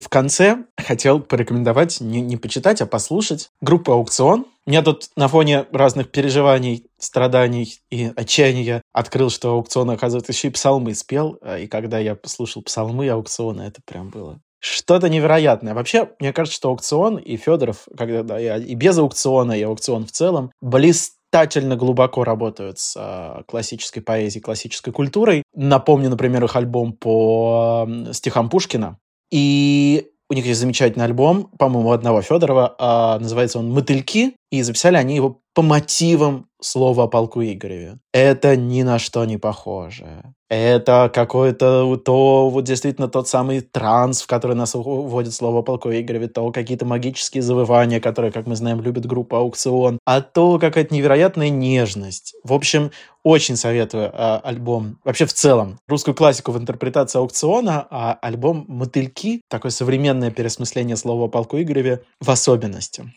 В 0.00 0.08
конце 0.08 0.64
хотел 0.76 1.20
порекомендовать 1.20 2.00
не, 2.00 2.20
не 2.20 2.36
почитать, 2.36 2.80
а 2.80 2.86
послушать 2.86 3.50
группу 3.60 3.92
«Аукцион». 3.92 4.44
Меня 4.66 4.82
тут 4.82 5.08
на 5.14 5.28
фоне 5.28 5.66
разных 5.70 6.10
переживаний, 6.10 6.86
страданий 6.98 7.78
и 7.90 8.10
отчаяния 8.16 8.82
открыл, 8.92 9.30
что 9.30 9.52
аукцион, 9.52 9.90
оказывается, 9.90 10.32
еще 10.32 10.48
и 10.48 10.50
псалмы 10.50 10.94
спел. 10.94 11.38
И 11.58 11.68
когда 11.68 11.98
я 12.00 12.16
послушал 12.16 12.62
псалмы 12.62 13.08
аукциона, 13.08 13.62
это 13.62 13.80
прям 13.86 14.10
было 14.10 14.40
что-то 14.60 15.08
невероятное. 15.08 15.74
Вообще, 15.74 16.10
мне 16.20 16.32
кажется, 16.32 16.56
что 16.56 16.68
аукцион 16.68 17.16
и 17.16 17.36
Федоров, 17.36 17.88
когда, 17.96 18.22
да, 18.22 18.38
и 18.38 18.74
без 18.74 18.96
аукциона, 18.98 19.52
и 19.52 19.62
аукцион 19.62 20.06
в 20.06 20.12
целом, 20.12 20.52
блистательно 20.60 21.76
глубоко 21.76 22.24
работают 22.24 22.78
с 22.78 22.94
э, 22.96 23.42
классической 23.46 24.00
поэзией, 24.00 24.42
классической 24.42 24.92
культурой. 24.92 25.42
Напомню, 25.54 26.10
например, 26.10 26.44
их 26.44 26.54
альбом 26.56 26.92
по 26.92 27.86
э, 27.88 28.12
стихам 28.12 28.50
Пушкина. 28.50 28.98
И 29.30 30.10
у 30.30 30.34
них 30.34 30.46
есть 30.46 30.60
замечательный 30.60 31.04
альбом, 31.04 31.50
по-моему, 31.58 31.90
одного 31.90 32.22
Федорова, 32.22 32.76
а, 32.78 33.18
называется 33.18 33.58
он 33.58 33.70
«Мотыльки», 33.72 34.36
и 34.50 34.62
записали 34.62 34.96
они 34.96 35.16
его 35.16 35.40
по 35.54 35.62
мотивам 35.62 36.46
слова 36.60 37.04
о 37.04 37.08
полку 37.08 37.42
Игореве. 37.42 37.98
Это 38.12 38.56
ни 38.56 38.82
на 38.82 38.98
что 38.98 39.24
не 39.24 39.38
похоже. 39.38 40.34
Это 40.48 41.10
какой-то 41.14 41.96
то 41.96 42.50
вот 42.50 42.64
действительно 42.64 43.08
тот 43.08 43.28
самый 43.28 43.60
транс, 43.60 44.22
в 44.22 44.26
который 44.26 44.56
нас 44.56 44.74
вводит 44.74 45.32
слово 45.32 45.60
о 45.60 45.62
полку 45.62 45.90
Игореве, 45.90 46.26
то 46.26 46.50
какие-то 46.50 46.84
магические 46.84 47.42
завывания, 47.42 48.00
которые, 48.00 48.32
как 48.32 48.46
мы 48.46 48.56
знаем, 48.56 48.80
любит 48.80 49.06
группа 49.06 49.38
«Аукцион», 49.38 50.00
а 50.04 50.20
то 50.20 50.58
какая-то 50.58 50.92
невероятная 50.92 51.50
нежность. 51.50 52.34
В 52.42 52.52
общем, 52.52 52.90
очень 53.22 53.56
советую 53.56 54.10
а, 54.12 54.40
альбом, 54.42 54.98
вообще 55.04 55.26
в 55.26 55.32
целом, 55.32 55.78
русскую 55.86 56.16
классику 56.16 56.50
в 56.50 56.58
интерпретации 56.58 57.18
аукциона, 57.18 57.86
а 57.88 58.18
альбом 58.20 58.64
«Мотыльки», 58.66 59.42
такое 59.48 59.70
современное 59.70 60.32
пересмысление 60.32 60.96
слова 60.96 61.26
о 61.26 61.28
полку 61.28 61.60
Игореве 61.60 62.02
в 62.20 62.28
особенности. 62.28 63.12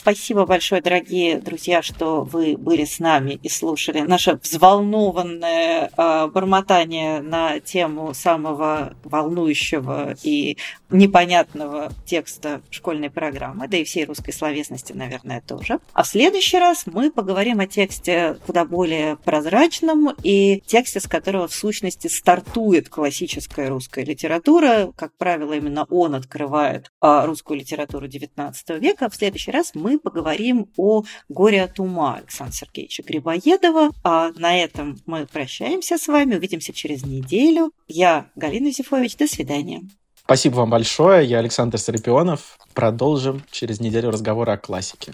Спасибо 0.00 0.46
большое, 0.46 0.80
дорогие 0.80 1.38
друзья, 1.40 1.82
что 1.82 2.22
вы 2.22 2.56
были 2.56 2.86
с 2.86 3.00
нами 3.00 3.38
и 3.42 3.50
слушали 3.50 4.00
наше 4.00 4.40
взволнованное 4.42 5.90
э, 5.94 6.26
бормотание 6.28 7.20
на 7.20 7.60
тему 7.60 8.14
самого 8.14 8.94
волнующего 9.04 10.14
и 10.22 10.56
непонятного 10.88 11.92
текста 12.06 12.62
школьной 12.70 13.10
программы, 13.10 13.68
да 13.68 13.76
и 13.76 13.84
всей 13.84 14.06
русской 14.06 14.32
словесности, 14.32 14.94
наверное, 14.94 15.42
тоже. 15.42 15.80
А 15.92 16.02
в 16.02 16.06
следующий 16.06 16.58
раз 16.58 16.84
мы 16.86 17.10
поговорим 17.10 17.60
о 17.60 17.66
тексте 17.66 18.38
куда 18.46 18.64
более 18.64 19.16
прозрачном 19.16 20.16
и 20.22 20.62
тексте, 20.64 21.00
с 21.00 21.06
которого 21.06 21.46
в 21.46 21.54
сущности 21.54 22.08
стартует 22.08 22.88
классическая 22.88 23.68
русская 23.68 24.06
литература. 24.06 24.92
Как 24.96 25.12
правило, 25.18 25.52
именно 25.52 25.84
он 25.90 26.14
открывает 26.14 26.90
э, 27.02 27.22
русскую 27.26 27.60
литературу 27.60 28.06
XIX 28.06 28.54
века. 28.78 29.10
В 29.10 29.14
следующий 29.14 29.50
раз 29.50 29.72
мы 29.74 29.89
мы 29.90 29.98
поговорим 29.98 30.68
о 30.76 31.02
«Горе 31.28 31.64
от 31.64 31.80
ума» 31.80 32.16
Александра 32.16 32.54
Сергеевича 32.54 33.02
Грибоедова. 33.02 33.90
А 34.04 34.30
на 34.36 34.56
этом 34.56 34.98
мы 35.06 35.26
прощаемся 35.26 35.98
с 35.98 36.06
вами. 36.06 36.36
Увидимся 36.36 36.72
через 36.72 37.04
неделю. 37.04 37.72
Я 37.88 38.30
Галина 38.36 38.68
Юзефович. 38.68 39.16
До 39.16 39.26
свидания. 39.26 39.82
Спасибо 40.22 40.56
вам 40.56 40.70
большое. 40.70 41.26
Я 41.26 41.38
Александр 41.38 41.78
Сарапионов. 41.78 42.56
Продолжим 42.72 43.42
через 43.50 43.80
неделю 43.80 44.10
разговора 44.10 44.52
о 44.52 44.58
классике. 44.58 45.12